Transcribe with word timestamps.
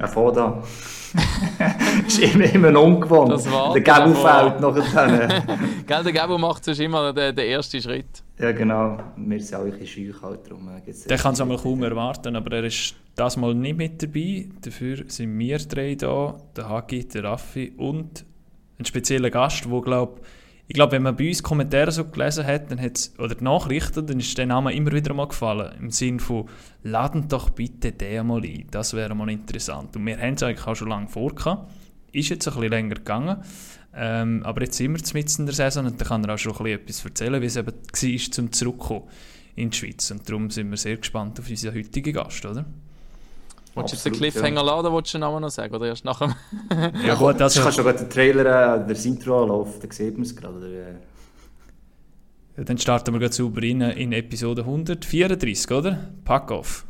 Ja, 0.00 0.06
vor 0.06 0.32
da. 0.32 0.62
ist 2.06 2.18
immer, 2.20 2.44
immer 2.54 2.80
ungewohnt. 2.80 3.32
Das 3.32 3.50
war 3.50 3.74
der 3.74 3.82
Gabo 3.82 4.14
fällt 4.14 4.60
nachher. 4.60 5.44
Gell, 5.86 6.02
der 6.04 6.12
Gabo 6.12 6.38
macht 6.38 6.64
sonst 6.64 6.80
immer 6.80 7.12
den, 7.12 7.36
den 7.36 7.46
ersten 7.50 7.82
Schritt. 7.82 8.22
Ja, 8.38 8.52
genau. 8.52 8.96
Wir 9.16 9.40
sind 9.40 9.58
auch 9.58 9.64
ein 9.64 9.72
bisschen 9.72 10.12
scheu 10.14 10.20
halt 10.22 10.48
drum. 10.48 10.70
Der 11.08 11.18
kann 11.18 11.34
es 11.34 11.40
einmal 11.40 11.58
kaum 11.58 11.82
erwarten, 11.82 12.34
aber 12.34 12.56
er 12.56 12.64
ist 12.64 12.94
das 13.14 13.36
mal 13.36 13.54
nicht 13.54 13.76
mit 13.76 14.02
dabei. 14.02 14.48
Dafür 14.62 15.04
sind 15.08 15.38
wir 15.38 15.58
drei 15.58 15.96
da, 15.96 16.38
der 16.56 16.68
Hagi, 16.68 17.06
der 17.06 17.24
Raffi 17.24 17.74
und 17.76 18.24
ein 18.78 18.86
spezieller 18.86 19.28
Gast, 19.30 19.68
wo 19.68 19.82
glaube 19.82 20.20
ich 20.22 20.39
glaube, 20.74 20.92
wenn 20.92 21.02
man 21.02 21.16
bei 21.16 21.28
uns 21.28 21.42
Kommentare 21.42 21.90
so 21.90 22.04
gelesen 22.04 22.46
hat, 22.46 22.70
dann 22.70 22.80
hat's, 22.80 23.12
oder 23.18 23.34
die 23.34 23.42
Nachrichten, 23.42 24.06
dann 24.06 24.20
ist 24.20 24.38
der 24.38 24.46
Name 24.46 24.72
immer 24.72 24.92
wieder 24.92 25.12
mal 25.14 25.26
gefallen. 25.26 25.72
Im 25.80 25.90
Sinne 25.90 26.20
von, 26.20 26.48
laden 26.82 27.28
doch 27.28 27.50
bitte 27.50 27.92
den 27.92 28.26
mal 28.26 28.42
ein. 28.42 28.66
Das 28.70 28.94
wäre 28.94 29.14
mal 29.14 29.30
interessant. 29.30 29.96
Und 29.96 30.06
wir 30.06 30.18
haben 30.18 30.34
es 30.34 30.42
eigentlich 30.42 30.66
auch 30.66 30.76
schon 30.76 30.88
lange 30.88 31.08
vor. 31.08 31.32
Ist 32.12 32.28
jetzt 32.28 32.46
ein 32.46 32.54
bisschen 32.54 32.70
länger 32.70 32.94
gegangen. 32.96 33.42
Ähm, 33.94 34.42
aber 34.44 34.62
jetzt 34.62 34.76
sind 34.76 34.94
wir 34.94 35.14
mitten 35.14 35.42
in 35.42 35.46
der 35.46 35.54
Saison 35.54 35.86
und 35.86 36.00
da 36.00 36.04
kann 36.04 36.22
er 36.24 36.34
auch 36.34 36.38
schon 36.38 36.54
etwas 36.66 37.04
erzählen, 37.04 37.42
wie 37.42 37.46
es 37.46 37.56
eben 37.56 37.72
war, 37.72 38.30
zum 38.30 38.52
Zurückkommen 38.52 39.08
in 39.56 39.70
die 39.70 39.76
Schweiz. 39.76 40.10
Und 40.10 40.28
darum 40.28 40.50
sind 40.50 40.70
wir 40.70 40.76
sehr 40.76 40.96
gespannt 40.96 41.40
auf 41.40 41.50
unseren 41.50 41.74
heutigen 41.74 42.12
Gast, 42.12 42.44
oder? 42.46 42.64
Willst 43.74 43.92
du 43.92 43.96
jetzt 43.96 44.06
den 44.06 44.12
Cliffhanger 44.14 44.56
ja. 44.56 44.62
laden 44.62 44.86
oder 44.86 44.94
willst 44.94 45.14
du 45.14 45.18
den 45.18 45.20
Namen 45.20 45.40
noch 45.42 45.50
sagen? 45.50 45.74
Oder 45.74 45.86
erst 45.86 46.04
nachher? 46.04 46.34
ja, 47.06 47.14
gut, 47.14 47.40
also. 47.40 47.60
Du 47.60 47.64
kannst 47.64 47.78
schon 47.78 47.96
den 47.96 48.10
Trailer, 48.10 48.84
äh, 48.84 48.86
der 48.86 49.04
Intro 49.04 49.42
anlaufen, 49.42 49.80
dann 49.80 49.90
sieht 49.90 50.14
man 50.14 50.22
es 50.22 50.34
gerade. 50.34 51.00
Ja, 52.56 52.64
dann 52.64 52.78
starten 52.78 53.14
wir 53.14 53.20
gleich 53.20 53.32
sauber 53.32 53.62
rein 53.62 53.80
in 53.80 54.12
Episode 54.12 54.62
134, 54.62 55.70
oder? 55.70 56.10
Pack 56.24 56.50
off. 56.50 56.84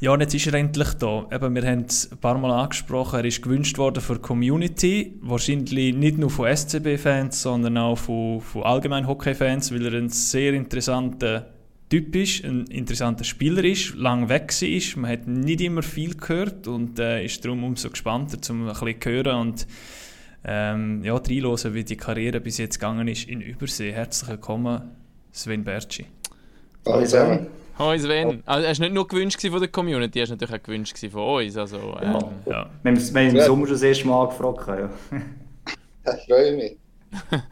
Ja, 0.00 0.12
und 0.12 0.20
jetzt 0.20 0.32
ist 0.32 0.46
er 0.46 0.54
endlich 0.54 0.94
da. 0.94 1.26
Eben, 1.32 1.56
wir 1.56 1.66
haben 1.66 1.86
es 1.88 2.12
ein 2.12 2.18
paar 2.18 2.38
Mal 2.38 2.52
angesprochen, 2.52 3.18
er 3.18 3.24
ist 3.24 3.42
gewünscht 3.42 3.78
worden 3.78 4.00
für 4.00 4.14
die 4.14 4.20
Community, 4.20 5.18
wahrscheinlich 5.22 5.92
nicht 5.92 6.18
nur 6.18 6.30
von 6.30 6.54
SCB-Fans, 6.54 7.42
sondern 7.42 7.76
auch 7.78 7.98
von, 7.98 8.40
von 8.40 8.62
allgemein 8.62 9.08
Hockey-Fans, 9.08 9.74
weil 9.74 9.86
er 9.86 9.94
ein 9.94 10.08
sehr 10.08 10.52
interessanter 10.52 11.48
Typ 11.90 12.14
ist, 12.14 12.44
ein 12.44 12.66
interessanter 12.66 13.24
Spieler 13.24 13.64
ist, 13.64 13.96
lang 13.96 14.28
weg 14.28 14.54
ist. 14.62 14.96
Man 14.96 15.10
hat 15.10 15.26
nicht 15.26 15.60
immer 15.62 15.82
viel 15.82 16.14
gehört 16.14 16.68
und 16.68 17.00
äh, 17.00 17.24
ist 17.24 17.44
darum 17.44 17.64
umso 17.64 17.90
gespannter, 17.90 18.38
um 18.52 18.68
ein 18.68 18.74
bisschen 18.74 19.00
zu 19.00 19.10
hören 19.10 19.40
und 19.40 19.66
ähm, 20.44 21.02
ja, 21.02 21.14
reinzuhören, 21.14 21.74
wie 21.74 21.82
die 21.82 21.96
Karriere 21.96 22.40
bis 22.40 22.58
jetzt 22.58 22.78
gegangen 22.78 23.08
ist 23.08 23.28
in 23.28 23.40
Übersee. 23.40 23.90
Herzlich 23.90 24.30
willkommen, 24.30 24.92
Sven 25.32 25.64
Bertschi. 25.64 26.06
Hallo 26.86 27.02
zusammen. 27.02 27.48
Hoi 27.78 27.98
Sven. 27.98 28.42
Also, 28.44 28.66
er 28.66 28.76
war 28.76 28.80
nicht 28.80 28.94
nur 28.94 29.06
gewünscht 29.06 29.40
von 29.40 29.60
der 29.60 29.68
Community, 29.68 30.20
er 30.20 30.28
war 30.28 30.36
natürlich 30.36 30.54
auch 30.54 30.62
gewünscht 30.62 30.98
von 31.10 31.42
uns. 31.42 31.56
Also, 31.56 31.96
ähm, 32.00 32.02
ja. 32.02 32.18
Ja. 32.46 32.70
Wir 32.82 32.92
haben 32.92 33.16
im 33.16 33.36
ja. 33.36 33.44
Sommer 33.44 33.66
schon 33.66 33.74
das 33.74 33.82
erste 33.82 34.08
Mal 34.08 34.26
gefragt. 34.26 34.68
Ja. 34.68 34.90
ich 36.14 36.24
freue 36.26 36.56
mich. 36.56 36.76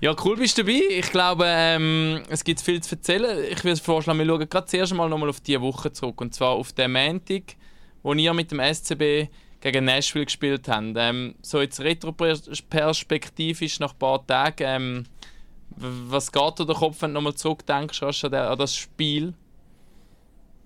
Ja, 0.00 0.14
cool 0.24 0.36
bist 0.36 0.56
du 0.56 0.62
dabei. 0.62 0.80
Ich 0.90 1.10
glaube, 1.10 1.44
ähm, 1.44 2.22
es 2.28 2.44
gibt 2.44 2.60
viel 2.60 2.80
zu 2.80 2.94
erzählen. 2.94 3.44
Ich 3.50 3.64
würde 3.64 3.80
vorschlagen, 3.80 4.20
wir 4.20 4.26
schauen 4.26 4.48
gerade 4.48 4.68
zuerst 4.68 4.94
mal 4.94 5.08
nochmal 5.08 5.28
auf 5.28 5.40
diese 5.40 5.60
Woche 5.60 5.92
zurück. 5.92 6.20
Und 6.20 6.36
zwar 6.36 6.50
auf 6.50 6.72
den 6.72 6.92
Montag, 6.92 7.56
wo 8.04 8.12
ihr 8.12 8.32
mit 8.32 8.52
dem 8.52 8.60
SCB 8.60 9.28
gegen 9.60 9.86
Nashville 9.86 10.26
gespielt 10.26 10.68
habt. 10.68 10.94
Ähm, 10.96 11.34
so 11.42 11.60
jetzt 11.60 11.80
retroperspektivisch 11.80 13.80
nach 13.80 13.92
ein 13.92 13.98
paar 13.98 14.24
Tagen. 14.24 14.64
Ähm, 14.64 15.04
was 15.80 16.30
geht 16.30 16.58
durch 16.58 16.68
den 16.68 16.76
Kopf, 16.76 16.96
wenn 17.00 17.10
du 17.10 17.14
nochmal 17.14 17.34
zurückdenkst 17.34 18.02
an, 18.02 18.34
an 18.34 18.58
das 18.58 18.74
Spiel? 18.74 19.34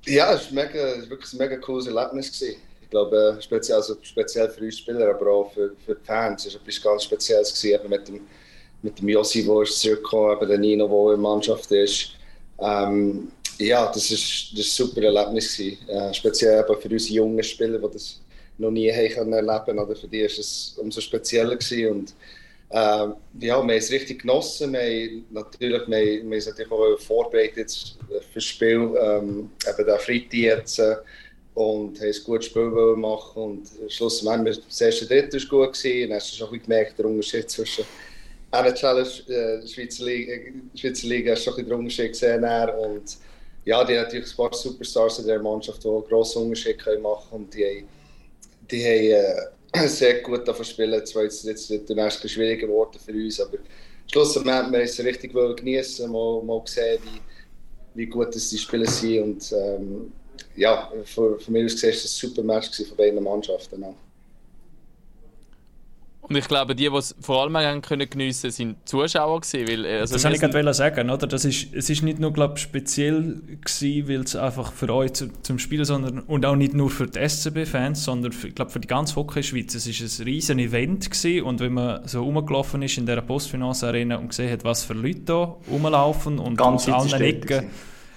Ja, 0.07 0.35
es 0.35 0.55
war, 0.55 0.65
wirklich 0.65 1.33
ein 1.33 1.39
mega 1.39 1.57
cooles 1.59 1.87
Erlebnis. 1.87 2.33
Gewesen. 2.33 2.57
Ich 2.83 2.91
glaube, 2.91 3.37
äh, 3.39 3.43
speziell, 3.43 3.77
also 3.77 3.97
speziell 4.03 4.49
für 4.51 4.65
uns 4.65 4.79
Spieler, 4.79 5.15
aber 5.15 5.31
auch 5.31 5.53
für, 5.53 5.75
für 5.85 5.95
die 5.95 6.05
Fans. 6.05 6.47
Es 6.47 6.55
war 6.55 6.61
etwas 6.63 6.83
ganz 6.83 7.05
Spezielles 7.05 7.61
gewesen, 7.61 7.89
mit 7.89 8.09
dem, 8.09 8.21
mit 8.83 8.99
dem 8.99 9.09
Josi, 9.09 9.45
der 9.45 9.63
ist 9.63 9.81
zurückgekommen, 9.81 10.37
eben 10.37 10.49
der 10.49 10.59
Nino, 10.59 10.89
der 10.89 11.15
in 11.15 11.23
der 11.23 11.31
Mannschaft 11.31 11.71
ist. 11.71 12.11
Ähm, 12.59 13.31
ja, 13.59 13.87
das 13.87 14.11
war 14.11 14.59
ein 14.59 14.63
super 14.63 15.03
Erlebnis. 15.03 15.57
Gewesen. 15.57 15.89
Äh, 15.89 16.15
speziell 16.15 16.65
für 16.65 16.89
unsere 16.89 17.15
jungen 17.15 17.43
Spieler, 17.45 17.79
die 17.79 17.93
das 17.93 18.21
noch 18.59 18.71
nie 18.71 18.91
haben 18.91 19.33
erleben 19.33 19.77
konnten. 19.77 19.97
Für 19.97 20.09
die 20.09 20.21
war 20.21 20.27
es 20.27 20.75
umso 20.79 21.01
spezieller. 21.01 21.57
Gewesen. 21.57 21.91
Und 21.91 22.15
ähm, 22.75 22.79
ja, 22.79 23.15
wir 23.39 23.55
haben 23.55 23.71
es 23.71 23.91
richtig 23.91 24.23
genossen. 24.23 24.73
Wir 24.73 24.81
haben 24.81 25.25
natürlich, 25.31 25.83
wir, 25.87 26.25
wir 26.25 26.37
uns 26.37 26.47
natürlich 26.47 27.03
vorbereitet 27.03 27.97
für 28.09 28.35
das 28.35 28.45
Spiel, 28.45 28.95
ähm, 28.99 29.51
eben 29.69 29.87
der 29.87 29.99
Freitag 29.99 30.33
jetzt. 30.33 30.79
Äh, 30.79 30.97
und 31.55 32.01
haben 32.01 32.07
ein 32.07 32.25
gutes 32.25 32.47
Spiel 32.47 32.97
machen 32.97 33.43
und 33.43 33.69
schlussendlich 33.89 34.59
das 34.67 34.81
erste 34.81 35.07
Drittel 35.07 35.47
gut 35.47 35.75
gewesen. 35.75 36.09
Dann 36.09 36.17
hast 36.17 36.33
schon 36.35 36.63
gemerkt, 36.63 36.99
der 36.99 37.05
Unterschied 37.05 37.51
zwischen 37.51 37.85
NHL 38.51 39.01
äh, 39.01 39.67
Schweizer 39.67 40.05
Liga, 40.05 40.33
Schweizer 40.75 41.07
Liga 41.09 41.33
hast 41.33 41.47
den 41.47 41.67
gesehen. 42.09 42.45
Und 42.45 43.19
ja, 43.65 43.85
die 43.85 43.97
haben 43.99 44.05
natürlich 44.05 44.31
ein 44.31 44.37
paar 44.37 44.55
Superstars 44.55 45.19
in 45.19 45.27
der 45.27 45.43
Mannschaft, 45.43 45.85
die 45.85 45.89
einen 45.89 46.05
grossen 46.05 46.43
machen 47.03 47.29
und 47.33 47.55
die, 47.55 47.85
die 48.71 49.11
äh, 49.11 49.35
sehr 49.87 50.21
gut 50.21 50.47
davon 50.47 50.65
spielen. 50.65 51.05
Zwar 51.07 51.25
ist 51.25 51.45
jetzt 51.45 51.71
nächste 51.71 52.29
schwieriger 52.29 52.67
geworden 52.67 52.99
für 53.05 53.13
uns, 53.13 53.41
aber 53.41 53.59
schlussendlich 54.11 54.55
haben 54.55 54.73
wir 54.73 54.81
es 54.81 54.99
richtig 55.03 55.33
genießen, 55.33 56.11
mal, 56.11 56.43
mal 56.43 56.61
gesehen, 56.61 56.99
wie, 57.05 58.01
wie 58.01 58.07
gut 58.07 58.35
das 58.35 58.51
die 58.51 58.59
Spieler 58.59 58.87
sind. 58.87 59.23
Und 59.23 59.53
ähm, 59.53 60.13
ja, 60.57 60.93
von, 61.05 61.39
von 61.39 61.53
mir 61.53 61.65
aus 61.65 61.73
gesehen 61.73 61.91
war 61.91 61.97
es 61.97 62.05
ein 62.05 62.09
super 62.09 62.43
Match 62.43 62.85
von 62.85 62.97
beiden 62.97 63.23
Mannschaften. 63.23 63.83
Auch. 63.85 63.95
Und 66.23 66.37
ich 66.37 66.47
glaube, 66.47 66.77
die, 66.77 66.89
die 66.89 66.97
es 66.97 67.17
vor 67.21 67.43
allem 67.43 67.57
haben 67.57 67.83
können 67.83 68.09
geniessen, 68.09 68.53
sind 68.53 68.77
Zuschauer 68.89 69.41
gewesen, 69.41 69.69
weil, 69.69 69.85
äh, 69.85 69.99
also 69.99 70.15
Das 70.15 70.23
wollte 70.23 70.37
ich 70.37 70.41
gerade 70.41 70.73
sagen, 70.73 71.11
oder? 71.11 71.27
Das 71.27 71.45
ist, 71.45 71.75
es 71.75 71.91
ist 71.91 72.03
nicht 72.03 72.21
nur, 72.21 72.33
glaube 72.33 72.59
speziell 72.59 73.41
gewesen, 73.61 74.09
weil 74.09 74.21
es 74.21 74.37
einfach 74.37 74.73
für 74.73 74.89
euch 74.95 75.15
zu, 75.15 75.31
zum 75.43 75.59
Spielen, 75.59 75.85
sondern 75.85 76.21
und 76.21 76.47
auch 76.47 76.55
nicht 76.55 76.75
nur 76.75 76.91
für 76.91 77.09
die 77.09 77.29
SCB-Fans, 77.29 78.05
sondern 78.05 78.31
für, 78.31 78.49
ich 78.49 78.55
glaube 78.55 78.71
für 78.71 78.81
die 78.81 78.89
ganze 78.89 79.17
Hockey-Schweiz. 79.17 79.75
Es 79.75 79.87
ist 79.87 80.21
ein 80.21 80.25
riesen 80.25 80.61
Event 80.61 81.11
gewesen 81.11 81.43
und 81.43 81.59
wenn 81.59 81.73
man 81.73 82.07
so 82.07 82.23
rumgelaufen 82.23 82.83
ist 82.83 82.99
in 82.99 83.07
der 83.07 83.21
Postfinance-Arena 83.21 84.17
und 84.17 84.29
gesehen 84.29 84.53
hat, 84.53 84.63
was 84.65 84.85
für 84.85 84.95
Leute 84.95 85.21
da 85.25 85.57
rumlaufen 85.69 86.39
und 86.39 86.61
aus 86.61 86.89
allen 86.89 87.21
Ecken 87.21 87.69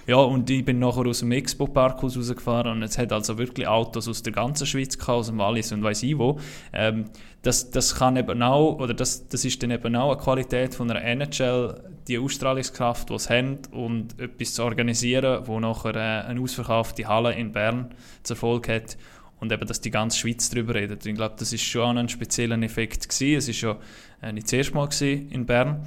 ja, 0.06 0.16
und 0.16 0.48
ich 0.50 0.64
bin 0.64 0.78
nachher 0.78 1.06
aus 1.06 1.20
dem 1.20 1.32
Expo-Park 1.32 2.02
rausgefahren 2.02 2.72
und 2.72 2.82
es 2.82 2.96
hat 2.96 3.12
also 3.12 3.38
wirklich 3.38 3.66
Autos 3.66 4.06
aus 4.08 4.22
der 4.22 4.32
ganzen 4.32 4.66
Schweiz 4.66 4.96
gehabt, 4.96 5.18
aus 5.18 5.26
dem 5.26 5.38
Wallis 5.38 5.72
und 5.72 5.82
weiss 5.82 6.02
ich 6.02 6.16
wo. 6.16 6.38
Ähm, 6.72 7.06
das, 7.42 7.70
das 7.70 7.96
kann 7.96 8.16
eben 8.16 8.42
auch, 8.42 8.78
oder 8.78 8.94
das, 8.94 9.28
das 9.28 9.44
ist 9.44 9.62
dann 9.62 9.70
eben 9.70 9.96
auch 9.96 10.12
eine 10.12 10.20
Qualität 10.20 10.74
von 10.74 10.90
einer 10.90 11.02
NHL, 11.02 11.80
die 12.06 12.18
Ausstrahlungskraft, 12.18 13.10
die 13.10 13.18
sie 13.18 13.28
haben 13.28 13.58
und 13.72 14.18
etwas 14.20 14.54
zu 14.54 14.62
organisieren, 14.62 15.46
wo 15.46 15.58
nachher 15.58 15.96
äh, 15.96 16.28
eine 16.28 16.40
ausverkaufte 16.40 17.06
Halle 17.08 17.34
in 17.34 17.52
Bern 17.52 17.94
zu 18.22 18.34
Erfolg 18.34 18.68
hat 18.68 18.96
und 19.40 19.52
eben, 19.52 19.66
dass 19.66 19.80
die 19.80 19.90
ganze 19.90 20.18
Schweiz 20.18 20.48
darüber 20.50 20.74
redet. 20.74 21.04
Ich 21.04 21.14
glaube, 21.14 21.34
das 21.38 21.52
ist 21.52 21.62
schon 21.62 21.98
ein 21.98 22.08
spezieller 22.08 22.60
Effekt 22.62 23.08
gewesen. 23.08 23.38
Es 23.38 23.48
ist 23.48 23.60
ja 23.60 23.76
äh, 24.22 24.32
nicht 24.32 24.46
das 24.46 24.52
erste 24.52 24.74
Mal 24.74 24.88
in 25.02 25.46
Bern. 25.46 25.84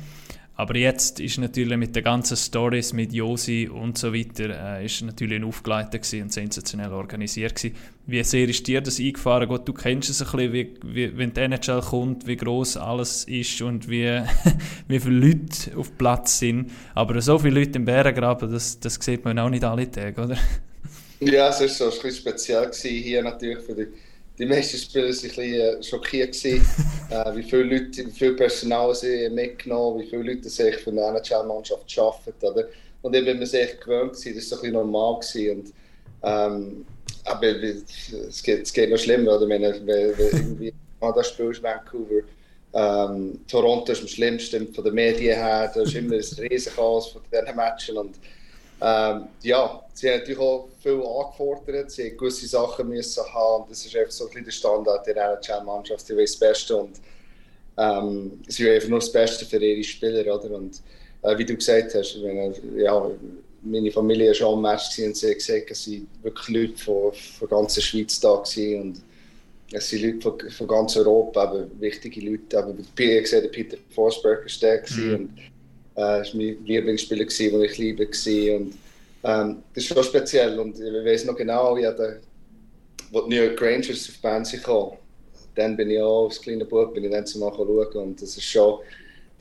Aber 0.60 0.76
jetzt 0.76 1.22
ist 1.22 1.38
natürlich 1.38 1.78
mit 1.78 1.96
den 1.96 2.04
ganzen 2.04 2.36
Stories 2.36 2.92
mit 2.92 3.14
Josi 3.14 3.70
und 3.70 3.98
so 3.98 4.14
weiter, 4.14 4.78
äh, 4.78 4.86
ist 4.86 5.02
natürlich 5.02 5.38
ein 5.38 5.46
aufgeleiteter 5.46 6.22
und 6.22 6.34
sensationell 6.34 6.92
organisiert 6.92 7.56
gewesen. 7.56 7.78
Wie 8.08 8.22
sehr 8.26 8.50
ist 8.50 8.68
dir 8.68 8.82
das 8.82 9.00
eingefahren? 9.00 9.48
Gut, 9.48 9.66
du 9.66 9.72
kennst 9.72 10.10
es 10.10 10.22
ein 10.22 10.30
bisschen, 10.30 10.52
wie, 10.52 10.74
wie, 10.84 11.18
wenn 11.18 11.34
die 11.34 11.40
NHL 11.40 11.80
kommt, 11.80 12.28
wie 12.28 12.36
groß 12.36 12.76
alles 12.76 13.24
ist 13.24 13.62
und 13.62 13.90
wie, 13.90 14.22
wie 14.90 15.00
viele 15.00 15.28
Leute 15.28 15.78
auf 15.78 15.98
Platz 15.98 16.40
sind. 16.40 16.72
Aber 16.94 17.22
so 17.22 17.40
viele 17.40 17.62
Leute 17.62 17.80
im 17.80 17.86
Bärengraben, 17.86 18.52
das, 18.52 18.82
das 18.82 18.96
sieht 18.96 19.24
man 19.24 19.40
auch 19.40 19.50
nicht 19.50 19.64
alle 19.64 19.90
Tage, 19.90 20.22
oder? 20.22 20.38
Ja, 21.22 21.48
es 21.52 21.62
war 21.62 21.68
so 21.70 21.86
ein 21.86 21.92
bisschen 21.92 22.12
speziell 22.12 22.70
hier 22.74 23.24
natürlich 23.24 23.60
für 23.60 23.76
die 23.76 23.88
die 24.40 24.46
meisten 24.46 24.78
Spieler 24.78 25.04
waren 25.04 25.12
ein 25.12 25.22
bisschen 25.22 25.54
äh, 25.54 25.84
schockiert, 25.84 26.34
gewesen, 26.34 26.66
äh, 27.10 27.36
wie 27.36 27.44
viele 27.44 27.64
Leute, 27.64 28.06
wie 28.06 28.12
viel 28.12 28.34
Personal 28.34 28.96
sie 28.96 29.30
mitgenommen 29.30 30.00
wie 30.00 30.08
viele 30.08 30.34
Leute 30.34 30.50
sich 30.50 30.78
für 30.78 30.92
eine 30.92 31.02
NHL-Mannschaft 31.02 32.00
arbeiten. 32.00 32.46
Oder? 32.46 32.68
Und 33.02 33.16
ich 33.16 33.26
bin 33.26 33.38
mir 33.38 33.46
sehr 33.46 33.68
gewöhnt, 33.68 34.14
gewesen, 34.14 34.36
das 34.36 34.52
war 34.52 34.58
ein 34.58 34.62
bisschen 34.62 34.74
normal. 34.74 35.20
Gewesen. 35.20 35.60
Und, 35.60 35.74
ähm, 36.24 36.86
aber 37.26 37.48
es 37.48 38.42
geht, 38.42 38.64
es 38.64 38.74
geht 38.74 38.90
noch 38.90 38.98
schlimmer, 38.98 39.36
oder? 39.36 39.48
Wenn, 39.48 39.62
wenn, 39.62 39.88
wenn 39.88 40.32
irgendwie 40.34 40.74
Kanada 41.00 41.24
spielst, 41.24 41.62
Vancouver, 41.62 42.24
ähm, 42.74 43.40
Toronto 43.48 43.92
ist 43.92 44.02
am 44.02 44.08
schlimmsten 44.08 44.74
von 44.74 44.84
den 44.84 44.94
Medien 44.94 45.36
her, 45.36 45.72
da 45.74 45.82
ist 45.82 45.96
immer 45.96 46.16
ein 46.16 46.50
riesen 46.50 46.74
Chaos 46.74 47.10
von 47.10 47.22
diesen 47.32 47.56
Matchen. 47.56 47.98
Und 47.98 48.16
Ähm, 48.82 49.28
ja, 49.42 49.84
sie 49.94 50.10
haben 50.10 50.20
natürlich 50.20 50.40
auch 50.40 50.70
viel 50.82 51.04
angefordert, 51.04 51.92
sie 51.92 52.10
haben 52.10 52.18
gewisse 52.18 52.48
Sachen 52.48 52.88
müssen 52.88 53.24
haben. 53.34 53.66
Das 53.70 53.86
ist 53.86 53.96
einfach 53.96 54.12
so 54.12 54.26
ein 54.26 54.30
bisschen 54.30 54.46
der 54.46 54.52
Standard 54.52 55.08
der 55.08 55.18
NHL-Mannschaft, 55.18 56.08
die 56.08 56.16
will 56.16 56.26
das 56.26 56.38
Beste 56.38 56.78
und 56.78 57.02
ähm, 57.78 58.42
sie 58.48 58.64
will 58.64 58.76
einfach 58.76 58.90
nur 58.90 59.00
das 59.00 59.12
Beste 59.12 59.46
für 59.46 59.58
ihre 59.58 59.84
Spieler. 59.84 60.36
Oder? 60.36 60.52
Und 60.56 60.82
äh, 61.24 61.38
wie 61.38 61.46
du 61.46 61.56
gesagt 61.56 61.94
hast, 61.94 62.22
wenn, 62.22 62.54
ja, 62.78 63.12
meine 63.62 63.92
Familie 63.92 64.28
war 64.28 64.34
schon 64.34 64.54
am 64.54 64.62
Match 64.62 64.98
und 65.00 65.18
sie 65.18 65.30
hat 65.30 65.36
gesagt, 65.36 65.72
es 65.72 65.88
waren 65.88 66.08
wirklich 66.24 66.48
Leute 66.48 66.78
von, 66.78 67.14
von 67.14 67.50
der 67.50 67.58
ganzen 67.58 67.82
Schweiz 67.82 68.20
da 68.20 68.30
waren 68.30 68.82
und 68.82 69.02
es 69.72 69.90
sind 69.90 70.02
Leute 70.02 70.22
von, 70.22 70.50
von 70.50 70.68
ganz 70.68 70.98
Europa, 70.98 71.54
eben 71.54 71.82
wichtige 71.82 72.22
Leute. 72.22 72.58
Eben, 72.58 72.80
ich 72.80 72.96
gesehen, 72.96 73.44
der 73.44 73.50
Peter 73.50 73.78
Forsberg 73.94 74.46
war 74.46 74.60
der 74.62 74.84
mhm. 74.90 75.16
und 75.16 75.30
war 76.00 76.26
mein 76.34 76.66
Lieblingsspieler, 76.66 77.26
den 77.26 77.62
ich 77.62 77.78
liebe. 77.78 78.06
Und, 78.06 78.74
ähm, 79.24 79.64
das 79.74 79.84
ist 79.84 79.88
schon 79.88 80.04
speziell 80.04 80.58
und 80.60 80.80
ich 80.80 81.06
weiß 81.06 81.26
noch 81.26 81.36
genau, 81.36 81.76
wie 81.76 81.82
der, 81.82 82.20
wo 83.12 83.22
die 83.22 83.36
New 83.36 83.44
York 83.44 83.62
Rangers 83.62 84.08
auf 84.08 84.16
die 84.16 84.22
Band 84.22 84.64
kamen. 84.64 84.92
Dann 85.56 85.76
bin 85.76 85.92
ich 85.92 86.02
auch 86.02 86.26
als 86.26 86.42
kleiner 86.42 86.66
Bub 86.66 86.94
bin 86.94 87.04
ich 87.04 87.12
dann 87.12 87.26
zumal 87.26 87.54
schauen 87.54 87.88
und 87.94 88.22
das 88.22 88.38
ist 88.38 88.46
schon, 88.46 88.80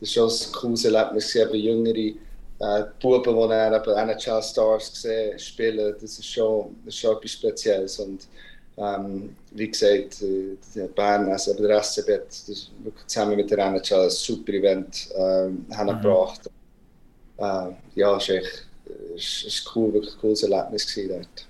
das 0.00 0.08
ist 0.08 0.14
schon 0.14 0.28
ein 0.28 0.52
cooles 0.52 0.84
Erlebnis, 0.84 1.34
eben 1.36 1.54
jüngere 1.54 2.14
äh, 2.60 2.84
Buben, 3.00 3.36
die 3.36 3.48
dann 3.48 3.74
eben 3.74 3.96
NHL 3.96 4.42
Stars 4.42 4.92
gesehen 4.92 5.38
spielen, 5.38 5.94
das 6.00 6.18
ist 6.18 6.26
schon, 6.26 6.74
das 6.84 6.94
ist 6.94 7.00
schon 7.00 7.16
etwas 7.16 7.30
Spezielles 7.30 7.98
und 8.00 8.26
ähm, 8.78 9.36
wie 9.50 9.68
gesagt, 9.68 10.22
äh, 10.22 10.86
Bern, 10.94 11.30
also 11.30 11.54
der 11.54 11.82
SCB 11.82 12.12
hat 12.12 12.26
das 12.28 12.70
zusammen 13.06 13.36
mit 13.36 13.50
der 13.50 13.58
NHL 13.58 14.04
ein 14.04 14.10
super 14.10 14.52
Event 14.52 15.08
ähm, 15.16 15.66
mhm. 15.68 15.86
gebracht. 15.86 16.48
Äh, 17.38 17.72
ja, 17.94 18.16
es 18.16 18.28
war 18.28 18.36
echt 18.36 18.68
es 19.16 19.44
ist 19.44 19.70
cool, 19.74 19.92
wirklich 19.92 20.14
ein 20.14 20.20
cooles 20.20 20.42
Erlebnis 20.42 20.86
dort. 21.08 21.47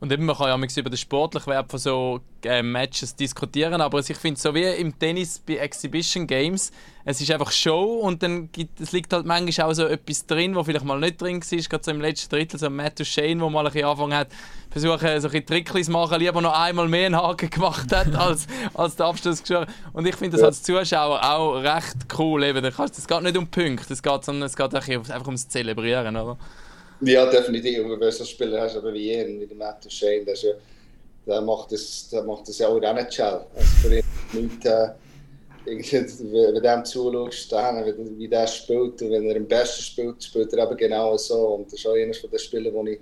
Und 0.00 0.10
eben, 0.10 0.24
man 0.24 0.34
kann 0.34 0.48
ja 0.48 0.56
über 0.56 0.88
den 0.88 0.96
sportlichen 0.96 1.52
Wert 1.52 1.70
von 1.70 1.78
so 1.78 2.20
äh, 2.42 2.62
Matches 2.62 3.14
diskutieren, 3.14 3.82
aber 3.82 3.98
ich 3.98 4.16
finde, 4.16 4.40
so 4.40 4.54
wie 4.54 4.64
im 4.64 4.98
Tennis 4.98 5.38
bei 5.38 5.56
Exhibition 5.56 6.26
Games, 6.26 6.72
es 7.04 7.20
ist 7.20 7.30
einfach 7.30 7.50
Show 7.50 8.00
und 8.00 8.22
dann 8.22 8.50
gibt, 8.50 8.80
es 8.80 8.92
liegt 8.92 9.12
halt 9.12 9.26
manchmal 9.26 9.68
auch 9.68 9.74
so 9.74 9.84
etwas 9.84 10.24
drin, 10.24 10.54
wo 10.54 10.64
vielleicht 10.64 10.86
mal 10.86 10.98
nicht 10.98 11.20
drin 11.20 11.42
war, 11.42 11.58
gerade 11.58 11.84
so 11.84 11.90
im 11.90 12.00
letzten 12.00 12.34
Drittel, 12.34 12.58
so 12.58 12.70
Matt 12.70 13.06
Shane, 13.06 13.42
wo 13.42 13.50
mal 13.50 13.66
ein 13.66 13.72
bisschen 13.72 13.88
angefangen 13.88 14.14
hat, 14.14 14.28
versuchen, 14.70 15.20
so 15.20 15.28
ein 15.28 15.44
Tricklis 15.44 15.90
machen, 15.90 16.18
lieber 16.18 16.40
noch 16.40 16.58
einmal 16.58 16.88
mehr 16.88 17.06
einen 17.06 17.16
Haken 17.16 17.50
gemacht 17.50 17.92
hat, 17.94 18.14
als, 18.16 18.46
als 18.72 18.96
der 18.96 19.04
Abschluss 19.04 19.42
geschoren. 19.42 19.68
Und 19.92 20.06
ich 20.06 20.16
finde 20.16 20.32
das 20.32 20.40
ja. 20.40 20.46
als 20.46 20.62
Zuschauer 20.62 21.22
auch 21.22 21.56
recht 21.56 21.96
cool, 22.18 22.42
eben, 22.44 22.64
es 22.64 23.06
geht 23.06 23.22
nicht 23.22 23.36
um 23.36 23.48
Punkte, 23.48 23.92
es 23.92 24.02
geht, 24.02 24.24
sondern 24.24 24.46
es 24.46 24.56
geht 24.56 24.74
einfach 24.74 25.26
ums 25.26 25.46
Zelebrieren, 25.46 26.16
oder? 26.16 26.38
Ja, 27.02 27.26
definitiv. 27.30 27.78
Wenn 27.88 28.00
du 28.00 28.12
so 28.12 28.24
Spieler 28.24 28.60
hast, 28.62 28.76
aber 28.76 28.92
wie 28.92 29.12
ihn, 29.12 29.40
wie 29.40 29.46
der 29.46 29.56
Matt 29.56 29.90
Shane, 29.90 30.24
der, 30.24 30.34
ja, 30.34 30.52
der, 31.26 31.40
macht 31.40 31.72
das, 31.72 32.08
der 32.10 32.22
macht 32.24 32.48
das 32.48 32.58
ja 32.58 32.68
auch 32.68 32.78
nicht 32.78 33.14
schnell. 33.14 33.40
Also 33.54 33.68
für 33.80 33.96
ihn 33.96 34.04
nicht, 34.32 34.66
äh, 34.66 34.88
wenn 35.64 36.54
du 36.54 36.60
dem 36.60 36.84
zuschaust, 36.84 37.52
dann, 37.52 37.84
wie 38.18 38.28
der 38.28 38.46
spielt, 38.46 39.00
und 39.00 39.10
wenn 39.10 39.30
er 39.30 39.36
am 39.36 39.46
besten 39.46 39.82
spielt, 39.82 40.22
spielt 40.22 40.52
er 40.52 40.64
eben 40.64 40.76
genau 40.76 41.16
so. 41.16 41.54
Und 41.54 41.66
das 41.66 41.80
ist 41.80 41.86
auch 41.86 41.94
einer 41.94 42.14
von 42.14 42.30
den 42.30 42.38
Spielern, 42.38 42.74
wo 42.74 42.84
ich, 42.86 43.00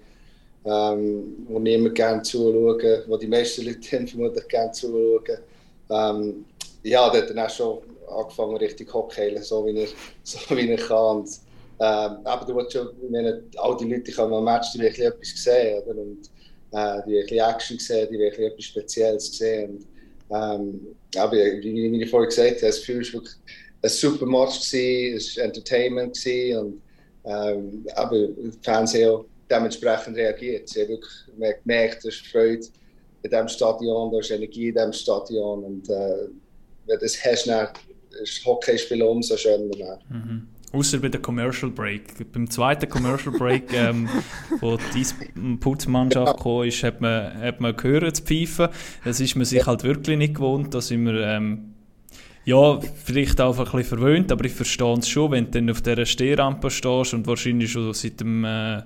ähm, 0.65 1.47
wo 1.49 1.61
ich 1.61 1.75
immer 1.75 1.91
gerne 1.91 2.23
zuschaue, 2.23 3.05
wo 3.07 3.17
die 3.17 3.27
meisten 3.27 3.65
Leute 3.65 4.07
vermutlich 4.07 4.49
gerne 4.49 4.73
zuschauen. 4.73 5.39
Ähm, 5.91 6.45
ja, 6.83 7.11
der 7.11 7.23
hat 7.23 7.31
dann 7.31 7.39
auch 7.41 7.51
schon 7.51 7.79
angefangen, 8.09 8.57
richtig 8.57 8.93
Hockey 8.93 9.37
so 9.43 9.67
wie 9.67 9.77
er, 9.77 9.89
so 10.23 10.39
wie 10.57 10.71
er 10.71 10.77
kann. 10.77 11.19
Und, 11.19 11.48
ähm, 11.81 12.19
aber 12.25 12.45
du 12.45 12.57
willst 12.57 12.73
schon, 12.73 12.89
meine, 13.11 13.43
all 13.57 13.77
die 13.77 13.85
Leute 13.85 14.17
haben 14.17 14.33
am 14.35 14.45
Match 14.45 14.73
die 14.73 14.81
haben 14.81 14.87
etwas 14.87 15.33
gesehen, 15.33 15.83
oder? 15.83 16.01
Und 16.01 16.27
äh, 16.73 17.25
die 17.29 17.41
haben 17.41 17.55
Action 17.55 17.77
gesehen, 17.77 18.09
die 18.11 18.17
haben 18.17 18.43
etwas 18.43 18.65
Spezielles 18.65 19.31
gesehen. 19.31 19.71
Und, 19.71 19.87
ähm, 20.31 20.97
aber 21.17 21.37
wie, 21.37 21.93
wie 21.93 22.03
ich 22.03 22.11
vorhin 22.11 22.29
gesagt 22.29 22.57
habe, 22.57 22.67
das 22.67 22.81
Gefühl 22.81 23.07
war 23.07 23.13
wirklich 23.15 23.35
ein 23.83 23.91
super 23.91 24.27
Match, 24.27 24.71
gewesen, 24.71 25.17
es 25.17 25.37
war 25.37 25.45
Entertainment 25.45 26.15
gewesen, 26.15 26.59
und 26.59 26.83
ähm, 27.25 27.87
aber 27.95 28.27
die 28.27 28.53
Fans 28.63 28.95
haben 28.95 29.05
auch 29.05 29.25
dementsprechend 29.51 30.17
reagiert. 30.17 30.69
Sie 30.69 30.83
haben 30.83 30.89
wirklich 30.89 31.63
gemerkt, 31.63 31.99
es 31.99 32.17
ist 32.17 32.27
Freude 32.27 32.67
in 33.23 33.31
diesem 33.31 33.49
Stadion, 33.49 34.13
da 34.13 34.19
ist 34.19 34.31
Energie 34.31 34.69
in 34.69 34.75
diesem 34.75 34.93
Stadion 34.93 35.65
und 35.65 35.89
äh, 35.89 36.29
wenn 36.87 36.99
du 36.99 37.05
das 37.05 37.23
hast, 37.25 37.47
dann 37.47 37.69
ist 38.23 38.45
Hockeyspiel 38.45 39.03
umso 39.03 39.37
schöner. 39.37 39.99
Mhm. 40.09 40.49
Außer 40.73 40.99
bei 40.99 41.09
der 41.09 41.23
Commercial 41.23 41.71
Break. 41.71 42.33
Beim 42.33 42.51
zweiten 42.51 42.89
Commercial 42.89 43.35
Break, 43.37 43.73
ähm, 43.73 44.09
wo 44.61 44.79
die 44.95 45.57
Putzmannschaft 45.57 46.37
gekommen 46.37 46.69
ist, 46.69 46.83
hat 46.83 47.01
man, 47.01 47.41
hat 47.41 47.61
man 47.61 47.75
gehört 47.75 48.17
zu 48.17 48.23
pfeifen. 48.23 48.69
Das 49.05 49.21
ist 49.21 49.35
man 49.35 49.47
sich 49.47 49.67
halt 49.67 49.83
wirklich 49.83 50.19
nicht 50.19 50.35
gewohnt. 50.35 50.75
Da 50.75 50.81
sind 50.81 51.07
wir, 51.07 51.27
ähm, 51.27 51.75
ja, 52.45 52.81
vielleicht 52.81 53.41
auch 53.41 53.59
ein 53.59 53.65
bisschen 53.65 53.85
verwöhnt, 53.85 54.31
aber 54.31 54.45
ich 54.45 54.53
verstehe 54.53 54.99
es 54.99 55.09
schon, 55.09 55.31
wenn 55.31 55.47
du 55.47 55.53
dann 55.53 55.71
auf 55.71 55.81
dieser 55.81 56.07
Stehrampe 56.07 56.71
stehst 56.71 57.15
und 57.15 57.27
wahrscheinlich 57.27 57.73
schon 57.73 57.95
seit 57.95 58.21
dem 58.21 58.45
äh, 58.45 58.83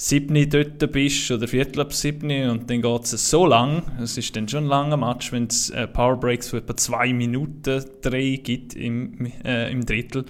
7 0.00 0.48
dort 0.48 0.92
bist 0.92 1.30
oder 1.30 1.48
Viertel 1.48 1.80
ab 1.80 1.92
7 1.92 2.50
und 2.50 2.70
dann 2.70 2.80
geht 2.80 3.04
es 3.04 3.30
so 3.30 3.46
lang. 3.46 3.82
Es 4.00 4.16
ist 4.16 4.34
dann 4.36 4.48
schon 4.48 4.64
ein 4.64 4.68
langer 4.68 4.96
Match, 4.96 5.32
wenn 5.32 5.48
es 5.48 5.70
äh, 5.70 5.86
Powerbreaks 5.88 6.50
von 6.50 6.60
etwa 6.60 6.76
zwei 6.76 7.12
Minuten 7.12 7.84
drei 8.00 8.40
gibt 8.42 8.74
im, 8.74 9.30
äh, 9.44 9.70
im 9.70 9.84
Drittel. 9.84 10.24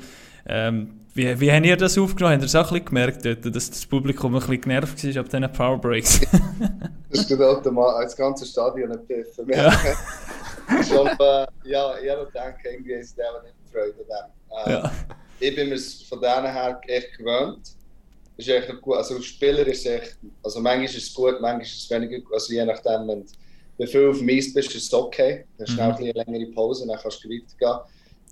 Ähm, 0.49 0.99
wie, 1.15 1.41
wie 1.41 1.53
habt 1.53 1.67
ihr 1.67 1.77
das 1.77 1.99
aufgenommen? 1.99 2.35
Habt 2.35 2.43
ihr 2.43 2.47
das 2.47 2.55
auch 2.55 2.73
ein 2.73 2.85
bisschen 2.85 2.85
gemerkt, 2.87 3.55
dass 3.55 3.71
das 3.71 3.87
Publikum 3.87 4.35
ein 4.35 4.41
bisschen 4.41 4.61
genervt 4.61 5.05
war 5.05 5.21
ab 5.21 5.29
diesen 5.29 5.53
Powerbreaks? 5.53 6.21
das 7.11 7.31
ist 7.31 7.41
automatisch 7.41 8.05
das 8.05 8.17
ganze 8.17 8.47
Stadion 8.47 8.91
gepfiffen. 8.93 9.49
Ja. 9.51 9.73
Schon, 10.89 11.09
äh, 11.09 11.47
ja, 11.65 11.99
ich 11.99 12.11
habe 12.11 12.27
gedacht, 12.27 12.57
irgendwie 12.65 12.93
ist 12.93 13.17
der 13.17 13.43
nicht 13.43 13.55
Freude 13.73 13.95
an 13.99 14.31
dem. 14.67 14.73
Äh, 14.73 14.77
ja. 14.77 14.93
Ich 15.41 15.57
bin 15.57 15.69
mir 15.71 15.79
von 15.79 16.21
denen 16.21 16.53
her 16.53 16.81
echt 16.87 17.19
gewöhnt. 17.19 17.73
Ist 18.37 18.49
echt 18.49 18.81
gut. 18.81 18.97
Also 18.97 19.17
als 19.17 19.25
Spieler 19.25 19.67
ist 19.67 19.87
es 19.87 19.87
echt, 19.87 20.19
also 20.43 20.61
manchmal 20.61 20.85
ist 20.85 20.99
es 20.99 21.13
gut, 21.13 21.41
manchmal 21.41 21.63
ist 21.63 21.83
es 21.83 21.91
weniger 21.91 22.21
gut. 22.21 22.35
Also 22.35 22.53
je 22.53 22.65
nachdem, 22.65 23.09
wenn 23.09 23.27
du 23.79 23.87
viel 23.87 24.09
auf 24.09 24.19
dem 24.19 24.29
Eis 24.29 24.53
bist, 24.53 24.75
ist 24.75 24.87
es 24.87 24.95
okay. 24.95 25.47
Dann 25.57 25.67
hast 25.67 25.99
du 25.99 26.05
mhm. 26.05 26.11
eine 26.11 26.25
längere 26.25 26.53
Pause, 26.53 26.87
dann 26.87 26.99
kannst 26.99 27.25
du 27.25 27.29
weitergehen 27.29 27.81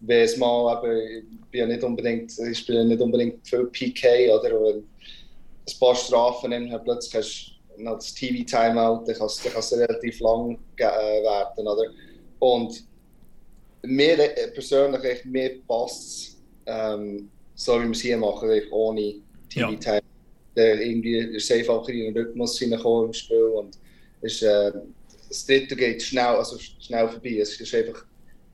es 0.09 0.37
mal 0.37 0.83
eben, 0.85 1.41
ich 1.43 1.51
bin 1.51 1.61
ja 1.61 1.67
nicht 1.67 1.83
unbedingt, 1.83 2.33
ich 2.39 2.59
spiele 2.59 2.85
nicht 2.85 3.01
unbedingt 3.01 3.47
viel 3.47 3.67
PK 3.67 4.31
oder 4.33 4.51
wenn 4.63 4.77
ein 4.79 5.79
paar 5.81 5.95
Strafen 5.95 6.51
nehmen, 6.51 6.71
dann 6.71 6.85
plötzlich 6.85 7.15
hast 7.15 7.53
du 7.77 7.83
noch 7.83 7.95
das 7.95 8.15
TV-Timeout, 8.15 9.05
dann 9.07 9.17
kann 9.17 9.27
es 9.27 9.73
relativ 9.73 10.21
lang 10.21 10.59
äh, 10.77 10.83
werden, 10.83 11.67
oder? 11.67 11.91
Und 12.39 12.85
mir 13.83 14.19
äh, 14.19 14.49
persönlich 14.49 15.25
mir 15.25 15.61
passt 15.67 16.37
ähm, 16.67 17.31
so 17.55 17.81
wie 17.81 17.85
wir 17.85 17.91
es 17.91 18.01
hier 18.01 18.19
machen, 18.19 18.51
ohne 18.71 19.15
TV-Time. 19.49 20.03
Ja. 20.57 20.65
Irgendwie 20.75 21.17
ist 21.17 21.51
es 21.51 21.57
einfach 21.57 21.87
in 21.89 22.15
den 22.15 22.17
Rhythmus 22.17 22.59
hineingekommen 22.59 23.07
im 23.07 23.13
Spiel 23.13 23.45
und 23.55 23.79
ist, 24.23 24.43
äh, 24.43 24.73
das 25.29 25.47
dritte 25.47 25.77
geht 25.77 26.03
schnell, 26.03 26.37
also 26.37 26.59
schnell 26.59 27.09
vorbei. 27.09 27.39
Es 27.41 27.61
ist 27.61 27.75
einfach 27.75 28.05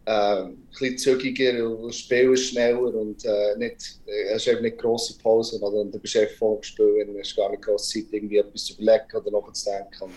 äh, 0.04 0.42
ein 0.42 0.56
bisschen 0.70 0.98
zügiger 0.98 1.68
und 1.68 1.88
das 1.88 1.98
Spiel 1.98 2.32
ist 2.32 2.50
schneller 2.50 2.94
und 2.94 3.24
äh, 3.24 3.56
nicht, 3.56 4.00
äh, 4.06 4.34
hast 4.34 4.48
eben 4.48 4.62
nicht 4.62 4.78
grosse 4.78 5.16
Pausen 5.18 5.62
oder 5.62 5.84
du 5.84 5.98
bist 5.98 6.16
einfach 6.16 6.36
voll 6.36 6.58
und 6.78 7.18
hast 7.18 7.36
gar 7.36 7.50
nicht 7.50 7.62
große 7.62 8.00
Zeit, 8.00 8.12
irgendwie 8.12 8.38
etwas 8.38 8.64
zu 8.64 8.74
überlegen 8.74 9.16
oder 9.16 9.30
nachzudenken. 9.30 10.02
Und, 10.02 10.12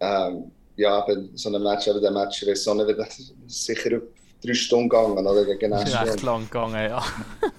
ähm, 0.00 0.50
ja, 0.76 0.98
aber 0.98 1.16
so 1.34 1.54
ein 1.54 1.62
Match, 1.62 1.88
aber 1.88 2.00
der 2.00 2.10
Match 2.10 2.42
ist 2.42 2.64
so 2.64 2.74
nicht 2.74 2.98
sicher 3.46 4.00
drei 4.42 4.54
Stunden 4.54 4.88
gegangen. 4.88 5.26
Oder? 5.26 5.56
Genau, 5.56 5.82
ist 5.82 6.00
recht 6.00 6.22
lang 6.22 6.44
gegangen, 6.44 6.90
ja. 6.90 7.02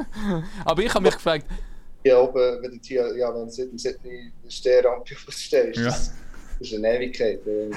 aber 0.66 0.82
ich 0.82 0.94
habe 0.94 1.04
mich 1.06 1.16
gefragt... 1.16 1.46
Ja, 2.04 2.22
oben, 2.22 2.62
wenn 2.62 2.72
du 2.72 2.80
hier, 2.82 3.16
ja, 3.18 3.34
wenn 3.36 3.48
du 3.48 3.62
in 3.64 3.78
Sydney 3.78 4.32
Stehrampe 4.48 5.16
stehst, 5.30 5.78
ja. 5.78 5.86
das 5.86 6.14
ist 6.60 6.74
eine 6.74 6.96
Ewigkeit. 6.96 7.46
Äh, 7.46 7.70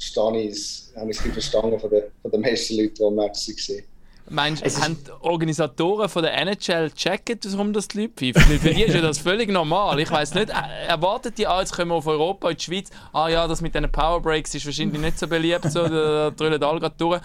ich, 0.00 0.96
habe 0.96 1.10
ich 1.10 1.20
es 1.20 1.32
verstanden 1.32 1.78
von 1.78 1.90
den, 1.90 2.04
von 2.22 2.30
den 2.30 2.40
meisten 2.40 2.76
Leuten, 2.76 2.94
die 2.94 3.04
am 3.04 3.14
Match 3.14 3.48
waren. 3.48 3.84
Meinst 4.32 4.64
du, 4.64 4.80
haben 4.80 4.96
die 5.04 5.10
Organisatoren 5.22 6.08
von 6.08 6.22
der 6.22 6.38
NHL 6.38 6.92
checken, 6.92 7.38
warum 7.50 7.72
das 7.72 7.88
die 7.88 8.02
Leute 8.02 8.32
pfeifen? 8.32 8.60
für 8.60 8.72
die 8.72 8.84
ist 8.84 8.94
ja 8.94 9.00
das 9.00 9.18
völlig 9.18 9.50
normal. 9.50 9.98
Ich 9.98 10.10
weiß 10.10 10.34
nicht, 10.34 10.50
äh, 10.50 10.86
erwartet 10.86 11.36
die, 11.36 11.48
ah, 11.48 11.58
jetzt 11.58 11.72
kommen 11.72 11.90
wir 11.90 11.96
auf 11.96 12.06
Europa, 12.06 12.48
in 12.48 12.56
die 12.56 12.62
Schweiz, 12.62 12.90
ah 13.12 13.28
ja, 13.28 13.48
das 13.48 13.60
mit 13.60 13.74
diesen 13.74 13.90
Powerbreaks 13.90 14.54
ist 14.54 14.64
wahrscheinlich 14.64 15.00
nicht 15.00 15.18
so 15.18 15.26
beliebt, 15.26 15.64
so, 15.72 15.82
da 15.86 16.30
drüllen 16.30 16.62
alle 16.62 16.78
gerade 16.78 16.94
durch. 16.96 17.20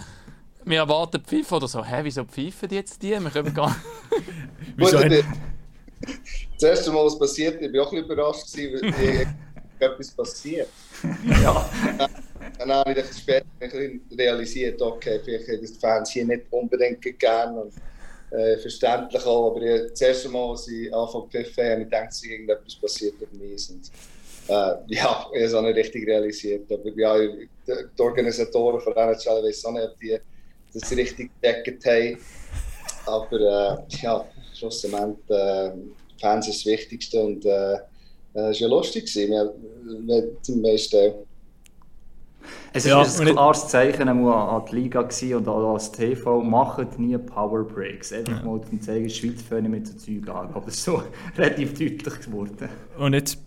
Wir 0.63 0.79
erwarten 0.79 1.21
Pfeife 1.21 1.55
oder 1.55 1.67
so, 1.67 1.85
hä, 1.85 1.99
wieso 2.01 2.23
pfeifen 2.23 2.69
die 2.69 2.75
jetzt 2.75 3.01
die? 3.03 3.11
Wir 3.11 3.29
können 3.29 3.53
gar 3.53 3.67
nicht. 3.67 3.79
wieso? 4.75 4.97
Das 6.53 6.63
erste 6.63 6.91
Mal, 6.91 7.05
was 7.05 7.19
passiert, 7.19 7.61
ich 7.61 7.71
war 7.71 7.83
auch 7.83 7.93
ein 7.93 8.01
bisschen 8.01 8.11
überrascht, 8.11 8.47
weil 8.57 9.27
etwas 9.79 10.09
passiert. 10.09 10.69
Ja. 11.43 11.69
Dann 12.57 12.71
habe 12.71 12.93
ich 12.93 13.17
später 13.17 13.45
realisiert, 14.17 14.81
okay, 14.81 15.19
vielleicht 15.23 15.47
haben 15.47 15.61
die 15.61 15.79
Fans 15.79 16.11
hier 16.11 16.25
nicht 16.25 16.43
unbedingt 16.51 17.19
gern. 17.19 17.57
Und, 17.57 17.73
äh, 18.31 18.57
verständlich 18.57 19.25
auch, 19.25 19.51
aber 19.51 19.61
ich, 19.61 19.91
das 19.91 20.01
erste 20.01 20.29
Mal, 20.29 20.51
als 20.51 20.67
ich 20.67 20.93
anfangen 20.93 21.29
zu 21.31 21.37
habe, 21.39 21.81
ich 21.81 21.85
gedacht, 21.85 22.09
ist 22.09 22.25
irgendetwas 22.25 22.75
passiert 22.75 23.15
auf 23.21 23.31
mich. 23.31 23.69
Und, 23.69 23.91
äh, 24.47 24.51
ja, 24.51 24.79
ich 24.87 25.01
habe 25.01 25.37
es 25.37 25.53
auch 25.53 25.61
nicht 25.61 25.75
richtig 25.75 26.07
realisiert, 26.07 26.71
aber 26.71 26.89
ja, 26.95 27.17
die, 27.17 27.49
Organisatoren 27.99 28.81
von 28.81 28.93
NHL 28.93 29.43
wissen 29.43 29.67
auch 29.67 29.71
nicht, 29.73 29.87
ob 29.87 29.99
die 29.99 30.17
das 30.73 30.91
richtig 30.91 31.31
gedeckt 31.41 31.85
haben. 31.85 32.17
Aber 33.05 33.39
äh, 33.39 33.77
ja, 34.01 34.25
schlussendlich, 34.53 35.29
äh, 35.29 35.71
Fans 36.19 36.47
ist 36.47 36.65
das 36.65 36.65
Wichtigste 36.65 37.21
und 37.21 37.45
es 37.45 37.81
war 38.33 38.51
ja 38.51 38.67
lustig. 38.67 39.05
Gewesen. 39.13 39.33
Es 42.73 42.85
ja, 42.85 43.01
ist 43.01 43.19
ein 43.21 43.27
klares 43.27 43.67
Zeichen 43.67 44.09
an 44.09 44.65
die 44.69 44.75
Liga 44.75 45.01
und 45.01 45.47
auch 45.47 45.73
als 45.73 45.91
TV, 45.91 46.41
macht 46.41 46.99
nie 46.99 47.17
Powerbreaks. 47.17 48.13
Einfach 48.13 48.39
ja. 48.39 48.45
mal 48.45 48.61
zum 48.61 48.81
zeigen, 48.81 49.09
Schweiz 49.09 49.41
fangen 49.41 49.71
mit 49.71 49.87
so 49.87 49.97
Zeug 49.97 50.29
an. 50.29 50.49
Aber 50.53 50.71
so 50.71 51.03
relativ 51.37 51.73
deutlich 51.73 52.21
geworden. 52.21 52.69
Und 52.97 53.13
jetzt 53.13 53.37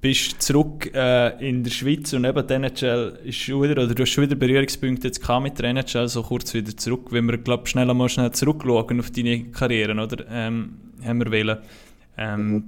bist 0.00 0.34
du 0.34 0.38
zurück 0.38 0.94
äh, 0.94 1.48
in 1.48 1.64
der 1.64 1.70
Schweiz 1.70 2.12
und 2.12 2.26
eben 2.26 2.46
die 2.46 2.52
NHL 2.52 3.20
ist 3.24 3.36
schon 3.36 3.62
wieder, 3.62 3.82
oder 3.82 3.94
du 3.94 4.02
hast 4.02 4.10
schon 4.10 4.24
wieder 4.24 4.36
Berührungspunkte 4.36 5.08
jetzt 5.08 5.26
mit 5.40 5.58
der 5.58 5.70
NHL, 5.70 6.08
so 6.08 6.22
kurz 6.22 6.52
wieder 6.52 6.76
zurück. 6.76 7.06
Wenn 7.10 7.24
wir, 7.24 7.38
glaube 7.38 7.66
schnell 7.66 7.88
einmal 7.88 8.10
schnell 8.10 8.30
zurückschauen 8.30 9.00
auf 9.00 9.10
deine 9.10 9.44
Karriere, 9.44 9.92
oder? 9.92 10.26
Ähm, 10.28 10.76
haben 11.02 11.18
wir 11.20 11.30
wählen. 11.30 11.58
Ähm, 12.18 12.52
mhm. 12.52 12.64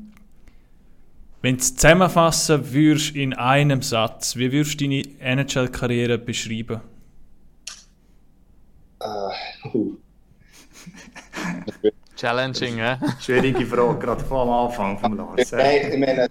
Wenn 1.46 1.58
du 1.58 1.62
es 1.62 1.76
zusammenfassen 1.76 2.72
würdest 2.72 3.14
in 3.14 3.32
einem 3.32 3.80
Satz, 3.80 4.34
wie 4.34 4.50
würdest 4.50 4.80
du 4.80 4.84
deine 4.88 5.04
NHL-Karriere 5.20 6.18
beschreiben? 6.18 6.80
Uh, 9.00 9.94
Challenging, 12.16 12.80
eh? 12.80 12.96
Schwierige 13.20 13.64
Frage, 13.64 13.96
gerade 13.96 14.24
vor 14.24 14.42
am 14.42 14.50
Anfang 14.50 14.98
vom 14.98 15.16
Lars. 15.16 15.52
Nein, 15.52 15.92
ich 15.92 15.98
meine, 16.00 16.28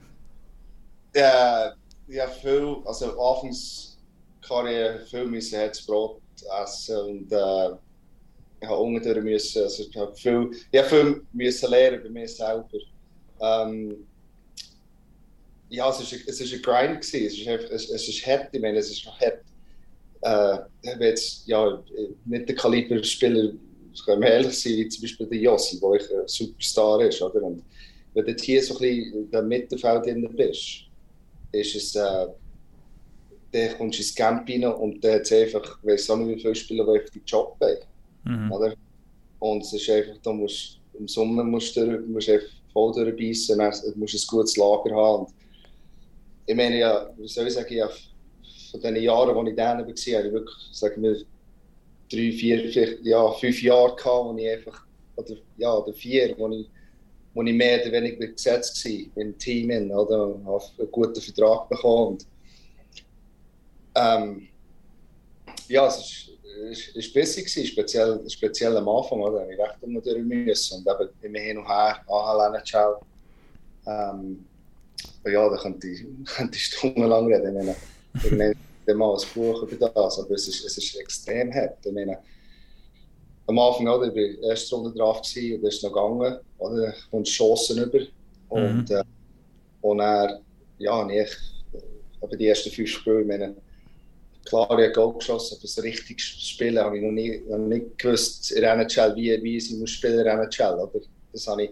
ja, 1.15 1.71
ja 2.09 2.27
viel, 2.27 2.75
also 2.83 3.17
Anfangskarriere 3.17 4.99
viel 5.09 5.27
müssen 5.27 5.59
Herzbrot 5.59 6.19
essen 6.61 6.99
und 6.99 7.31
äh, 7.31 7.69
ich 8.59 8.67
habe 8.67 8.79
unten 8.79 9.23
müssen, 9.23 9.63
also 9.63 9.81
ich 9.81 9.95
habe 9.95 10.13
viel, 10.13 10.51
ich 10.69 10.77
habe 10.77 10.89
viel 10.89 11.25
müssen 11.31 11.69
lernen 11.69 12.03
bei 12.03 12.09
mir 12.09 12.27
selber. 12.27 12.67
Ähm, 13.39 14.05
ja, 15.75 15.89
es 15.89 15.99
ist, 15.99 16.27
es 16.27 16.41
ist 16.41 16.53
ein 16.53 16.61
Grind 16.61 17.01
gewesen. 17.01 17.25
Es 17.25 17.37
ist, 17.37 17.71
es, 17.71 17.89
es 17.89 18.07
ist 18.07 18.25
hart. 18.25 18.49
Ich 18.51 18.61
meine, 18.61 18.77
es 18.77 18.89
ist 18.89 19.05
hart. 19.05 19.41
Äh, 20.21 20.99
jetzt, 20.99 21.47
ja, 21.47 21.83
nicht 22.25 22.49
der 22.49 22.55
Kaliber 22.55 23.03
Spieler, 23.03 23.51
können 24.03 24.21
wir 24.21 24.29
ehrlich 24.29 24.59
sein, 24.59 24.73
wie 24.73 24.87
zum 24.89 25.01
Beispiel 25.03 25.27
der 25.27 25.37
Jossi, 25.37 25.79
der 25.79 25.89
ein 25.91 26.27
Superstar 26.27 27.01
ist, 27.01 27.21
oder? 27.21 27.43
Und 27.43 27.63
wenn 28.13 28.25
du 28.25 28.33
hier 28.33 28.63
so 28.63 28.73
ein 28.75 28.79
bisschen 28.79 29.13
in 29.13 29.31
dem 29.31 29.47
Mittelfeld 29.47 30.05
drin 30.05 30.27
bist, 30.35 30.85
ist 31.51 31.75
es, 31.75 31.95
äh, 31.95 32.27
dann 33.51 33.77
kommst 33.77 33.99
du 33.99 34.03
ins 34.03 34.15
Camp 34.15 34.49
rein 34.49 34.65
und 34.65 35.03
dann 35.03 35.15
hat 35.15 35.21
es 35.21 35.31
einfach, 35.31 35.79
ich 35.81 35.87
weiß 35.87 36.09
auch 36.09 36.17
nicht, 36.17 36.37
wie 36.37 36.41
viele 36.41 36.55
Spieler, 36.55 36.85
die 36.85 36.99
einfach 36.99 37.13
den 37.13 37.23
Job 37.25 37.57
haben, 37.61 38.43
mhm. 38.43 38.51
oder? 38.51 38.73
Und 39.39 39.63
es 39.63 39.73
ist 39.73 39.89
einfach, 39.89 40.17
da 40.23 40.33
musst, 40.33 40.79
im 40.97 41.07
Sommer 41.07 41.43
musst 41.43 41.75
du, 41.75 41.99
musst 42.07 42.29
einfach 42.29 42.47
voll 42.73 42.93
durchbeissen, 42.93 43.59
dann 43.59 43.73
musst 43.95 44.13
du 44.13 44.17
ein 44.17 44.37
gutes 44.37 44.57
Lager 44.57 44.95
haben. 44.95 45.25
Und, 45.25 45.34
ich 46.45 46.55
meine, 46.55 46.79
ja, 46.79 47.09
wie 47.17 47.27
soll 47.27 47.47
ich 47.47 47.53
sagen, 47.53 47.73
ja, 47.73 47.89
von 48.71 48.81
den 48.81 49.03
Jahren, 49.03 49.35
wo 49.35 49.43
ich 49.43 49.55
da 49.55 49.63
war, 49.65 49.77
habe 49.79 49.91
ich 49.91 50.05
wirklich, 50.07 50.55
sagen 50.71 51.01
wir, 51.01 51.15
drei, 52.11 52.31
vier, 52.31 52.69
vier 52.69 53.01
ja, 53.01 53.31
fünf 53.31 53.61
Jahre 53.61 53.95
gehabt, 53.95 54.25
wo 54.25 54.37
ich 54.37 54.49
einfach, 54.49 54.85
oder, 55.15 55.35
ja, 55.57 55.73
oder 55.73 55.93
vier, 55.93 56.35
wo 56.37 56.49
ich, 56.49 56.69
wo 57.33 57.41
ich 57.43 57.53
mehr 57.53 57.81
oder 57.81 57.91
weniger 57.91 58.27
gesetzt 58.27 58.83
war 58.85 59.23
im 59.23 59.37
Team, 59.37 59.69
oder, 59.91 60.39
habe 60.45 60.63
einen 60.77 60.91
guten 60.91 61.21
Vertrag 61.21 61.69
bekommen. 61.69 62.13
Und, 62.13 62.27
ähm, 63.95 64.47
ja, 65.67 65.87
es 65.87 65.97
ist, 65.97 66.31
es 66.69 66.87
ist 66.95 67.13
besser 67.13 67.41
speziell, 67.47 68.29
speziell 68.29 68.77
am 68.77 68.87
Anfang, 68.87 69.21
oder, 69.21 69.49
ich 69.49 69.57
recht 69.57 69.77
immer 69.81 70.01
durch 70.01 70.23
müssen 70.23 70.85
und 70.85 70.87
eben 70.87 71.09
immer 71.21 71.39
hin 71.39 71.57
und 71.57 71.67
her, 71.67 72.01
AHL, 72.07 72.55
NHL. 72.55 72.97
Ähm, 73.87 74.45
ja, 75.25 75.49
da 75.49 75.57
könnte 75.57 75.87
ich, 75.87 76.05
könnte 76.25 76.57
ich 76.57 76.65
stundenlang 76.65 77.27
reden. 77.27 77.57
Ich 78.23 78.31
meine, 78.31 78.55
irgendwann 78.85 78.97
mal 78.97 79.17
ein 79.17 79.27
Buch 79.33 79.63
über 79.63 79.89
das, 79.89 80.19
aber 80.19 80.31
es 80.31 80.47
ist, 80.47 80.65
es 80.65 80.77
ist 80.77 80.95
extrem 80.95 81.53
hart. 81.53 81.77
Ich 81.85 81.91
meine, 81.91 82.17
am 83.47 83.59
Anfang, 83.59 83.87
oder, 83.87 84.07
ich 84.07 84.15
war 84.15 84.23
in 84.23 84.41
der 84.41 84.49
ersten 84.51 84.75
Runde 84.75 84.97
drauf 84.97 85.21
gewesen, 85.21 85.55
und 85.55 85.63
das 85.63 85.75
ist 85.75 85.83
noch 85.83 85.91
gegangen, 85.91 86.39
oder, 86.57 86.93
und 87.11 87.27
Chancen 87.27 87.83
über. 87.83 87.99
Und, 88.49 88.89
mhm. 88.89 88.95
äh, 88.95 89.03
und 89.81 89.99
er, 89.99 90.41
ja, 90.79 91.03
nicht, 91.05 91.37
aber 92.21 92.35
die 92.35 92.47
ersten 92.47 92.71
fünf 92.71 92.89
Spiele, 92.89 93.21
ich 93.21 93.27
meine, 93.27 93.55
klar, 94.45 94.67
ich 94.79 94.85
habe 94.85 94.91
Goal 94.91 95.13
geschossen, 95.13 95.57
aber 95.59 95.67
so 95.67 95.81
richtig 95.81 96.21
spielen 96.21 96.79
habe 96.79 96.97
ich 96.97 97.03
noch 97.03 97.11
nie, 97.11 97.41
noch 97.47 97.57
nicht 97.57 97.97
gewusst 97.97 98.51
in 98.51 98.63
NHL, 98.63 99.15
wie, 99.15 99.43
wie 99.43 99.57
ich 99.57 99.71
muss 99.71 99.91
spielen 99.91 100.19
in 100.19 100.27
NHL, 100.27 100.75
oder? 100.75 101.01
Das 101.31 101.47
habe 101.47 101.65
ich 101.65 101.69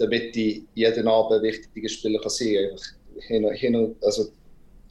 damit 0.00 0.34
ich 0.34 0.62
jeden 0.74 1.06
Abend 1.06 1.42
wichtige 1.42 1.88
Spieler 1.88 2.20
kann 2.20 2.30
sein 2.30 2.70
kann. 2.70 3.22
Hin, 3.26 3.50
hin, 3.52 3.96
also 4.02 4.30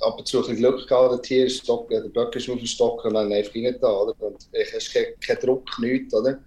ab 0.02 0.20
und 0.20 0.28
zu 0.28 0.48
ein 0.48 0.56
Glück 0.56 0.88
gehabt, 0.88 1.14
der 1.14 1.22
Tier 1.22 1.46
ist 1.48 1.64
Stock, 1.64 1.90
der 1.90 2.02
Böck 2.02 2.36
ist 2.36 2.48
auf 2.48 2.58
dem 2.58 2.68
Stock 2.68 3.04
und 3.04 3.16
dann 3.16 3.34
einfach 3.34 3.56
nicht 3.56 3.82
da. 3.82 3.92
Oder? 3.92 4.14
Und 4.20 4.48
ich 4.54 4.74
hast 4.74 4.94
keinen 4.94 5.20
kein 5.20 5.40
Druck, 5.40 5.68
nichts. 5.80 6.14
Oder? 6.14 6.40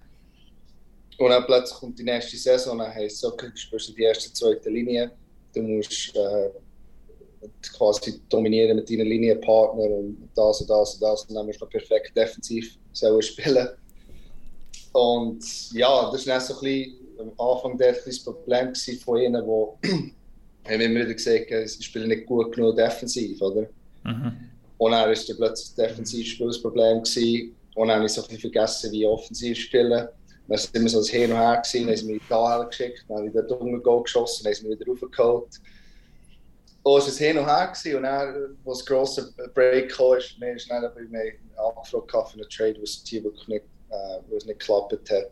Und 1.17 1.29
dann 1.29 1.45
plötzlich 1.45 1.77
kommt 1.77 1.99
die 1.99 2.03
nächste 2.03 2.37
Saison, 2.37 2.77
dann 2.77 2.93
heisst 2.93 3.17
es, 3.17 3.25
okay, 3.25 3.49
du 3.49 3.57
spielst 3.57 3.95
die 3.97 4.01
erste, 4.01 4.31
zweite 4.31 4.69
Linie. 4.69 5.11
Du 5.53 5.61
musst 5.61 6.15
äh, 6.15 6.49
quasi 7.77 8.21
dominieren 8.29 8.77
mit 8.77 8.89
deinen 8.89 9.07
Linienpartnern 9.07 9.91
und 9.91 10.29
das 10.35 10.61
und 10.61 10.69
das 10.69 10.93
und 10.93 11.01
das. 11.01 11.25
Und 11.25 11.35
dann 11.35 11.45
musst 11.45 11.61
du 11.61 11.65
perfekt 11.65 12.15
defensiv 12.15 12.77
spielen. 13.19 13.67
Und 14.93 15.71
ja, 15.73 16.09
das 16.11 16.21
ist 16.21 16.27
dann 16.27 16.39
so 16.39 16.53
ein 16.53 16.59
bisschen 16.61 17.02
am 17.19 17.31
Anfang 17.37 17.77
das 17.77 18.23
Problem 18.23 18.73
von 19.03 19.17
ihnen, 19.17 19.43
die 19.43 19.89
haben 20.65 20.81
immer 20.81 21.01
wieder 21.01 21.13
gesagt 21.13 21.69
sie 21.69 21.83
spielen 21.83 22.07
nicht 22.07 22.25
gut 22.25 22.55
genug 22.55 22.75
defensiv, 22.75 23.41
oder? 23.41 23.67
Mhm. 24.03 24.49
Und 24.77 24.91
dann 24.91 25.07
war 25.07 25.13
dann 25.13 25.37
plötzlich 25.37 25.75
das 25.75 25.75
Defensivspiel 25.75 26.47
das 26.47 26.61
Problem 26.61 27.03
gewesen. 27.03 27.55
Und 27.75 27.87
dann 27.87 27.97
habe 27.97 28.05
ich 28.05 28.13
so 28.13 28.21
ein 28.21 28.27
bisschen 28.27 28.51
vergessen, 28.51 28.91
wie 28.91 29.05
offensiv 29.05 29.57
spielen. 29.57 29.89
Dann 29.91 30.09
es 30.55 30.65
immer 30.71 30.89
so 30.89 30.99
ein 30.99 31.05
Hin 31.05 31.31
und 31.31 31.37
Her, 31.37 31.61
gewesen. 31.61 31.87
dann 31.87 31.95
haben 31.95 31.97
sie 31.97 32.13
mich 32.13 32.21
da 32.29 32.63
geschickt, 32.63 33.05
dann 33.07 33.17
habe 33.17 33.27
ich 33.27 33.33
dort 33.33 33.51
unten 33.51 34.03
geschossen, 34.03 34.43
dann 34.43 34.53
haben 34.53 34.61
sie 34.61 34.67
mich 34.67 34.79
wieder 34.79 34.91
raufgeholt. 34.91 35.61
Und 36.83 36.97
es 36.97 37.19
war 37.19 37.27
Hin 37.27 37.37
und 37.37 37.45
Her 37.45 37.67
gewesen. 37.67 37.97
und 37.97 38.03
dann, 38.03 38.55
als 38.65 38.79
das 38.79 38.85
grosse 38.85 39.33
Break 39.53 39.89
kam, 39.89 40.17
ist 40.17 40.37
mir 40.39 40.59
schnell 40.59 40.91
bei 40.93 41.01
mir 41.03 41.33
angefragt 41.55 42.29
für 42.29 42.39
einen 42.39 42.49
Trade, 42.49 42.81
was 42.81 43.03
die 43.03 43.23
wirklich 43.23 43.47
nicht, 43.47 43.65
äh, 43.89 44.35
nicht 44.45 44.59
geklappt 44.59 45.09
hat. 45.09 45.31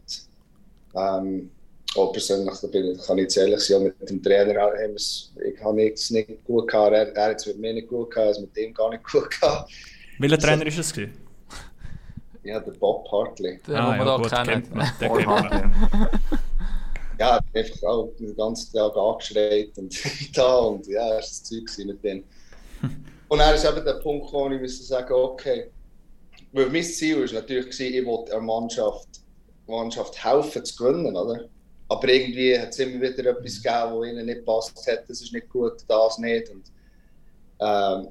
Ähm, 0.95 1.51
auch 1.95 2.11
persönlich, 2.11 2.57
da 2.61 2.67
bin, 2.67 2.97
kann 2.97 3.17
ich 3.17 3.23
jetzt 3.23 3.37
ehrlich 3.37 3.59
sein, 3.59 3.83
mit 3.83 4.09
dem 4.09 4.21
Trainer 4.23 4.61
haben 4.61 4.95
ich 4.95 5.63
habe 5.63 5.91
es 5.91 6.09
nicht 6.09 6.43
gut 6.45 6.69
gehabt. 6.69 6.93
Er, 6.93 7.15
er 7.15 7.29
hat 7.31 7.39
es 7.39 7.45
mit 7.47 7.59
mir 7.59 7.73
nicht 7.73 7.87
gut 7.87 8.11
gehabt, 8.11 8.27
also 8.27 8.41
mit 8.41 8.55
dem 8.55 8.73
gar 8.73 8.89
nicht 8.89 9.03
gut 9.03 9.29
gehabt. 9.29 9.71
Welcher 10.19 10.35
also, 10.35 10.47
Trainer 10.47 10.67
ist 10.67 10.77
es? 10.77 10.93
Gewesen? 10.93 11.13
Ja, 12.43 12.59
der 12.59 12.71
Bob 12.71 13.11
Hartley. 13.11 13.59
Den 13.67 13.75
ah, 13.75 13.95
ja, 13.95 14.17
gut, 14.17 14.31
kennt 14.31 14.73
man. 14.73 14.87
Den 14.99 15.13
kennt 15.13 15.27
man. 15.27 16.09
ja, 17.19 17.39
einfach 17.53 17.83
auch 17.83 18.11
den 18.19 18.35
ganzen 18.35 18.73
Tag 18.73 18.95
angeschreit 18.97 19.77
und 19.77 20.37
da 20.37 20.55
und 20.55 20.87
ja, 20.87 21.07
das 21.09 21.11
war 21.11 21.19
das 21.19 21.43
Zeug 21.43 21.85
mit 21.85 22.03
dem. 22.03 22.23
Und 23.27 23.39
dann 23.39 23.55
ist 23.55 23.63
eben 23.63 23.85
der 23.85 23.93
Punkt 23.93 24.33
wo 24.33 24.49
ich 24.49 24.59
musste 24.59 24.83
sagen, 24.83 25.13
okay, 25.13 25.69
weil 26.51 26.69
mein 26.69 26.83
Ziel 26.83 27.25
war 27.25 27.33
natürlich, 27.33 27.79
ich 27.79 28.05
wollte 28.05 28.31
der 28.31 28.41
Mannschaft, 28.41 29.07
Mannschaft 29.67 30.23
helfen 30.23 30.65
zu 30.65 30.75
gewinnen, 30.75 31.15
oder? 31.15 31.47
Aber 31.91 32.07
irgendwie 32.07 32.57
hat 32.57 32.69
es 32.69 32.79
immer 32.79 33.01
wieder 33.01 33.31
etwas 33.31 33.61
gegeben, 33.61 33.99
das 33.99 34.07
ihnen 34.07 34.25
nicht 34.25 34.45
passt 34.45 34.87
hat. 34.87 35.03
Das 35.09 35.21
ist 35.21 35.33
nicht 35.33 35.49
gut, 35.49 35.73
das 35.89 36.17
nicht. 36.19 36.49
Und, 36.49 36.63
ähm, 37.59 38.07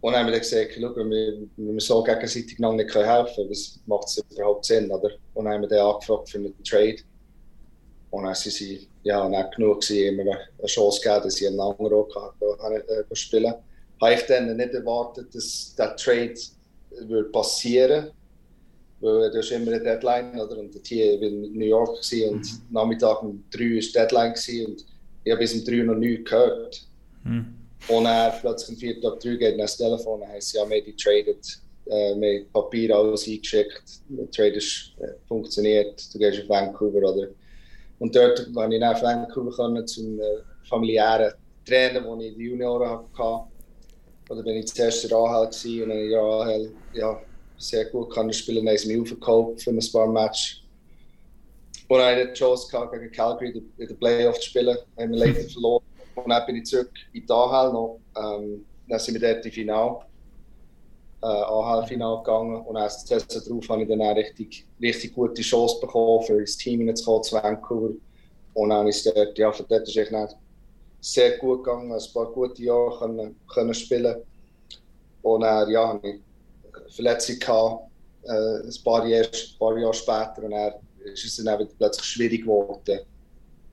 und 0.00 0.16
haben 0.16 0.26
wir 0.26 0.32
dann 0.32 0.40
gesagt, 0.40 0.76
wenn 0.76 1.08
wir, 1.08 1.38
wenn 1.56 1.74
wir 1.74 1.80
so 1.80 2.02
gegenseitig 2.02 2.58
noch 2.58 2.72
nicht 2.72 2.92
helfen 2.92 3.32
können, 3.36 3.50
was 3.50 3.78
macht 3.86 4.08
es 4.08 4.24
überhaupt 4.28 4.64
Sinn? 4.64 4.90
Oder? 4.90 5.10
Und 5.34 5.46
haben 5.46 5.60
wir 5.60 5.68
dann 5.68 5.86
angefragt 5.86 6.30
für 6.30 6.38
einen 6.38 6.64
Trade. 6.64 6.96
Und 8.10 8.24
dann 8.24 8.32
waren 8.32 8.34
sie 8.34 8.88
ja, 9.04 9.28
nicht 9.28 9.54
genug, 9.54 9.82
gewesen, 9.82 10.18
immer 10.18 10.32
eine 10.58 10.66
Chance 10.66 11.00
gegeben, 11.00 11.22
dass 11.22 11.34
sie 11.34 11.46
einen 11.46 11.60
anderen 11.60 11.92
auch 11.92 12.08
kann, 12.08 12.72
äh, 12.72 13.14
spielen 13.14 13.52
kann. 13.52 13.62
Habe 14.02 14.14
ich 14.14 14.26
dann 14.26 14.56
nicht 14.56 14.74
erwartet, 14.74 15.32
dass 15.32 15.76
der 15.78 15.94
Trade 15.94 16.34
passieren 17.30 18.06
würde 18.06 18.12
weil 19.02 19.30
du 19.30 19.38
hast 19.38 19.50
immer 19.50 19.72
eine 19.72 19.82
Deadline, 19.82 20.40
oder? 20.40 20.58
Und 20.58 20.74
hier 20.86 21.20
in 21.20 21.52
New 21.52 21.66
York 21.66 21.90
und 21.90 22.32
mhm. 22.32 22.42
Nachmittag 22.70 23.22
um 23.22 23.44
drei 23.50 23.76
war 23.76 23.92
Deadline 23.92 24.32
gewesen, 24.32 24.66
und 24.66 24.86
ich 25.24 25.32
habe 25.32 25.40
bis 25.40 25.54
um 25.54 25.64
drei 25.64 25.82
noch 25.82 25.94
nichts 25.94 26.30
gehört. 26.30 26.86
Mhm. 27.24 27.54
Und 27.88 28.06
er 28.06 28.30
plötzlich 28.40 28.70
um 28.70 28.76
vier 28.76 29.00
Tag 29.00 29.20
drei 29.20 29.34
geht 29.34 29.58
das 29.58 29.76
Telefon 29.76 30.22
und 30.22 30.28
heißt, 30.28 30.54
ja, 30.54 30.64
maybe 30.64 30.94
traded 30.96 31.62
äh, 31.86 32.14
wir 32.14 32.40
haben 32.40 32.52
Papier 32.52 32.96
alles 32.96 33.26
eingeschickt, 33.26 33.82
der 34.08 34.30
Trade 34.30 34.56
ist, 34.56 34.92
äh, 35.00 35.14
funktioniert, 35.26 36.02
du 36.12 36.18
gehst 36.18 36.42
auf 36.42 36.48
Vancouver, 36.48 36.98
oder? 36.98 37.28
Und 37.98 38.14
dort, 38.14 38.48
wenn 38.54 38.72
ich 38.72 38.80
nach 38.80 39.00
Vancouver 39.02 39.50
können, 39.50 39.86
zum 39.86 40.20
äh, 40.20 40.24
familiären 40.68 41.32
Trainer, 41.64 42.00
den 42.00 42.20
ich 42.20 42.28
in 42.28 42.38
den 42.38 42.40
Junioren 42.40 42.88
hatte, 42.90 43.48
oder 44.30 44.42
bin 44.42 44.56
ich 44.56 44.66
zuerst 44.66 45.04
in 45.04 45.10
der 45.10 45.18
AHL 45.18 45.46
gewesen, 45.46 45.82
und 45.82 45.90
in 45.90 46.10
der 46.10 46.20
AHL, 46.20 46.72
ja, 46.94 47.20
sehr 47.58 47.84
gut 47.86 48.12
kann 48.12 48.32
spielen, 48.32 48.64
dann 48.64 48.74
haben 48.74 48.78
sie 48.78 48.88
mich 48.88 49.02
aufgekauft 49.02 49.62
für 49.62 49.70
ein 49.70 49.80
paar 49.92 50.06
Matches. 50.06 50.62
Und 51.88 51.98
dann 51.98 52.12
hatte 52.12 52.22
ich 52.22 52.28
die 52.28 52.34
Chance 52.34 52.88
gegen 52.90 53.12
Calgary 53.12 53.62
in 53.76 53.86
den 53.86 53.98
Playoffs 53.98 54.40
zu 54.40 54.50
spielen, 54.50 54.76
haben 54.98 55.12
wir 55.12 55.18
leider 55.18 55.40
verloren. 55.48 55.84
Und 56.14 56.28
dann 56.28 56.46
bin 56.46 56.56
ich 56.56 56.64
zurück 56.64 56.90
in 57.12 57.26
die 57.26 57.32
AHL 57.32 57.72
noch, 57.72 58.00
ähm, 58.16 58.64
dann 58.88 58.98
sind 58.98 59.20
wir 59.20 59.34
dort 59.34 59.44
im 59.46 59.52
Finale 59.52 60.00
äh, 61.22 61.26
AHL-Final 61.26 62.18
gegangen 62.18 62.62
und 62.62 62.76
erst 62.76 63.06
Saison 63.06 63.42
darauf 63.44 63.68
habe 63.68 63.82
ich 63.82 63.88
dann 63.88 64.00
eine 64.00 64.16
richtig, 64.16 64.66
richtig 64.80 65.14
gute 65.14 65.40
Chance 65.40 65.80
bekommen, 65.80 66.22
für 66.24 66.38
ins 66.40 66.56
Team 66.56 66.80
hineinzukommen 66.80 67.22
zu 67.22 67.36
Vancouver. 67.36 67.94
Und 68.54 68.70
dann 68.70 68.88
ist 68.88 69.06
dort, 69.06 69.38
ja, 69.38 69.52
von 69.52 69.66
dort 69.68 69.88
ist 69.88 69.96
es 69.96 70.36
sehr 71.00 71.38
gut 71.38 71.64
gegangen, 71.64 71.92
ein 71.92 72.12
paar 72.12 72.26
gute 72.26 72.62
Jahre 72.62 72.98
können, 72.98 73.36
können 73.52 73.74
spielen. 73.74 74.16
Und 75.22 75.42
dann, 75.42 75.70
ja, 75.70 75.88
habe 75.88 76.08
ich 76.08 76.20
Verletzung 76.92 77.38
gehabt, 77.38 77.90
äh, 78.24 78.30
ein, 78.30 78.84
paar 78.84 79.06
Jahre, 79.06 79.26
ein 79.26 79.58
paar 79.58 79.78
Jahre 79.78 79.94
später 79.94 80.42
und 80.42 80.50
dann 80.50 80.74
ist 81.04 81.24
es 81.24 81.44
dann 81.44 81.68
plötzlich 81.78 82.06
schwierig 82.06 82.42
geworden. 82.42 83.00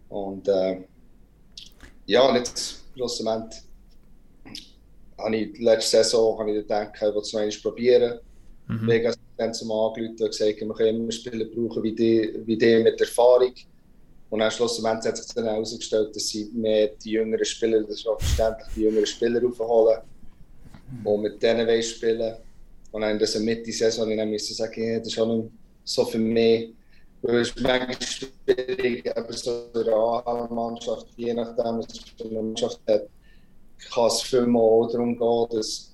Und 0.09 0.47
äh, 0.47 0.81
ja, 2.05 2.27
und 2.27 2.35
jetzt 2.35 2.83
schlussendlich 2.95 3.61
habe 5.17 5.35
ich 5.35 5.59
letzte 5.59 5.97
Saison 5.97 6.39
habe 6.39 6.51
ich 6.51 6.57
gedacht, 6.57 6.91
ich 6.95 7.01
will 7.01 7.17
es 7.17 7.33
noch 7.33 7.41
einmal 7.41 7.57
probieren. 7.61 8.19
Mhm. 8.67 9.07
Hat 9.07 9.19
dann 9.37 9.53
zum 9.53 9.71
angerufen 9.71 10.11
und 10.19 10.29
gesagt, 10.29 10.61
wir 10.61 10.73
können 10.73 11.01
immer 11.01 11.11
Spieler 11.11 11.45
brauchen 11.45 11.83
wie 11.83 11.95
die, 11.95 12.33
wie 12.45 12.57
die 12.57 12.83
mit 12.83 12.99
Erfahrung. 12.99 13.53
Und 14.29 14.39
dann 14.39 14.51
schlussendlich 14.51 15.11
hat 15.11 15.17
sich 15.17 15.33
dann 15.33 15.45
herausgestellt, 15.45 16.15
dass 16.15 16.27
sie 16.27 16.49
mehr 16.53 16.89
die 17.03 17.11
jüngeren 17.11 17.45
Spieler, 17.45 17.81
das 17.81 17.95
ist 17.95 18.07
auch 18.07 18.19
verständlich, 18.19 18.67
die 18.75 18.81
jüngeren 18.81 19.05
Spieler 19.05 19.41
aufholen 19.45 19.99
mhm. 20.91 21.07
und 21.07 21.21
mit 21.21 21.41
denen 21.41 21.81
spielen. 21.81 22.35
Und 22.91 23.01
dann 23.01 23.11
in 23.11 23.19
der 23.19 23.41
Mitte-Saison 23.41 24.09
ich 24.09 24.25
musste 24.25 24.53
sagen, 24.53 24.83
ja, 24.83 24.99
das 24.99 25.09
ist 25.09 25.19
auch 25.19 25.27
nicht 25.27 25.49
so 25.83 26.05
für 26.05 26.17
mich. 26.17 26.73
Weil 27.21 27.41
es 27.41 27.49
ist 27.49 27.61
manchmal 27.61 27.97
schwierig, 28.01 29.17
aber 29.17 29.33
so 29.33 29.65
eine 29.73 30.47
Mannschaft, 30.49 31.07
je 31.17 31.33
nachdem, 31.33 31.79
was 31.79 31.99
für 32.17 32.23
eine 32.25 32.41
Mannschaft 32.41 32.79
hat, 32.87 33.07
kann 33.91 34.07
es 34.07 34.21
vielmal 34.21 34.61
auch 34.61 34.87
darum 34.91 35.17
gehen, 35.17 35.57
dass 35.57 35.93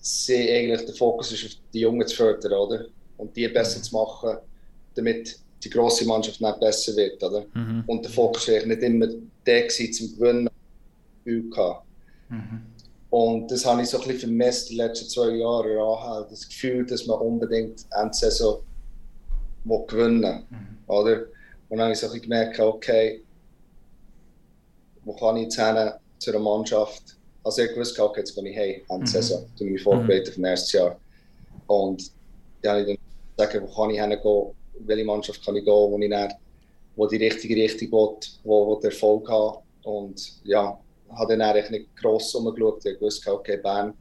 sie 0.00 0.50
eigentlich 0.50 0.86
der 0.86 0.94
Fokus 0.94 1.32
ist, 1.32 1.46
auf 1.46 1.52
die 1.72 1.80
Jungen 1.80 2.06
zu 2.06 2.16
fördern, 2.16 2.52
oder? 2.52 2.86
Und 3.16 3.36
die 3.36 3.48
besser 3.48 3.82
zu 3.82 3.94
machen, 3.94 4.38
damit 4.94 5.36
die 5.62 5.70
grosse 5.70 6.06
Mannschaft 6.06 6.40
nicht 6.40 6.60
besser 6.60 6.94
wird, 6.94 7.22
oder? 7.22 7.44
Mhm. 7.54 7.84
Und 7.86 8.04
der 8.04 8.12
Fokus 8.12 8.48
war 8.48 8.64
nicht 8.64 8.82
immer 8.82 9.08
der 9.44 9.62
gewesen, 9.62 9.92
zum 9.92 10.16
Gewinnen. 10.16 10.48
Mhm. 11.24 12.62
Und 13.16 13.50
das 13.50 13.64
habe 13.64 13.80
ich 13.80 13.88
so 13.88 13.96
ein 13.96 14.02
bisschen 14.02 14.20
vermisst 14.20 14.68
die 14.68 14.76
letzten 14.76 15.08
zwei 15.08 15.30
Jahre 15.30 15.80
anhält. 15.80 16.30
Das 16.30 16.46
Gefühl, 16.46 16.84
dass 16.84 17.06
man 17.06 17.18
unbedingt 17.18 17.86
Endsaison 17.98 18.58
gewinnen 19.64 20.44
mhm. 20.50 20.78
oder? 20.86 21.22
Und 21.70 21.78
dann 21.78 21.84
habe 21.84 21.92
ich 21.92 21.98
so 21.98 22.08
ein 22.08 22.12
bisschen 22.12 22.28
gemerkt, 22.28 22.60
okay, 22.60 23.22
wo 25.02 25.14
kann 25.14 25.38
ich 25.38 25.44
jetzt 25.44 25.58
hin? 25.58 25.92
zu 26.18 26.30
einer 26.30 26.40
Mannschaft. 26.40 27.16
Also 27.42 27.62
ich 27.62 27.74
wusste, 27.74 28.04
okay, 28.04 28.20
jetzt 28.20 28.34
gehe 28.34 28.50
ich 28.50 28.56
heim, 28.58 28.82
Ende 28.90 29.00
mhm. 29.00 29.06
Saison, 29.06 29.46
ich 29.58 29.62
mich 29.62 29.82
vorbereitet 29.82 30.34
für 30.34 30.42
das 30.42 30.50
nächste 30.50 30.76
Jahr. 30.76 31.00
Und 31.68 32.12
dann 32.60 32.72
habe 32.72 32.80
ich 32.92 32.98
dann 33.36 33.48
gesagt, 33.48 33.66
wo 33.66 33.82
kann 33.82 33.90
ich 33.92 34.00
hingehen, 34.00 34.54
welche 34.80 35.04
Mannschaft 35.06 35.42
kann 35.42 35.56
ich 35.56 35.64
gehen, 35.64 35.72
wo 35.72 35.98
ich 35.98 36.10
dann, 36.10 36.34
wo 36.94 37.06
die 37.06 37.16
richtige 37.16 37.56
Richtung 37.56 37.92
will, 37.92 38.16
wo, 38.44 38.66
wo 38.66 38.74
der 38.78 38.90
Erfolg 38.90 39.26
hat. 39.30 39.62
Und 39.84 40.34
ja, 40.44 40.78
habe 41.14 41.36
dann 41.36 41.42
eigentlich 41.42 41.70
nicht 41.70 41.96
gross 41.96 42.34
umgeschaut. 42.34 42.84
Ich 42.84 43.00
wusste, 43.00 43.32
okay, 43.32 43.56
Bern 43.56 43.94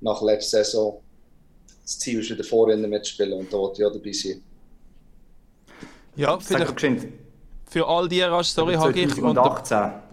nach 0.00 0.22
letzter 0.22 0.64
Saison, 0.64 1.00
das 1.82 1.98
Ziel 1.98 2.20
ist 2.20 2.30
wieder 2.30 2.44
vorne 2.44 2.76
mitspielen 2.76 3.38
und 3.38 3.52
da 3.52 3.58
wollte 3.58 3.82
ich 3.82 3.86
auch 3.86 3.92
dabei 3.92 4.12
sein. 4.12 4.42
Ja, 6.16 6.38
vielleicht 6.38 7.08
für 7.70 7.86
all 7.86 8.08
die, 8.08 8.24
sorry, 8.42 8.74
Hagi. 8.74 9.06
2018. 9.06 10.09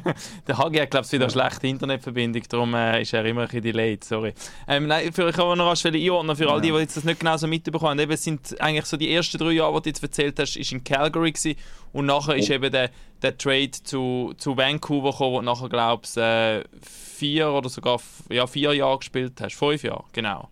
der 0.46 0.58
Hagi 0.58 0.78
hat, 0.78 0.90
glaube 0.90 1.06
ich, 1.06 1.12
wieder 1.12 1.24
eine 1.24 1.32
schlechte 1.32 1.66
Internetverbindung, 1.66 2.42
darum 2.48 2.74
äh, 2.74 3.02
ist 3.02 3.12
er 3.12 3.24
immer 3.24 3.42
ein 3.42 3.46
bisschen 3.48 3.62
delayed, 3.62 4.04
sorry. 4.04 4.34
Ähm, 4.68 4.86
nein, 4.86 5.12
für, 5.12 5.28
ich 5.28 5.36
kann 5.36 5.58
noch 5.58 5.66
rasch 5.66 5.84
einordnen, 5.86 6.36
für 6.36 6.50
all 6.50 6.60
die, 6.60 6.70
die 6.70 6.78
jetzt 6.78 6.96
das 6.96 7.04
nicht 7.04 7.20
genau 7.20 7.36
so 7.36 7.46
mitbekommen 7.46 7.90
haben. 7.90 7.98
Eben, 7.98 8.12
es 8.12 8.24
sind 8.24 8.60
eigentlich 8.60 8.86
so 8.86 8.96
die 8.96 9.12
ersten 9.12 9.38
drei 9.38 9.52
Jahre, 9.52 9.74
die 9.74 9.82
du 9.82 9.88
jetzt 9.90 10.02
erzählt 10.02 10.38
hast, 10.38 10.56
ist 10.56 10.72
in 10.72 10.82
Calgary 10.84 11.32
gewesen, 11.32 11.58
und 11.92 12.06
nachher 12.06 12.36
ist 12.36 12.50
oh. 12.50 12.54
eben 12.54 12.72
der, 12.72 12.90
der 13.20 13.36
Trade 13.36 13.70
zu, 13.70 14.32
zu 14.38 14.56
Vancouver 14.56 15.12
gekommen, 15.12 15.32
wo 15.32 15.40
du 15.40 15.44
nachher, 15.44 15.68
glaube 15.68 16.02
ich, 16.04 16.16
äh, 16.16 16.64
vier 16.80 17.50
oder 17.52 17.68
sogar 17.68 18.00
ja, 18.30 18.46
vier 18.46 18.72
Jahre 18.74 18.98
gespielt 18.98 19.40
hast. 19.40 19.54
Fünf 19.54 19.82
Jahre, 19.82 20.04
genau. 20.12 20.48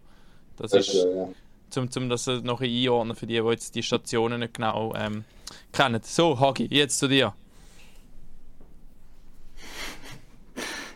Das 0.56 0.72
ist, 0.74 0.92
ja. 0.92 1.28
zum, 1.70 1.90
zum 1.90 2.08
das 2.08 2.26
noch 2.26 2.60
einordnen 2.60 3.16
für 3.16 3.26
die, 3.26 3.40
die 3.40 3.48
jetzt 3.48 3.74
die 3.74 3.82
Stationen 3.82 4.40
nicht 4.40 4.54
genau 4.54 4.94
ähm, 4.94 5.24
kennen. 5.72 6.00
So, 6.04 6.38
Hagi, 6.38 6.68
jetzt 6.70 6.98
zu 6.98 7.08
dir. 7.08 7.32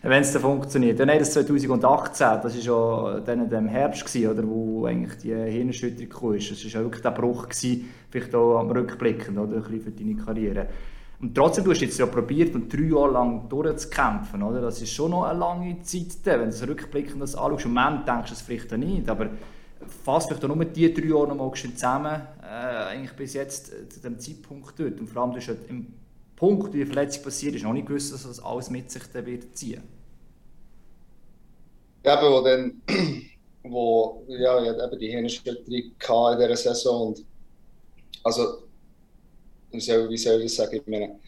Wenn 0.04 0.22
es 0.22 0.32
dann 0.32 0.42
funktioniert. 0.42 0.98
Ja, 0.98 1.06
nein, 1.06 1.18
das 1.18 1.32
2018, 1.32 2.26
das 2.42 2.68
war 2.68 3.14
ja 3.14 3.20
dann 3.20 3.50
im 3.50 3.68
Herbst, 3.68 4.04
gewesen, 4.04 4.30
oder, 4.30 4.46
wo 4.46 4.84
eigentlich 4.84 5.16
die 5.18 5.34
Hirnerschütterung 5.34 6.10
kam. 6.10 6.32
Das 6.38 6.64
war 6.64 6.70
ja 6.70 6.80
wirklich 6.82 7.02
der 7.02 7.10
Bruch, 7.10 7.48
gewesen, 7.48 7.88
vielleicht 8.10 8.34
auch 8.34 8.58
am 8.58 8.70
Rückblicken 8.70 9.38
oder, 9.38 9.56
ein 9.56 9.80
für 9.80 9.90
deine 9.90 10.16
Karriere. 10.16 10.68
Und 11.20 11.34
trotzdem, 11.34 11.64
du 11.64 11.70
hast 11.70 11.80
jetzt 11.80 11.98
ja 11.98 12.04
probiert, 12.04 12.54
und 12.54 12.70
drei 12.70 12.82
Jahre 12.82 13.12
lang 13.12 13.48
durchzukämpfen. 13.48 14.42
Oder? 14.42 14.60
Das 14.60 14.82
ist 14.82 14.92
schon 14.92 15.12
noch 15.12 15.24
eine 15.24 15.38
lange 15.38 15.80
Zeit, 15.80 16.18
wenn 16.24 16.50
du 16.50 16.68
rückblickend 16.68 17.22
das 17.22 17.34
anschaust. 17.34 17.64
Im 17.64 17.72
Moment 17.72 18.06
denkst 18.06 18.28
du 18.28 18.34
es 18.34 18.42
vielleicht 18.42 18.76
nicht, 18.76 19.08
aber 19.08 19.30
fast 20.04 20.28
vielleicht 20.28 20.46
nur 20.46 20.64
die 20.66 20.92
drei 20.92 21.06
Jahre 21.06 21.28
noch 21.28 21.36
mal 21.36 21.52
zusammen, 21.54 22.20
äh, 22.42 22.90
eigentlich 22.90 23.12
bis 23.12 23.32
jetzt 23.32 23.72
äh, 23.72 23.88
zu 23.88 24.00
dem 24.00 24.18
Zeitpunkt 24.18 24.78
dort. 24.78 25.00
Und 25.00 25.08
vor 25.08 25.22
allem, 25.22 25.32
du 25.32 25.38
hast 25.38 25.48
halt 25.48 25.60
im 25.70 25.86
Punkt, 26.36 26.64
wo 26.64 26.68
die 26.68 26.84
Verletzung 26.84 27.22
passiert 27.22 27.54
ist, 27.54 27.64
noch 27.64 27.72
nicht 27.72 27.86
gewusst, 27.86 28.12
dass 28.12 28.24
das 28.24 28.44
alles 28.44 28.68
mit 28.68 28.90
sich 28.90 29.04
dann 29.10 29.24
wird 29.24 29.56
ziehen 29.56 29.93
Aber 32.04 32.30
wo 32.30 32.44
dann, 32.44 32.80
wo, 33.62 34.24
ja, 34.28 34.62
ich 34.62 34.68
hatte 34.68 34.84
eben 34.84 34.98
die 34.98 35.08
Hirnschütterung 35.08 35.64
in 35.66 35.92
dieser 36.38 36.56
Saison 36.56 37.08
und 37.08 37.24
also, 38.22 38.64
wie 39.70 39.80
soll, 39.80 40.08
wie 40.08 40.16
soll 40.16 40.38
ich 40.38 40.44
das 40.44 40.56
sagen, 40.56 40.76
ich 40.76 40.86
meine, 40.86 41.18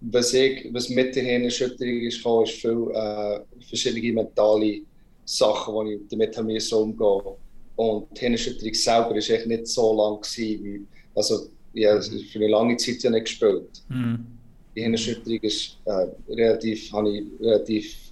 was, 0.00 0.34
ich, 0.34 0.68
was 0.72 0.88
mit 0.88 1.14
der 1.14 1.22
Hirnschütterung 1.22 2.00
ist, 2.00 2.22
kam, 2.22 2.42
ist 2.42 2.52
viel 2.52 2.90
äh, 2.94 3.40
verschiedene 3.66 4.12
mentale 4.12 4.80
Sachen, 5.24 5.86
die 5.86 5.94
ich 5.94 6.00
damit 6.10 6.36
haben 6.36 6.50
umgehen 6.50 6.96
musste. 6.98 7.36
Und 7.76 8.16
die 8.16 8.20
Hirnschütterung 8.20 8.74
selber 8.74 9.10
war 9.10 9.16
echt 9.16 9.46
nicht 9.46 9.66
so 9.66 9.96
lang 9.96 10.20
gewesen, 10.20 10.64
wie, 10.64 10.86
also, 11.14 11.46
ja, 11.74 12.00
für 12.00 12.38
eine 12.38 12.48
lange 12.48 12.76
Zeit 12.76 13.02
ja 13.02 13.10
nicht 13.10 13.24
gespielt. 13.24 13.82
Mhm 13.88 14.26
die 14.74 14.80
Hirnerschütterung 14.80 15.40
ist 15.42 15.78
äh, 15.84 16.06
relativ, 16.28 16.92
habe 16.92 17.10
ich 17.10 17.24
relativ 17.40 18.11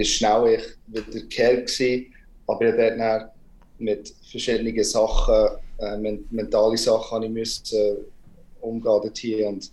ist 0.00 0.10
schnell 0.10 0.58
ich 0.58 0.64
wieder 0.86 1.26
gewesen, 1.56 2.14
aber 2.46 2.68
ich 2.68 2.96
dort 2.98 3.30
mit 3.78 4.14
verschiedenen 4.30 4.84
Sachen, 4.84 5.58
äh, 5.78 5.96
mentale 6.30 6.76
Sachen, 6.76 7.22
ich 7.22 7.30
müssen, 7.30 7.76
äh, 7.76 7.96
umgehen 8.60 8.82
dorthin 8.82 9.46
und 9.46 9.70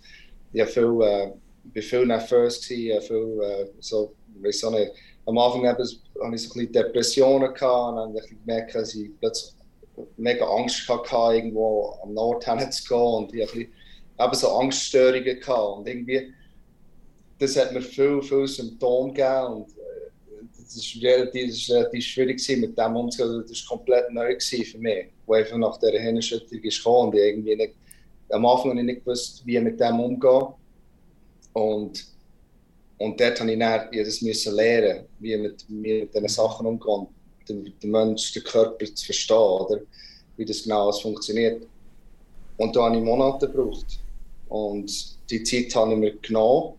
ich 0.52 0.60
war 0.60 0.66
viel, 0.66 1.32
äh, 1.74 1.82
viel 1.82 2.06
nervös 2.06 2.66
gewesen, 2.66 3.02
viel, 3.02 3.40
äh, 3.42 3.66
so, 3.80 4.12
weiß 4.40 4.64
auch 4.64 4.72
nicht, 4.72 4.92
am 5.26 5.36
Anfang 5.36 5.66
hatte 5.66 5.82
ich 5.82 6.00
so 6.14 6.22
ein 6.22 6.30
bisschen 6.30 6.72
Depressionen 6.72 7.52
gehabt 7.52 7.90
und 7.90 7.96
dann 7.96 8.08
habe 8.08 8.20
ich 8.24 8.38
gemerkt, 8.44 8.74
dass 8.74 8.94
ich 8.94 9.10
plötzlich 9.20 9.54
mega 10.16 10.46
Angst 10.46 10.88
hatte, 10.88 11.36
irgendwo 11.36 11.98
am 12.02 12.14
Nord 12.14 12.44
hinzugehen 12.44 13.00
und 13.00 13.34
ich 13.34 13.68
eben 14.18 14.34
so 14.34 14.48
Angststörungen 14.48 15.40
gehabt. 15.40 15.78
Und 15.78 15.88
irgendwie, 15.88 16.32
das 17.38 17.56
hat 17.56 17.72
mir 17.72 17.82
viel, 17.82 18.22
viel 18.22 18.46
Symptome 18.46 19.12
gegeben. 19.12 19.46
Und 19.46 19.66
das 20.74 20.94
war 20.96 21.10
relativ, 21.10 21.68
relativ 21.70 22.04
schwierig 22.04 22.48
mit 22.58 22.76
dem 22.76 22.96
umzugehen. 22.96 23.44
Das 23.48 23.62
war 23.62 23.76
komplett 23.76 24.10
neu 24.12 24.38
für 24.38 24.78
mich, 24.78 25.06
wo 25.26 25.34
einfach 25.34 25.56
nach 25.56 25.78
dieser 25.78 25.98
Hirnerschütterung 25.98 26.62
ist. 26.62 26.86
Und 26.86 27.14
irgendwie 27.14 27.56
nicht, 27.56 27.74
am 28.30 28.46
Anfang 28.46 28.70
habe 28.70 28.80
ich 28.80 28.86
nicht 28.86 29.04
gewusst, 29.04 29.42
wie 29.44 29.56
ich 29.56 29.62
mit 29.62 29.80
dem 29.80 30.00
umgehen. 30.00 30.48
Und, 31.54 32.06
und 32.98 33.20
dort 33.20 33.40
musste 33.40 33.52
ich 33.52 33.58
dann, 33.58 33.88
ich 33.92 34.04
das 34.04 34.22
müssen 34.22 34.54
lernen, 34.54 35.06
wie 35.18 35.36
mit, 35.36 35.68
mit 35.68 36.14
diesen 36.14 36.28
Sachen 36.28 36.66
umgehen. 36.66 37.06
Den, 37.48 37.72
den 37.82 37.90
Menschen, 37.90 38.34
den 38.34 38.44
Körper 38.44 38.84
zu 38.84 39.06
verstehen, 39.06 39.36
oder? 39.36 39.80
wie 40.38 40.44
das 40.44 40.62
genau 40.62 40.90
funktioniert. 40.92 41.62
Und 42.56 42.74
da 42.74 42.84
habe 42.84 42.96
ich 42.96 43.02
Monate 43.02 43.48
gebraucht. 43.48 43.98
Und 44.48 45.30
die 45.30 45.42
Zeit 45.42 45.74
habe 45.74 45.92
ich 45.92 45.98
mir 45.98 46.16
genommen. 46.16 46.74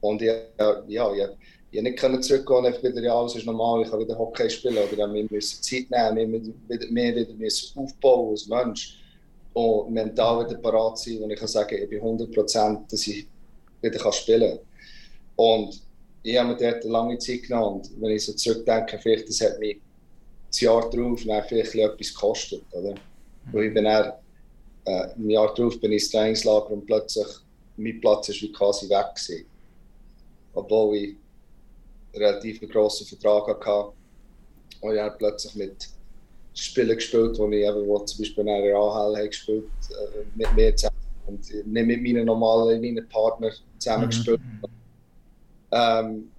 Und 0.00 0.22
ich, 0.22 0.32
ja, 0.86 1.12
ich, 1.12 1.28
ich 1.70 1.82
nicht 1.82 1.98
können 1.98 2.22
zurückgehen 2.22 2.64
einfach 2.64 2.82
wieder, 2.82 3.02
ja, 3.02 3.14
alles 3.14 3.36
ist 3.36 3.46
normal, 3.46 3.82
ich 3.82 3.90
kann 3.90 4.00
wieder 4.00 4.18
Hockey 4.18 4.48
spielen. 4.48 4.78
Oder 4.78 5.12
wir 5.12 5.26
müssen 5.30 5.62
Zeit 5.62 5.90
nehmen, 5.90 6.16
wir 6.16 6.26
müssen 6.26 6.92
mehr 6.92 7.14
wieder 7.14 7.34
müssen 7.34 7.78
aufbauen 7.78 8.30
als 8.30 8.46
Mensch. 8.46 8.98
Und 9.52 9.92
mental 9.92 10.46
wieder 10.46 10.58
parat 10.58 10.98
sein, 10.98 11.22
und 11.22 11.30
ich 11.30 11.38
kann 11.38 11.48
sagen, 11.48 11.76
ich 11.82 11.88
bin 11.88 11.98
100 11.98 12.32
Prozent, 12.32 12.92
dass 12.92 13.06
ich 13.06 13.26
wieder 13.82 13.98
kann 13.98 14.12
spielen 14.12 14.56
kann. 14.56 14.66
Und 15.36 15.82
ich 16.22 16.38
habe 16.38 16.48
mir 16.48 16.56
dort 16.56 16.82
eine 16.82 16.92
lange 16.92 17.18
Zeit 17.18 17.42
genommen. 17.42 17.80
Und 17.80 18.00
wenn 18.00 18.12
ich 18.12 18.24
so 18.24 18.32
zurückdenke, 18.32 18.98
vielleicht 18.98 19.28
das 19.28 19.40
hat 19.40 19.58
mich 19.58 19.80
das 20.48 20.60
Jahr 20.60 20.88
darauf 20.90 21.20
vielleicht 21.20 21.74
etwas 21.74 22.14
gekostet. 22.14 22.62
Oder? 22.72 22.94
Mhm. 23.52 23.62
ich 23.62 23.74
bin 23.74 23.84
dann, 23.84 24.12
äh, 24.84 25.08
ein 25.16 25.30
Jahr 25.30 25.52
darauf 25.54 25.78
bin 25.80 25.92
ich 25.92 26.02
ins 26.02 26.10
Trainingslager 26.10 26.70
und 26.70 26.86
plötzlich 26.86 27.26
mein 27.76 28.00
Platz 28.00 28.28
ist 28.30 28.42
wie 28.42 28.52
quasi 28.52 28.88
weg 28.88 29.14
gewesen. 29.14 29.46
Obwohl 30.54 30.96
ich 30.96 31.16
relativ 32.14 32.60
grossen 32.70 33.06
Vertrag 33.06 33.48
hatte. 33.48 33.92
Und 34.80 34.94
ich 34.94 35.00
habe 35.00 35.16
plötzlich 35.18 35.54
mit 35.54 35.88
Spielen 36.54 36.96
gespielt, 36.96 37.38
wo 37.38 37.48
ich 37.48 37.64
eben, 37.64 37.86
wo 37.86 37.98
zum 38.00 38.18
Beispiel 38.18 38.40
in 38.40 38.64
der 38.64 38.76
AHL 38.76 39.28
gespielt 39.28 39.64
äh, 39.90 40.24
mit 40.34 40.54
mir 40.54 40.74
zusammen 40.74 40.96
und 41.26 41.66
nicht 41.66 41.86
mit 41.86 42.02
meinen 42.02 42.26
normalen 42.26 42.80
meinen 42.80 43.08
Partner 43.08 43.50
zusammen 43.78 44.06
mhm. 44.06 44.10
gespielt. 44.10 44.40
Ähm, 45.70 46.30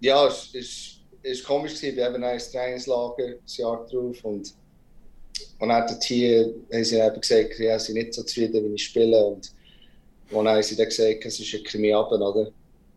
ja, 0.00 0.26
es 0.26 0.54
ist, 0.54 0.96
ist 1.22 1.44
komisch 1.44 1.74
gewesen. 1.76 1.96
Wir 1.96 2.06
haben 2.06 2.22
ein 2.22 2.38
Trainingslager 2.38 3.36
das 3.42 3.56
Jahr 3.56 3.86
drauf 3.86 4.24
und 4.24 4.54
und 5.58 5.68
dann 5.68 5.82
hat 5.88 6.04
hier 6.04 6.52
haben 6.72 6.84
sie 6.84 6.98
eben 6.98 7.20
gesagt, 7.20 7.58
ja, 7.58 7.78
sie 7.78 7.92
sind 7.92 7.94
nicht 7.94 8.14
so 8.14 8.22
zufrieden, 8.22 8.64
wie 8.64 8.74
ich 8.74 8.84
spiele 8.84 9.24
und 9.24 9.52
und 10.30 10.44
dann 10.46 10.54
haben 10.54 10.62
sie 10.62 10.76
dann 10.76 10.86
gesagt, 10.86 11.24
es 11.24 11.40
ist 11.40 11.54
ein 11.54 11.64
Krimi 11.64 11.94
oder? 11.94 12.50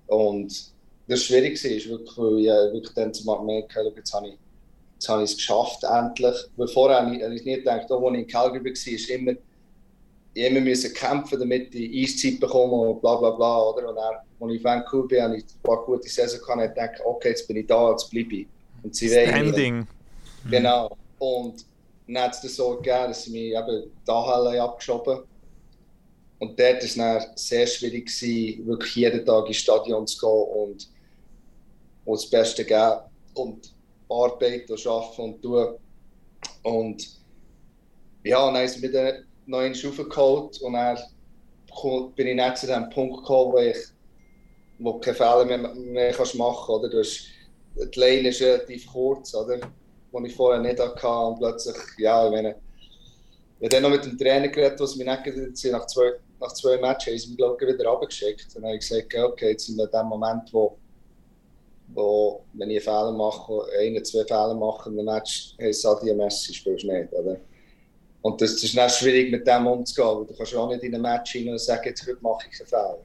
Und 0.07 0.71
das 1.07 1.19
war 1.19 1.25
schwierig, 1.25 1.53
ist 1.53 1.89
wirklich, 1.89 2.17
weil 2.17 2.39
ich 2.39 2.73
wirklich 2.73 2.93
dann 2.95 3.13
zum 3.13 3.45
merken, 3.45 3.93
jetzt 3.95 4.13
habe 4.13 4.27
ich, 4.27 4.37
jetzt 4.95 5.09
habe 5.09 5.23
ich 5.23 5.31
es 5.31 5.37
geschafft, 5.37 5.83
endlich. 5.83 6.35
Weil 6.55 6.67
vorher 6.67 7.01
habe 7.01 7.15
ich, 7.15 7.23
habe 7.23 7.35
ich 7.35 7.45
nie 7.45 7.55
gedacht, 7.55 7.91
auch 7.91 8.03
als 8.03 8.15
ich 8.15 8.21
in 8.21 8.27
Calgary 8.27 8.65
war, 8.65 8.71
ist 8.71 9.09
immer, 9.09 9.31
ich 10.33 10.45
immer 10.45 10.61
müssen 10.61 10.93
kämpfen, 10.93 11.39
damit 11.39 11.75
ich 11.75 12.09
Eiszeit 12.09 12.39
bekomme 12.39 12.73
und 12.73 13.01
bla 13.01 13.15
bla 13.15 13.31
bla, 13.31 13.69
oder? 13.69 13.89
Und 13.89 13.95
dann, 13.95 14.15
als 14.15 14.51
ich 14.51 14.57
in 14.57 14.63
Vancouver 14.63 15.07
bin, 15.07 15.21
habe 15.21 15.37
ich 15.37 15.43
ein 15.43 15.61
paar 15.63 15.85
gute 15.85 16.09
Saison 16.09 16.39
gehabt 16.39 16.61
und 16.61 16.75
gedacht, 16.75 17.01
okay, 17.05 17.29
jetzt 17.29 17.47
bin 17.47 17.57
ich 17.57 17.67
da, 17.67 17.91
jetzt 17.91 18.09
bleibe 18.09 18.35
ich. 18.35 18.47
Und 18.81 18.95
sie 18.95 19.09
Standing. 19.09 19.87
Genau. 20.49 20.97
Und 21.19 21.65
dann 22.07 22.23
hat 22.23 22.33
es 22.33 22.41
das 22.41 22.55
so 22.55 22.75
gegeben, 22.75 23.07
dass 23.07 23.23
sie 23.23 23.31
mich 23.31 23.53
eben 23.53 23.91
da 24.05 24.21
abgeschoben 24.63 25.17
haben 25.17 25.23
und 26.39 26.59
dort 26.59 26.75
war 26.75 26.83
es 26.83 26.95
dann 26.95 27.23
sehr 27.35 27.67
schwierig, 27.67 28.07
gewesen, 28.07 28.67
wirklich 28.67 28.95
jeden 28.95 29.25
Tag 29.25 29.47
ins 29.47 29.57
Stadion 29.57 30.05
zu 30.05 30.19
gehen 30.19 30.29
und, 30.29 30.89
und 32.05 32.21
das 32.21 32.29
Beste 32.29 32.63
geben 32.63 32.99
und 33.33 33.73
arbeiten 34.09 34.71
und 34.71 34.87
arbeiten 34.87 35.21
und 35.21 35.41
tun. 35.41 35.75
Und 36.63 37.07
ja, 38.23 38.51
dann 38.51 38.63
ist 38.63 38.81
wieder 38.81 39.19
noch 39.45 39.59
einen 39.59 39.73
geholt 39.73 40.61
und 40.61 40.73
dann 40.73 40.97
bin 42.15 42.27
ich 42.27 42.35
nicht 42.35 42.57
zu 42.57 42.67
dem 42.67 42.89
Punkt 42.89 43.17
gekommen, 43.17 43.53
wo 43.53 43.57
ich 43.57 43.77
wo 44.77 44.99
keine 44.99 45.15
Fehler 45.15 45.45
mehr, 45.45 45.73
mehr 45.73 46.11
kannst 46.11 46.35
machen 46.35 46.81
hast, 46.93 47.27
die 47.75 47.99
Lane 47.99 48.29
ist 48.29 48.41
relativ 48.41 48.87
kurz, 48.87 49.33
oder? 49.33 49.57
die 49.57 50.27
ich 50.27 50.35
vorher 50.35 50.61
nicht 50.61 50.79
hatte. 50.79 51.07
Und 51.07 51.39
plötzlich, 51.39 51.75
ja, 51.97 52.25
ich 52.25 52.31
meine, 52.31 52.55
ich 53.59 53.65
habe 53.65 53.69
dann 53.69 53.83
noch 53.83 53.89
mit 53.89 54.05
dem 54.05 54.17
Trainer 54.17 54.47
geredet, 54.47 54.79
was 54.79 54.95
mir 54.95 55.05
nicht 55.05 55.65
nach 55.71 55.87
zwei 55.87 56.13
nach 56.39 56.53
zwei 56.53 56.77
Matches 56.77 57.07
haben 57.07 57.17
sie 57.17 57.27
mich 57.29 57.37
glaube 57.37 57.57
ich, 57.65 57.73
wieder 57.73 57.89
runtergeschickt. 57.89 58.47
Und 58.47 58.55
dann 58.55 58.65
habe 58.65 58.75
ich 58.75 58.87
gesagt, 58.87 59.13
okay, 59.15 59.51
jetzt 59.51 59.65
sind 59.65 59.77
wir 59.77 59.85
in 59.85 59.91
dem 59.91 60.07
Moment, 60.07 60.53
wo, 60.53 60.77
wo 61.95 62.43
wenn 62.53 62.69
ich 62.69 62.87
einen 62.87 62.97
Fehler 62.97 63.11
mache, 63.11 63.61
einen, 63.79 64.03
zwei 64.03 64.25
Fehler 64.25 64.53
mache 64.53 64.89
in 64.89 64.99
einem 64.99 65.13
Match, 65.13 65.55
heisst 65.59 65.79
es 65.79 65.85
Adi 65.85 66.13
Messi, 66.13 66.53
spielst 66.53 66.83
du 66.83 66.91
nicht. 66.91 67.11
Oder? 67.13 67.37
Und 68.21 68.41
das, 68.41 68.53
das 68.53 68.63
ist 68.63 68.77
dann 68.77 68.89
schwierig, 68.89 69.31
mit 69.31 69.47
dem 69.47 69.67
umzugehen, 69.67 70.19
weil 70.19 70.25
du 70.25 70.35
kannst 70.35 70.55
auch 70.55 70.69
nicht 70.69 70.83
in 70.83 70.93
einem 70.93 71.03
Match 71.03 71.31
hinein 71.31 71.53
und 71.53 71.59
sagen, 71.59 71.83
jetzt 71.85 72.05
heute 72.07 72.17
mache 72.21 72.47
ich 72.51 72.59
einen 72.59 72.67
Fehler. 72.67 72.97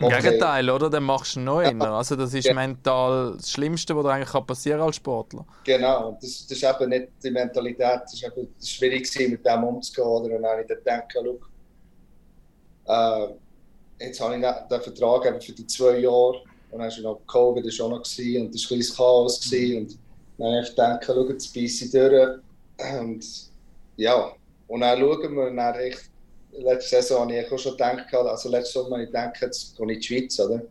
Im 0.00 0.08
Gegenteil, 0.08 0.70
oder? 0.70 0.88
Dann 0.88 1.02
machst 1.02 1.36
du 1.36 1.40
noch 1.40 1.58
einen. 1.58 1.82
Also 1.82 2.14
das 2.14 2.32
ist 2.32 2.46
ja. 2.46 2.54
mental 2.54 3.34
das 3.36 3.50
Schlimmste, 3.50 3.96
was 3.96 4.06
eigentlich 4.06 4.46
passieren 4.46 4.78
kann 4.78 4.86
als 4.86 4.96
Sportler. 4.96 5.44
Genau, 5.64 6.16
das, 6.20 6.46
das 6.46 6.56
ist 6.56 6.62
eben 6.62 6.88
nicht 6.88 7.08
die 7.22 7.30
Mentalität, 7.30 8.02
das 8.04 8.14
ist 8.14 8.22
eben 8.22 8.54
schwierig 8.64 9.12
mit 9.28 9.44
dem 9.44 9.64
umzugehen. 9.64 10.06
Oder? 10.06 10.36
Und 10.36 10.42
dann 10.42 10.52
habe 10.52 10.62
ich 10.62 10.68
dann 10.68 10.78
gedacht, 10.78 11.12
schau, 11.12 11.38
äh, 13.26 13.28
jetzt 14.04 14.20
habe 14.20 14.36
ich 14.36 14.40
den 14.40 14.80
Vertrag 14.80 15.26
eben 15.26 15.40
für 15.40 15.52
die 15.52 15.66
zwei 15.66 15.98
Jahre 15.98 16.42
und 16.70 16.80
dann 16.80 16.90
war 16.90 17.00
noch 17.00 17.20
Covid 17.26 17.64
ist 17.64 17.80
auch 17.80 17.88
noch 17.88 17.98
und 17.98 18.54
das 18.54 18.70
war 18.70 18.76
ein 18.76 18.96
Chaos. 18.96 19.40
Gewesen, 19.40 19.78
und 19.78 19.98
dann 20.38 20.52
habe 20.52 20.62
ich 20.62 20.70
gedacht, 20.70 21.02
schau, 21.04 21.28
jetzt 21.28 21.54
beiße 21.54 21.90
durch. 21.90 22.38
Und 23.00 23.24
ja, 23.96 24.32
und 24.66 24.80
dann 24.80 24.98
schauen 24.98 25.34
wir, 25.34 25.50
dann 25.50 25.74
echt, 25.76 26.10
letzte 26.52 26.96
Saison 26.96 27.22
habe 27.22 27.38
ich 27.38 27.52
auch 27.52 27.58
schon 27.58 27.72
gedacht, 27.72 28.14
also 28.14 28.48
letzte 28.48 28.72
Sommer 28.74 28.96
habe 28.96 29.02
ich 29.04 29.08
gedacht, 29.08 29.36
jetzt 29.40 29.76
gehe 29.76 29.86
ich 29.86 29.92
in 29.92 30.00
die 30.00 30.06
Schweiz, 30.06 30.40
oder? 30.40 30.62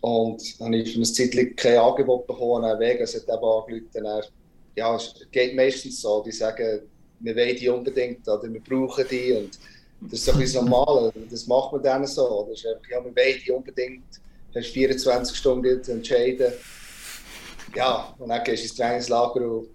Und 0.00 0.60
dann 0.60 0.66
habe 0.66 0.76
ich 0.78 0.90
für 0.90 0.96
eine 0.96 1.04
Zeit 1.04 1.56
kein 1.56 1.78
Angebot 1.78 2.26
bekommen, 2.26 2.62
dann 2.62 2.78
Vegas 2.80 3.14
hat 3.14 3.22
eben 3.22 3.44
angerufen, 3.44 4.30
ja, 4.74 4.96
es 4.96 5.14
geht 5.30 5.54
meistens 5.54 6.00
so, 6.00 6.22
die 6.22 6.32
sagen, 6.32 6.80
wir 7.20 7.36
wollen 7.36 7.56
die 7.56 7.68
unbedingt, 7.68 8.26
oder 8.26 8.52
wir 8.52 8.60
brauchen 8.60 9.04
die 9.08 9.32
und 9.32 9.58
das 10.00 10.14
ist 10.14 10.24
so 10.24 10.32
ein 10.32 10.38
bisschen 10.38 10.64
normal, 10.64 11.12
das 11.30 11.46
macht 11.46 11.72
man 11.72 11.82
dann 11.82 12.06
so. 12.06 12.46
Das 12.50 12.58
ist 12.58 12.66
einfach, 12.66 12.88
ja, 12.90 13.04
wir 13.04 13.14
wollen 13.14 13.56
unbedingt, 13.56 14.02
du 14.16 14.20
hast 14.54 14.68
24 14.68 15.36
Stunden 15.36 15.82
zu 15.82 15.92
entscheiden. 15.92 16.52
Ja, 17.74 18.14
und 18.18 18.28
dann 18.28 18.44
gehst 18.44 18.62
du 18.62 18.66
ins 18.68 18.74
Trainingslager 18.76 19.40
und 19.40 19.68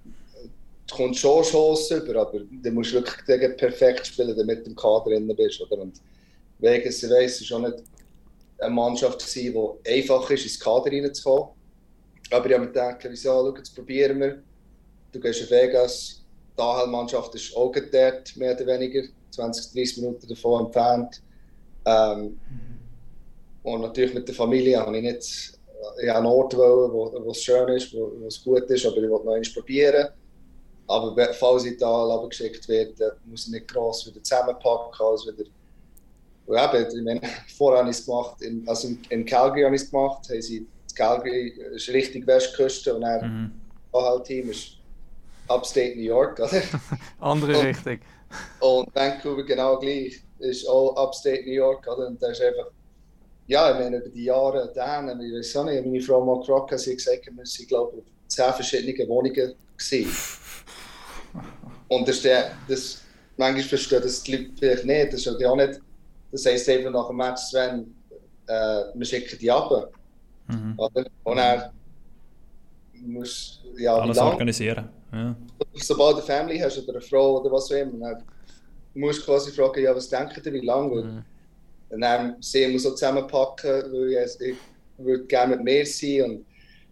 du 0.87 0.95
kommst 0.95 1.19
schon 1.19 1.43
Chancen 1.43 2.01
über, 2.01 2.21
aber 2.21 2.39
du 2.39 2.71
musst 2.71 2.93
wirklich 2.93 3.57
perfekt 3.57 4.07
spielen, 4.07 4.35
damit 4.37 4.65
du 4.65 4.69
im 4.69 4.75
Kader 4.75 5.05
drin 5.05 5.33
bist. 5.35 5.61
Oder? 5.61 5.81
Und 5.81 5.99
Vegas, 6.59 7.03
ich 7.03 7.09
weiss, 7.09 7.49
war 7.51 7.57
auch 7.57 7.67
nicht 7.67 7.83
eine 8.59 8.73
Mannschaft, 8.73 9.35
die 9.35 9.53
einfach 9.87 10.29
ist, 10.29 10.43
ins 10.43 10.59
Kader 10.59 10.91
reinzukommen. 10.91 11.49
Aber 12.31 12.45
ich 12.45 12.53
habe 12.53 12.65
mir 12.65 12.71
gedacht, 12.71 12.97
wieso, 13.03 13.29
schau, 13.29 13.55
jetzt 13.55 13.75
probieren 13.75 14.19
wir. 14.19 14.43
Du 15.11 15.19
gehst 15.19 15.41
in 15.41 15.49
Vegas, 15.49 16.21
die 16.57 16.61
AHL-Mannschaft 16.61 17.33
ist 17.35 17.55
auch 17.55 17.71
dort, 17.71 18.35
mehr 18.35 18.55
oder 18.55 18.65
weniger. 18.67 19.03
20, 19.31 19.73
30 19.73 19.97
Minuten 19.97 20.27
davon 20.27 20.65
entfernt. 20.65 21.21
Ähm, 21.85 22.39
und 23.67 23.82
natürlich 23.82 24.13
mit 24.13 24.27
der 24.27 24.36
Familie 24.36 24.80
habe 24.80 24.95
ich 24.97 25.03
nicht 25.03 25.53
ich 26.01 26.12
einen 26.12 26.25
Ort 26.25 26.56
wollen, 26.56 26.91
wo, 26.91 27.12
wo 27.23 27.32
es 27.32 27.43
schön 27.43 27.67
ist, 27.69 27.93
wo, 27.93 28.12
wo 28.19 28.27
es 28.27 28.43
gut 28.43 28.63
ist, 28.63 28.86
aber 28.86 28.97
ich 28.97 29.10
wollte 29.10 29.25
noch 29.25 29.34
einmal 29.34 29.49
probieren. 29.53 30.08
Aber 30.88 31.34
falls 31.34 31.65
ich 31.65 31.77
da 31.77 32.25
geschickt 32.30 32.67
werde, 32.69 33.17
muss 33.25 33.45
ich 33.45 33.53
nicht 33.53 33.67
gross 33.67 34.08
wieder 34.08 34.23
zusammenpacken. 34.23 35.06
Also 35.06 35.32
wieder, 35.32 35.49
und 36.45 36.58
eben, 36.58 36.97
ich 36.97 37.03
meine, 37.03 37.21
vorher 37.58 37.80
habe 37.80 37.89
ich 37.89 37.97
es 37.97 38.06
gemacht, 38.06 38.41
in, 38.41 38.67
also 38.67 38.89
in, 39.10 39.25
Calgary 39.25 39.63
habe 39.63 39.75
ich 39.75 39.82
es 39.82 39.91
gemacht, 39.91 40.30
haben 40.30 40.41
sie, 40.41 40.65
Calgary 40.95 41.49
ist 41.75 41.89
richtig 41.89 42.25
Westküste 42.25 42.95
und 42.95 43.01
dann 43.01 43.51
mhm. 43.91 44.23
Team 44.23 44.49
ist 44.49 44.77
Upstate 45.49 45.95
New 45.95 46.03
York, 46.03 46.39
oder? 46.39 46.62
Andere 47.19 47.63
Richtung. 47.63 47.99
Und 48.60 48.95
Vancouver 48.95 49.43
genau 49.43 49.77
gleich. 49.77 50.21
Ist 50.39 50.67
auch 50.67 50.95
Upstate 50.95 51.43
New 51.43 51.53
York. 51.53 51.88
Oder? 51.88 52.08
Und 52.08 52.21
ist 52.21 52.41
einfach, 52.41 52.71
ja, 53.47 53.71
ich 53.71 53.79
meine, 53.79 53.97
über 53.97 54.10
die 54.10 54.25
Jahre 54.25 54.71
dann, 54.75 55.19
ich 55.21 55.33
weiß 55.33 55.55
auch 55.57 55.65
nicht, 55.65 55.86
meine 55.86 56.01
Frau 56.01 56.23
mal 56.23 56.39
gefragt, 56.39 56.71
hat 56.71 56.79
sie 56.79 56.95
gesagt, 56.95 57.25
wir 57.25 57.45
sind, 57.45 57.67
glaube 57.69 57.97
ich, 57.97 58.03
zehn 58.27 58.53
verschiedene 58.53 59.07
Wohnungen 59.07 59.33
gewesen. 59.77 60.12
Und 61.88 62.07
das 62.07 62.21
das, 62.67 63.01
manchmal 63.38 63.63
verstehe 63.63 64.01
das 64.01 64.21
die 64.23 64.36
Leute 64.36 64.51
vielleicht 64.57 64.86
nicht. 64.86 65.13
Das 65.13 65.25
ist 65.25 65.39
ja 65.39 65.49
auch 65.49 65.55
nicht, 65.55 65.79
das 66.31 66.45
heisst 66.45 66.67
einfach 66.67 66.91
nach 66.91 67.07
dem 67.07 67.15
Match, 67.15 67.41
Sven, 67.43 67.95
äh, 68.47 68.83
wir 68.93 69.05
schicken 69.05 69.39
die 69.39 69.49
ab. 69.49 69.91
Mhm. 70.47 70.73
Oder? 70.77 71.05
Und 71.23 71.38
er 71.38 71.71
muss 72.93 73.62
ja, 73.77 73.95
alles 73.95 74.17
organisieren. 74.17 74.89
Ja. 75.13 75.36
Sobald 75.75 76.17
du 76.17 76.17
eine 76.17 76.25
Family 76.25 76.60
hast 76.60 76.77
oder 76.79 76.93
eine 76.93 77.01
Frau 77.01 77.39
oder 77.39 77.51
was 77.51 77.71
auch 77.71 77.75
immer, 77.75 78.12
dann 78.12 78.23
musst 78.93 79.21
du 79.21 79.25
quasi 79.25 79.51
fragen, 79.51 79.83
ja, 79.83 79.95
was 79.95 80.10
denkt 80.10 80.45
ihr, 80.45 80.53
wie 80.53 80.65
lange? 80.65 81.03
Mhm. 81.03 81.23
Und 81.89 82.02
dann 82.02 82.41
sehen 82.41 82.71
wir 82.71 82.80
so 82.80 82.91
zusammenpacken, 82.91 83.91
weil 83.91 84.26
ich, 84.26 84.41
ich 84.41 84.58
würde 84.97 85.26
gerne 85.26 85.56
mit 85.56 85.63
mir 85.63 85.86
sein 85.86 86.23
und 86.23 86.45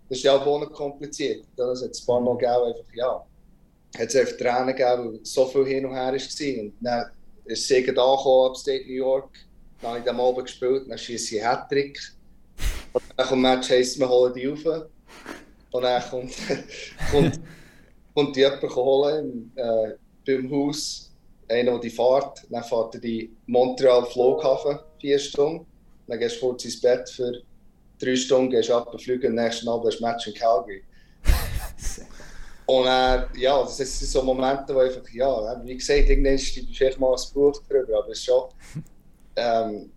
das 0.08 0.20
ist 0.20 0.24
ja 0.24 0.36
auch 0.36 0.72
kompliziert. 0.72 1.46
Das 1.58 1.82
hat 1.82 1.92
es 1.92 2.02
ein 2.02 2.06
paar 2.06 2.22
Mal 2.22 2.38
gegeben, 2.38 2.64
einfach, 2.66 2.94
ja, 2.94 3.26
hat 3.98 4.08
es 4.08 4.16
einfach 4.16 4.38
Tränen 4.38 4.68
gegeben, 4.68 5.14
weil 5.14 5.20
so 5.24 5.46
viel 5.48 5.66
hin 5.66 5.86
und 5.86 5.96
her 5.96 6.14
war. 6.14 6.64
Und 6.64 6.74
dann 6.82 7.12
ist 7.46 7.68
sie 7.68 7.84
da 7.84 8.04
Upstate 8.04 8.86
New 8.86 8.94
York, 8.94 9.30
dann 9.82 9.92
habe 9.92 10.00
ich 10.00 10.10
am 10.10 10.20
Abend 10.20 10.46
gespielt, 10.46 10.86
dann 10.88 10.98
schieße 10.98 11.38
ich 11.38 11.44
Hattrick. 11.44 12.00
Und 12.94 13.04
dann 13.18 13.28
kommt 13.28 13.42
Match, 13.42 13.70
heisst, 13.70 14.00
wir 14.00 14.08
holen 14.08 14.34
die 14.34 14.46
rauf. 14.46 14.86
Und 15.72 15.82
dann 15.82 16.02
kommt, 16.10 16.34
kommt 17.12 17.40
kommt 18.16 18.38
jemand 18.38 18.76
holen 18.76 19.52
äh, 19.56 19.92
beim 20.26 20.50
Haus, 20.50 21.12
einer, 21.48 21.72
der 21.72 21.80
die 21.82 21.90
fährt, 21.90 22.44
dann 22.50 22.64
fährt 22.64 22.96
er 22.96 23.02
die 23.02 23.32
Montreal 23.46 24.06
Flughafen 24.06 24.80
vier 25.00 25.20
Stunden, 25.20 25.66
dann 26.08 26.20
gehst 26.20 26.38
du 26.38 26.48
kurz 26.48 26.66
ins 26.66 26.80
Bett 26.80 27.10
für 27.10 27.42
drei 28.00 28.16
Stunden 28.16 28.50
gehst 28.50 28.72
ab 28.72 28.92
und 28.92 29.02
fliegen, 29.02 29.28
am 29.28 29.44
nächsten 29.44 29.68
Abend 29.68 29.88
hast 29.88 30.00
du 30.00 30.06
Match 30.06 30.28
in 30.28 30.34
Calgary. 30.34 30.84
und 32.66 32.86
er, 32.86 33.30
ja, 33.38 33.62
das 33.62 33.78
sind 33.78 33.90
so 33.90 34.22
Momente, 34.22 34.74
wo 34.76 34.80
einfach, 34.80 35.08
ja, 35.12 35.62
wie 35.64 35.76
gesagt, 35.76 36.10
irgendwann 36.10 36.36
ist 36.36 36.60
vielleicht 36.74 37.00
mal 37.00 37.14
ein 37.14 37.34
Buch 37.34 37.62
drüber, 37.68 38.00
aber 38.00 38.10
es 38.10 38.20
ist 38.20 38.26
schon, 38.26 38.50
ähm, 39.36 39.92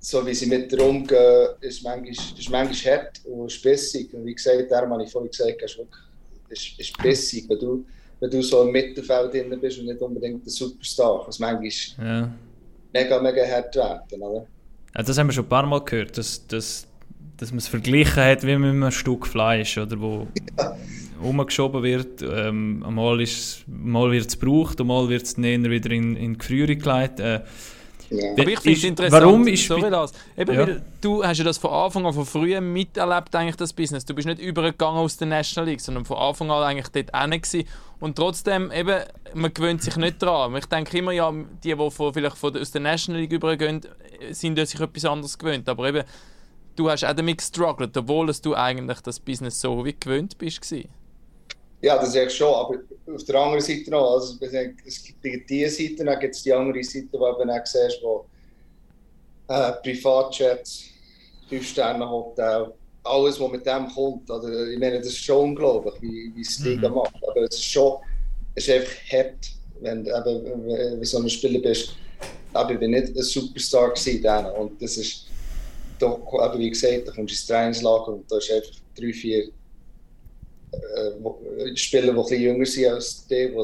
so 0.00 0.24
wie 0.24 0.34
sie 0.34 0.46
mit 0.46 0.70
dir 0.70 0.82
umgehen, 0.82 1.48
ist 1.60 1.82
manchmal, 1.82 2.10
ist 2.10 2.50
manchmal 2.50 2.98
hart 2.98 3.20
und 3.24 3.50
spessig. 3.50 4.14
Und 4.14 4.24
wie 4.24 4.34
gesagt, 4.34 4.70
darum 4.70 4.92
habe 4.92 5.02
ich 5.02 5.10
vorhin 5.10 5.30
gesagt, 5.30 5.60
ist, 5.60 5.76
wirklich, 5.76 6.00
ist, 6.48 6.78
ist 6.78 6.98
bissig, 6.98 7.48
wenn 7.48 7.58
du, 7.58 7.84
wenn 8.20 8.30
du 8.30 8.40
so 8.40 8.62
im 8.62 8.70
Mittelfeld 8.70 9.32
drin 9.32 9.60
bist 9.60 9.78
und 9.78 9.86
nicht 9.86 10.00
unbedingt 10.00 10.44
der 10.44 10.52
Superstar, 10.52 11.24
was 11.26 11.38
manchmal 11.38 11.68
ja. 11.98 12.32
Mega, 12.98 13.20
mega 13.20 13.46
hart 13.46 13.76
werden, 13.76 14.22
oder? 14.22 14.46
Ja, 14.96 15.02
das 15.02 15.18
haben 15.18 15.28
wir 15.28 15.32
schon 15.32 15.44
ein 15.44 15.48
paar 15.48 15.66
Mal 15.66 15.80
gehört, 15.84 16.16
dass, 16.18 16.46
dass, 16.46 16.86
dass 17.36 17.50
man 17.50 17.58
es 17.58 17.68
verglichen 17.68 18.22
hat 18.22 18.46
wie 18.46 18.56
mit 18.56 18.70
einem 18.70 18.90
Stück 18.90 19.26
Fleisch, 19.26 19.78
oder, 19.78 20.00
wo 20.00 20.26
ja. 20.58 20.76
umgeschoben 21.22 21.82
wird. 21.82 22.22
Ähm, 22.22 22.80
mal, 22.80 23.24
mal 23.66 24.10
wird 24.12 24.26
es 24.26 24.38
gebraucht 24.38 24.80
und 24.80 24.86
mal 24.86 25.08
wird 25.08 25.22
es 25.22 25.36
näher 25.36 25.62
wieder 25.62 25.90
in, 25.90 26.16
in 26.16 26.32
die 26.32 26.38
Gefrierung 26.38 26.78
gelegt. 26.78 27.20
Äh, 27.20 27.40
ja. 28.10 28.32
Aber 28.32 28.48
ich 28.48 28.60
finde 28.60 28.78
es 28.78 28.84
interessant, 28.84 29.22
warum 29.22 29.46
ist 29.46 29.66
sorry, 29.66 29.88
Lars, 29.88 30.12
eben 30.36 30.54
ja. 30.54 30.66
weil 30.66 30.82
du 31.00 31.24
hast 31.24 31.38
ja 31.38 31.44
das 31.44 31.58
von 31.58 31.70
Anfang 31.70 32.06
an, 32.06 32.12
von 32.12 32.24
früh 32.24 32.58
miterlebt, 32.60 33.34
eigentlich 33.34 33.56
das 33.56 33.72
Business. 33.72 34.04
Du 34.04 34.14
bist 34.14 34.26
nicht 34.26 34.40
übergegangen 34.40 34.98
aus 34.98 35.16
der 35.16 35.28
National 35.28 35.68
League, 35.68 35.80
sondern 35.80 36.04
von 36.04 36.16
Anfang 36.16 36.50
an 36.50 36.62
eigentlich 36.62 36.88
dort 36.88 37.50
hin 37.52 37.64
Und 38.00 38.16
trotzdem, 38.16 38.70
eben, 38.72 39.02
man 39.34 39.52
gewöhnt 39.52 39.82
sich 39.82 39.96
nicht 39.96 40.22
dran. 40.22 40.56
Ich 40.56 40.66
denke 40.66 40.98
immer, 40.98 41.12
ja, 41.12 41.32
die, 41.32 41.74
die 41.74 41.90
von, 41.90 42.14
vielleicht 42.14 42.38
von, 42.38 42.56
aus 42.56 42.70
der 42.70 42.80
National 42.80 43.20
League 43.20 43.32
übergehen, 43.32 43.82
sind 44.30 44.58
sich 44.58 44.80
etwas 44.80 45.04
anderes 45.04 45.38
gewöhnt. 45.38 45.68
Aber 45.68 45.88
eben, 45.88 46.04
du 46.76 46.90
hast 46.90 47.04
auch 47.04 47.12
damit 47.12 47.38
gestruggelt, 47.38 47.96
obwohl 47.96 48.32
du 48.32 48.54
eigentlich 48.54 49.00
das 49.00 49.20
Business 49.20 49.60
so 49.60 49.84
wie 49.84 49.96
gewöhnt 49.98 50.38
bist. 50.38 50.62
Gewesen. 50.62 50.88
Ja, 51.80 51.96
das 51.96 52.14
ist 52.14 52.32
schon, 52.34 52.52
aber 52.52 52.78
auf 53.14 53.24
der 53.24 53.36
anderen 53.36 53.60
Seite 53.60 53.90
noch, 53.90 54.14
also 54.14 54.36
es 54.84 55.02
gibt 55.04 55.48
diese 55.48 55.70
Seite, 55.70 56.04
dann 56.04 56.18
gibt 56.18 56.34
es 56.34 56.42
die 56.42 56.52
andere 56.52 56.82
Seite, 56.82 57.08
wo 57.12 57.18
du 57.18 57.50
auch 57.50 57.66
siehst, 57.66 58.02
wo 58.02 58.26
äh, 59.48 59.72
Privatjets, 59.82 60.84
Fünf-Sterne-Hotel, 61.48 62.72
alles, 63.04 63.40
was 63.40 63.50
mit 63.50 63.64
dem 63.64 63.88
kommt. 63.88 64.30
Also, 64.30 64.64
ich 64.64 64.78
meine, 64.78 64.98
das 64.98 65.08
ist 65.08 65.18
schon 65.18 65.50
unglaublich, 65.50 65.94
wie, 66.00 66.32
wie 66.34 66.42
es 66.42 66.58
die 66.58 66.76
mhm. 66.76 66.94
macht. 66.94 67.14
Aber 67.26 67.42
es 67.42 67.56
ist 67.56 67.64
schon, 67.64 67.98
es 68.54 68.68
ist 68.68 68.74
einfach 68.74 68.92
hart, 69.12 69.50
wenn 69.80 70.04
du 70.04 70.10
eben, 70.10 71.04
so 71.04 71.18
ein 71.18 71.30
Spieler 71.30 71.60
bist. 71.60 71.94
Aber 72.52 72.72
ich 72.72 72.78
bin 72.78 72.90
nicht 72.90 73.16
ein 73.16 73.22
Superstar 73.22 73.90
gewesen, 73.90 74.46
und 74.58 74.82
das 74.82 74.96
ist 74.96 75.26
doch, 75.98 76.20
eben 76.44 76.58
wie 76.58 76.70
gesagt, 76.70 77.08
da 77.08 77.12
kommst 77.12 77.18
du 77.18 77.34
ins 77.34 77.46
Trainingslager 77.46 78.08
und 78.08 78.30
da 78.30 78.38
ist 78.38 78.50
einfach 78.50 78.70
drei, 78.96 79.12
vier 79.12 79.48
äh, 80.72 81.76
Spieler, 81.76 82.12
die 82.12 82.18
etwas 82.18 82.30
jünger 82.30 82.66
sind 82.66 82.86
als, 82.86 83.26
die, 83.26 83.56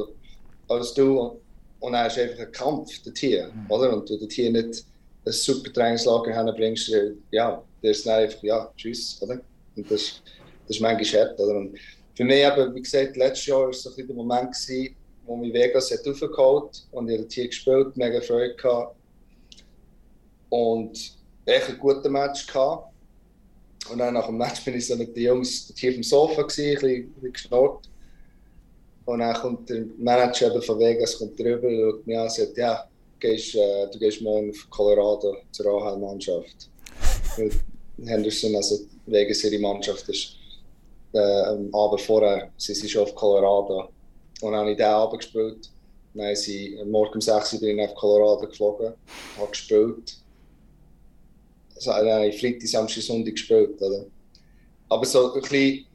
als 0.68 0.94
du. 0.94 1.40
Und 1.80 1.92
dann 1.92 2.06
ist 2.06 2.18
einfach 2.18 2.38
ein 2.40 2.52
Kampf 2.52 3.02
dorthin, 3.02 3.46
mhm. 3.46 3.70
oder? 3.70 3.92
Und 3.94 4.08
du 4.08 4.18
dorthin 4.18 4.52
nicht 4.52 4.84
ein 5.26 5.32
super 5.32 5.72
Trainingslager 5.72 6.34
hinbringst, 6.34 6.92
ja, 7.30 7.62
der 7.82 7.90
ist 7.90 8.06
dann 8.06 8.20
einfach, 8.20 8.42
ja, 8.42 8.70
tschüss, 8.76 9.20
oder? 9.22 9.40
Und 9.76 9.90
das, 9.90 10.22
das 10.66 10.76
ist 10.76 10.80
manchmal 10.80 11.22
hart, 11.22 11.40
oder? 11.40 11.56
Und 11.56 11.78
für 12.14 12.24
mich 12.24 12.44
eben, 12.44 12.74
wie 12.74 12.82
gesagt, 12.82 13.16
letztes 13.16 13.46
Jahr 13.46 13.62
war 13.62 13.70
es 13.70 13.82
so 13.82 13.90
ein 13.90 14.06
der 14.06 14.16
Moment, 14.16 14.52
gewesen, 14.52 14.94
wo 15.26 15.36
mich 15.36 15.52
Vegas 15.52 15.90
hat 15.90 16.06
aufgeholt 16.06 16.86
und 16.92 17.08
ich 17.08 17.18
habe 17.18 17.28
hier 17.30 17.46
gespielt, 17.46 17.96
mega 17.96 18.20
Freude 18.20 18.54
gehabt. 18.54 18.96
Und 20.50 21.16
echt 21.46 21.68
ein 21.68 21.78
guter 21.78 22.08
Match 22.08 22.46
gehabt. 22.46 22.93
Und 23.90 23.98
dann 23.98 24.14
nach 24.14 24.26
dem 24.26 24.38
Match 24.38 24.64
bin 24.64 24.74
ich 24.74 24.86
so 24.86 24.96
mit 24.96 25.14
den 25.14 25.24
Jungs 25.24 25.72
hier 25.76 25.90
auf 25.90 25.94
dem 25.94 26.02
Sofa, 26.02 26.42
gewesen, 26.42 26.76
ein 26.76 27.12
bisschen, 27.12 27.32
geschnurrt. 27.32 27.88
Und 29.04 29.18
dann 29.18 29.34
kommt 29.34 29.68
der 29.68 29.84
Manager 29.98 30.60
von 30.62 30.78
Vegas 30.78 31.18
kommt 31.18 31.38
drüber 31.38 31.68
und 31.68 31.78
schaut 31.78 32.06
mich 32.06 32.16
an 32.16 32.22
und 32.22 32.32
sagt, 32.32 32.56
ja, 32.56 32.88
gehst, 33.20 33.54
äh, 33.54 33.86
du 33.90 33.98
gehst 33.98 34.22
morgen 34.22 34.50
auf 34.50 34.70
Colorado 34.70 35.36
zur 35.52 35.66
AHL-Mannschaft. 35.66 36.70
Henderson, 38.02 38.56
also 38.56 38.78
Vegas 39.06 39.44
ihre 39.44 39.60
Mannschaft 39.60 40.08
ist 40.08 40.36
äh, 41.12 41.18
Abend 41.18 42.00
vorher, 42.00 42.50
sie 42.56 42.74
sind 42.74 42.90
schon 42.90 43.02
auf 43.02 43.14
Colorado. 43.14 43.88
Und 44.40 44.52
dann 44.52 44.60
habe 44.60 44.70
ich 44.70 44.76
diesen 44.76 44.90
Abend 44.90 45.20
gespielt. 45.20 45.70
Dann 46.14 46.34
sie, 46.36 46.78
morgen 46.86 47.14
um 47.14 47.20
6 47.20 47.54
Uhr 47.54 47.60
bin 47.60 47.78
ich 47.78 47.88
auf 47.88 47.94
Colorado 47.94 48.46
geflogen, 48.46 48.94
habe 49.36 49.50
gespielt 49.50 50.23
also, 51.76 52.22
ich 52.22 52.40
Freitag, 52.40 52.68
Samstag, 52.68 53.02
Sonntag 53.02 53.32
gespielt. 53.32 53.80
Oder? 53.80 54.06
Aber 54.88 55.04
so 55.04 55.32
ein 55.32 55.40
bisschen, 55.40 55.86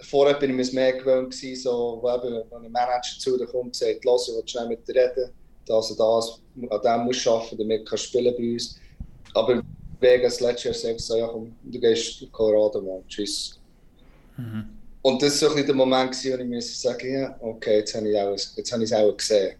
vorher 0.00 0.34
bin 0.34 0.50
ich 0.50 0.72
mir 0.72 0.74
mehr 0.74 0.92
gewöhnt, 0.94 1.30
gewesen, 1.30 1.62
so, 1.62 2.02
eben, 2.04 2.42
wenn 2.50 2.64
ein 2.64 2.72
Manager 2.72 3.18
zu 3.18 3.36
dir 3.36 3.46
kommt 3.46 3.66
und 3.66 3.76
sagt, 3.76 4.04
los, 4.04 4.28
ich 4.28 4.34
will 4.34 4.48
schnell 4.48 4.68
mit 4.68 4.86
dir 4.88 4.94
reden, 4.94 5.30
das 5.66 5.90
und 5.90 6.00
das, 6.00 6.40
an 6.70 6.82
dem 6.82 7.04
musst 7.04 7.24
du 7.24 7.30
arbeiten, 7.30 7.58
damit 7.58 7.90
du 7.90 7.96
spielen 7.96 8.34
bei 8.36 8.52
uns. 8.52 8.76
Aber 9.34 9.62
Vegas 10.00 10.40
letztes 10.40 10.82
Jahr 10.82 10.92
sagt 10.92 11.00
so, 11.00 11.16
ja 11.16 11.26
komm, 11.26 11.54
du 11.62 11.78
gehst 11.78 12.22
in 12.22 12.32
Colorado, 12.32 12.80
Mann, 12.80 13.06
tschüss. 13.06 13.58
Mhm. 14.36 14.64
Und 15.02 15.22
das 15.22 15.40
war 15.42 15.50
so 15.50 15.56
ein 15.56 15.64
der 15.64 15.74
Moment, 15.74 16.12
wo 16.12 16.28
ich 16.28 16.44
mir 16.46 16.60
sagen 16.62 17.12
ja, 17.12 17.36
okay, 17.40 17.78
jetzt 17.78 17.94
habe 17.94 18.08
ich 18.08 18.16
es 18.16 18.54
jetzt 18.56 18.72
habe 18.72 18.84
ich 18.84 18.94
auch 18.94 19.16
gesehen. 19.16 19.56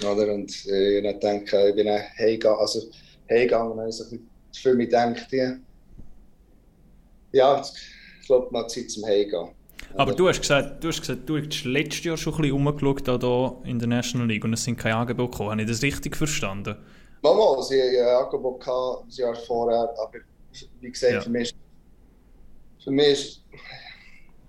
Oder? 0.00 0.32
Und 0.32 0.66
äh, 0.66 0.98
ich 0.98 1.18
denke, 1.18 1.68
ich 1.68 1.74
bin 1.74 1.88
auch 1.88 2.00
heimgegangen, 2.18 2.60
also 2.60 2.82
heimgegangen, 3.28 3.78
und 3.78 3.92
so 3.92 4.04
ein 4.04 4.27
für 4.58 4.74
mich 4.74 4.88
denkt, 4.88 5.26
ja, 5.30 5.56
ja 7.32 7.62
ich 8.20 8.26
glaube, 8.26 8.48
mal 8.50 8.68
Zeit 8.68 8.90
zum 8.90 9.04
Heimgehen. 9.04 9.48
Aber 9.94 10.14
du 10.14 10.28
hast 10.28 10.40
gesagt, 10.40 10.82
du 10.82 10.88
hast 10.88 11.00
gesagt, 11.00 11.28
du 11.28 11.38
hast 11.38 11.64
letztes 11.64 12.04
Jahr 12.04 12.16
schon 12.16 12.34
ein 12.34 12.42
bisschen 12.42 12.66
rumgeschaut 12.66 13.22
hier 13.24 13.56
in 13.64 13.78
der 13.78 13.88
National 13.88 14.28
League 14.28 14.44
und 14.44 14.52
es 14.52 14.64
sind 14.64 14.78
keine 14.78 14.96
Angebote 14.96 15.30
gekommen. 15.30 15.50
Habe 15.50 15.62
ich 15.62 15.68
das 15.68 15.82
richtig 15.82 16.16
verstanden? 16.16 16.76
Mal, 17.22 17.62
sie 17.62 17.80
hatten 17.80 17.96
ein 17.96 18.24
Angebot 18.24 18.66
ein 18.68 19.10
Jahr 19.10 19.34
vorher, 19.34 19.88
aber 19.98 20.18
wie 20.80 20.90
gesagt, 20.90 21.12
ja. 21.14 21.20
für 21.20 21.30
mich, 21.30 21.54
für 22.82 22.90
mich 22.90 23.08
ist 23.08 23.42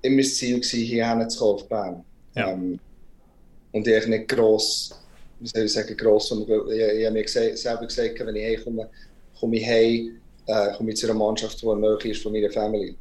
immer 0.01 0.21
das 0.21 0.35
Ziel 0.35 0.59
gewesen, 0.59 0.79
hierher 0.79 1.27
zu 1.29 1.39
kommen 1.39 1.53
auf 1.55 1.67
Bern. 1.67 2.03
Ja. 2.35 2.51
Ähm, 2.51 2.79
und 3.71 3.87
ich 3.87 4.07
nicht 4.07 4.27
gross, 4.27 4.91
wie 5.39 5.47
soll 5.47 5.63
ich 5.63 5.73
sagen, 5.73 5.95
gross, 5.95 6.31
ich, 6.31 6.39
ich, 6.39 6.79
ich 6.99 7.05
habe 7.05 7.11
mir 7.11 7.23
gesagt, 7.23 7.57
selber 7.57 7.85
gesagt, 7.85 8.19
wenn 8.19 8.35
ich 8.35 8.43
herkomme, 8.43 8.89
äh, 9.41 10.93
zu 10.93 11.07
einer 11.07 11.15
Mannschaft, 11.15 11.61
die 11.61 11.67
eine 11.67 11.97
ist 12.03 12.23
von 12.23 12.31
meiner 12.31 12.49
Familie. 12.49 12.95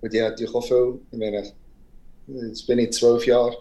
Und 0.00 0.12
die 0.12 0.20
haben 0.20 0.30
natürlich 0.30 0.54
auch 0.54 0.66
viel, 0.66 1.00
ich 1.10 1.18
meine, 1.18 1.52
jetzt 2.26 2.66
bin 2.66 2.78
ich 2.78 2.92
zwölf 2.92 3.26
Jahre 3.26 3.56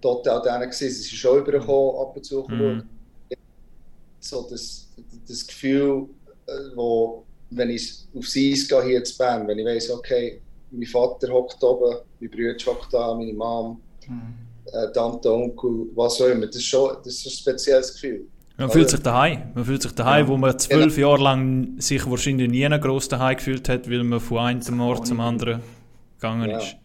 dort 0.00 0.28
auch 0.28 0.42
denen 0.42 0.62
gewesen, 0.62 0.90
sie 0.90 1.02
sind 1.02 1.16
schon 1.16 1.38
übergekommen, 1.38 2.00
ab 2.00 2.16
und 2.16 2.24
zu. 2.24 2.46
So 4.20 4.46
das, 4.48 4.88
das 5.28 5.46
Gefühl, 5.46 6.08
wo, 6.74 7.24
wenn 7.50 7.70
ich 7.70 8.06
aufs 8.14 8.36
Eis 8.36 8.68
gehe 8.68 8.82
hier 8.84 9.04
zu 9.04 9.16
Bern, 9.18 9.46
wenn 9.48 9.58
ich 9.58 9.66
weiss, 9.66 9.90
okay, 9.90 10.40
mein 10.70 10.86
Vater 10.86 11.32
hockt 11.32 11.62
oben, 11.62 11.98
mein 12.20 12.30
Bruder 12.30 12.56
hockt 12.66 12.92
da, 12.92 13.14
meine 13.14 13.32
Mom, 13.32 13.80
mhm. 14.08 14.34
Tante, 14.92 15.32
Onkel, 15.32 15.88
was 15.94 16.20
auch 16.20 16.26
immer, 16.26 16.46
das 16.46 16.56
ist 16.56 16.64
schon 16.64 16.96
das 17.04 17.14
ist 17.14 17.26
ein 17.26 17.30
spezielles 17.30 17.92
Gefühl. 17.92 18.26
Man 18.56 18.70
fühlt 18.70 18.88
sich 18.88 19.00
daheim. 19.00 19.50
Man 19.54 19.64
fühlt 19.64 19.82
sich 19.82 19.92
daheim, 19.92 20.26
ja. 20.26 20.28
wo 20.28 20.36
man 20.36 20.58
zwölf 20.58 20.94
genau. 20.94 21.08
Jahre 21.08 21.22
lang 21.22 21.80
sich 21.80 22.08
wahrscheinlich 22.08 22.48
nie 22.48 22.68
groß 22.68 23.08
daheim 23.08 23.36
gefühlt 23.36 23.68
hat, 23.68 23.90
weil 23.90 24.04
man 24.04 24.20
von 24.20 24.38
einem 24.38 24.80
Ort 24.80 25.06
zum 25.06 25.20
anderen 25.20 25.60
gegangen 26.16 26.50
ja. 26.50 26.58
ist. 26.58 26.76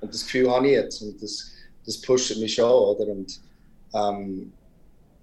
Und 0.00 0.12
das 0.12 0.24
Gefühl 0.24 0.50
habe 0.50 0.66
ich 0.66 0.72
jetzt 0.72 1.02
und 1.02 1.20
das, 1.22 1.50
das 1.84 2.00
pusht 2.00 2.36
mich 2.38 2.54
schon, 2.54 2.70
oder? 2.70 3.06
Und 3.08 3.40
ähm, 3.94 4.52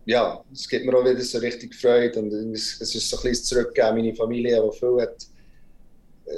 ja, 0.06 0.44
es 0.52 0.68
gibt 0.68 0.86
mir 0.86 0.96
auch 0.98 1.06
wieder 1.06 1.22
so 1.22 1.38
richtig 1.38 1.74
Freude 1.76 2.20
und 2.20 2.34
es, 2.54 2.82
es 2.82 2.94
ist 2.96 3.10
so 3.10 3.18
ein 3.18 3.24
bisschen 3.24 3.46
zurückgegeben, 3.46 3.96
meine 3.96 4.16
Familie, 4.16 4.62
die 4.62 4.78
viel 4.78 5.02
hat, 5.02 5.28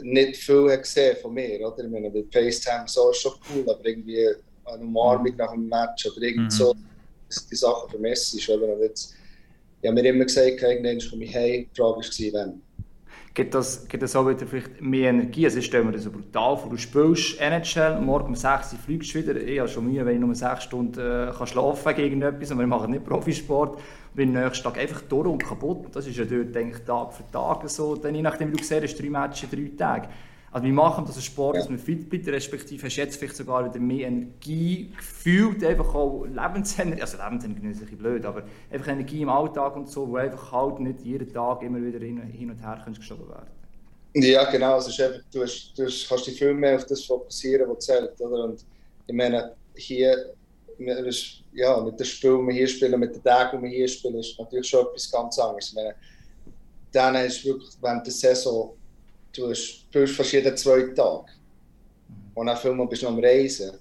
nicht 0.01 0.37
viel 0.37 0.71
hat 0.71 0.83
gesehen 0.83 1.17
von 1.21 1.33
mir, 1.33 1.59
oder? 1.61 1.83
Ich 1.83 1.89
meine, 1.89 2.09
bei 2.11 2.23
FaceTime 2.31 2.83
so 2.87 3.11
ist 3.11 3.21
schon 3.21 3.33
cool, 3.49 3.69
aber 3.69 3.85
irgendwie 3.85 4.27
eine 4.65 4.83
Umarmung 4.83 5.35
nach 5.37 5.51
einem 5.51 5.67
Match 5.67 6.05
oder 6.05 6.21
irgend 6.21 6.45
mhm. 6.45 6.51
so, 6.51 6.75
die 7.49 7.55
Sachen 7.55 7.89
vermisst 7.89 8.35
ist, 8.35 8.49
oder? 8.49 8.73
Und 8.73 8.81
jetzt, 8.81 9.15
ich 9.87 9.91
habe 9.91 10.01
mir 10.01 10.09
immer 10.09 10.25
gesagt, 10.25 10.61
irgendwann 10.61 10.99
komme 11.09 11.23
ich 11.23 11.33
heim. 11.33 11.65
Die 11.71 11.79
Frage 11.79 11.97
war, 11.97 12.33
wann. 12.33 12.61
Gibt 13.33 13.53
das, 13.53 13.87
gibt 13.87 14.03
das 14.03 14.15
auch 14.17 14.27
wieder 14.27 14.45
vielleicht 14.45 14.81
mehr 14.81 15.11
Energie? 15.11 15.45
Also 15.45 15.59
ich 15.59 15.65
stelle 15.65 15.85
mir 15.85 15.93
das 15.93 16.03
so 16.03 16.11
brutal 16.11 16.57
vor. 16.57 16.69
Du 16.69 16.75
spielst 16.75 17.39
NHL, 17.39 18.01
morgen 18.01 18.29
um 18.29 18.35
6 18.35 18.73
Uhr 18.73 18.79
fliegst 18.79 19.13
du 19.13 19.19
wieder. 19.19 19.35
Ich 19.39 19.59
habe 19.59 19.69
schon 19.69 19.85
Mühe, 19.85 20.05
wenn 20.05 20.15
ich 20.15 20.19
nur 20.19 20.35
6 20.35 20.63
Stunden 20.63 20.99
äh, 20.99 21.31
kann 21.31 21.47
schlafen 21.47 21.95
gegen 21.95 22.21
etwas, 22.21 22.51
aber 22.51 22.61
wir 22.61 22.67
machen 22.67 22.91
nicht 22.91 23.05
Profisport. 23.05 23.75
Und 23.75 23.81
bin 24.15 24.33
nächsten 24.33 24.63
Tag 24.63 24.77
einfach 24.77 25.03
durch 25.03 25.27
und 25.27 25.43
kaputt. 25.43 25.85
Das 25.93 26.05
ist 26.05 26.17
ja 26.17 26.25
dort 26.25 26.53
denke 26.53 26.77
ich, 26.77 26.83
Tag 26.83 27.13
für 27.13 27.23
Tag 27.31 27.69
so. 27.69 27.95
Dann, 27.95 28.15
je 28.15 28.21
nachdem, 28.23 28.51
wie 28.51 28.57
du 28.57 28.63
siehst, 28.63 29.01
drei 29.01 29.09
Matches, 29.09 29.49
drei 29.49 29.71
Tage. 29.77 30.09
Also 30.57 30.65
wir 30.65 30.73
machen 30.73 31.05
das 31.05 31.23
Sport, 31.23 31.57
dass 31.57 31.69
man 31.69 31.77
fit 31.77 32.09
bleibt, 32.09 32.27
respektive 32.29 32.83
hast 32.87 32.95
jetzt 32.95 33.17
vielleicht 33.17 33.35
sogar 33.35 33.63
wieder 33.63 33.79
mehr 33.79 34.07
Energie 34.07 34.91
gefühlt, 34.97 35.63
einfach 35.63 35.93
auch 35.93 36.25
Lebensenergie, 36.25 36.99
also 36.99 37.15
Lebensenergie 37.17 37.67
ist 37.67 37.77
ein 37.77 37.81
bisschen 37.81 37.97
blöd, 37.99 38.25
aber 38.25 38.41
einfach 38.71 38.87
Energie 38.87 39.21
im 39.21 39.29
Alltag 39.29 39.75
und 39.75 39.87
so, 39.87 40.09
wo 40.09 40.15
einfach 40.15 40.51
halt 40.51 40.79
nicht 40.79 41.03
jeden 41.03 41.31
Tag 41.31 41.61
immer 41.61 41.79
wieder 41.79 41.99
hin, 41.99 42.23
hin 42.23 42.49
und 42.49 42.57
her 42.57 42.83
geschoben 42.91 43.29
werden 43.29 43.45
Ja, 44.15 44.49
genau. 44.49 44.79
Es 44.79 44.87
ist 44.87 44.99
einfach, 44.99 45.19
du, 45.31 45.43
hast, 45.43 45.73
du 45.77 45.85
hast, 45.85 46.09
kannst 46.09 46.25
dich 46.25 46.39
viel 46.39 46.55
mehr 46.55 46.77
auf 46.77 46.87
das 46.87 47.03
fokussieren, 47.03 47.69
was 47.69 47.85
zählt. 47.85 48.19
Oder? 48.19 48.45
Und 48.45 48.65
ich 49.05 49.13
meine, 49.13 49.53
hier 49.75 50.33
ja, 51.53 51.79
mit 51.81 51.99
dem 51.99 52.03
Spiel, 52.03 52.31
das 52.31 52.47
wir 52.47 52.53
hier 52.55 52.67
spielen, 52.67 52.99
mit 52.99 53.13
den 53.13 53.23
Tagen, 53.23 53.59
die 53.59 53.63
wir 53.69 53.77
hier 53.77 53.87
spielen, 53.87 54.15
ist 54.15 54.39
natürlich 54.39 54.67
schon 54.67 54.87
etwas 54.87 55.11
ganz 55.11 55.37
anderes. 55.37 55.69
Ich 55.69 55.75
meine, 55.75 55.93
dann 56.91 57.13
ist 57.13 57.45
wirklich 57.45 57.77
während 57.79 58.07
der 58.07 58.13
Saison, 58.13 58.73
du 59.37 59.53
spielst 59.53 60.15
fast 60.15 60.33
jeden 60.33 60.57
zweiten 60.57 60.95
Tag. 60.95 61.25
Und 62.33 62.47
dann 62.47 62.57
viel 62.57 62.87
bist 62.87 63.01
du 63.01 63.05
noch 63.05 63.13
am 63.13 63.19
Reisen. 63.19 63.71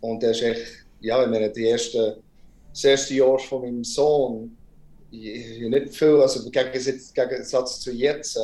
Und 0.00 0.22
das 0.22 0.38
ist 0.38 0.42
echt, 0.42 0.86
ja, 1.00 1.22
ich 1.22 1.30
meine, 1.30 1.50
die 1.50 1.64
erste, 1.64 2.18
das 2.70 2.84
erste 2.84 3.14
Jahr 3.14 3.38
von 3.38 3.62
meinem 3.62 3.84
Sohn, 3.84 4.56
ich, 5.10 5.60
nicht 5.60 5.94
viel, 5.94 6.20
also 6.20 6.44
im 6.44 6.50
Gegensatz 6.50 7.80
zu 7.80 7.92
jetzt, 7.92 8.36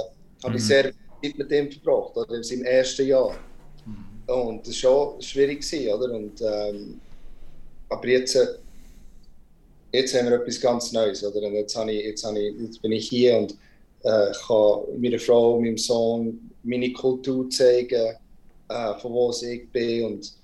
habe 0.45 0.57
ich 0.57 0.63
mhm. 0.63 0.67
sehr 0.67 0.85
Zeit 0.85 1.39
mit 1.39 1.51
ihm 1.51 1.71
verbracht, 1.71 2.17
oder 2.17 2.37
in 2.37 2.43
seinem 2.43 2.65
ersten 2.65 3.07
Jahr. 3.07 3.37
Mhm. 3.87 4.33
Und 4.33 4.67
das 4.67 4.83
war 4.85 5.13
schon 5.13 5.23
schwierig, 5.23 5.61
gewesen, 5.63 5.93
oder? 5.93 6.13
Und, 6.13 6.41
ähm, 6.41 7.01
aber 7.89 8.07
jetzt, 8.07 8.39
jetzt 9.93 10.15
haben 10.15 10.27
wir 10.27 10.41
etwas 10.41 10.61
ganz 10.61 10.93
Neues, 10.93 11.25
oder? 11.25 11.47
Und 11.47 11.55
jetzt, 11.55 11.75
habe 11.77 11.93
ich, 11.93 12.05
jetzt, 12.05 12.25
habe 12.25 12.39
ich, 12.39 12.61
jetzt 12.61 12.83
bin 12.83 12.93
ich 12.93 13.09
hier 13.09 13.39
und 13.39 13.57
äh, 14.03 14.33
kann 14.47 15.01
meiner 15.01 15.19
Frau, 15.19 15.61
meinem 15.61 15.79
Sohn 15.79 16.51
meine 16.63 16.93
Kultur 16.93 17.49
zeigen, 17.51 18.17
äh, 18.69 18.95
von 19.01 19.13
wo 19.13 19.33
ich 19.43 19.69
bin 19.71 20.05
und, 20.05 20.35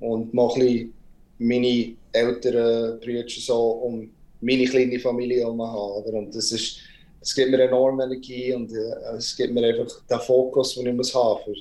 und 0.00 0.34
mache 0.34 0.60
ein 0.60 0.60
bisschen 0.60 0.94
meine 1.38 1.96
älteren 2.12 3.00
Brüder 3.00 3.24
so 3.28 3.70
um 3.70 4.10
meine 4.40 4.64
kleine 4.64 4.98
Familie 5.00 5.40
herum 5.40 5.62
haben. 5.62 6.14
Und 6.14 6.34
das 6.34 6.52
ist 6.52 6.78
es 7.24 7.34
gibt 7.34 7.50
mir 7.50 7.60
enorme 7.60 8.04
Energie 8.04 8.52
und 8.52 8.70
äh, 8.72 9.16
es 9.16 9.34
gibt 9.34 9.54
mir 9.54 9.66
einfach 9.66 10.02
den 10.10 10.20
Fokus, 10.20 10.74
den 10.74 10.88
ich 10.88 10.92
muss 10.92 11.14
haben 11.14 11.40
für, 11.42 11.54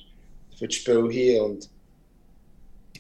für 0.58 0.68
das 0.68 0.76
Spiel 0.76 1.10
hier. 1.10 1.46
Und 1.46 1.70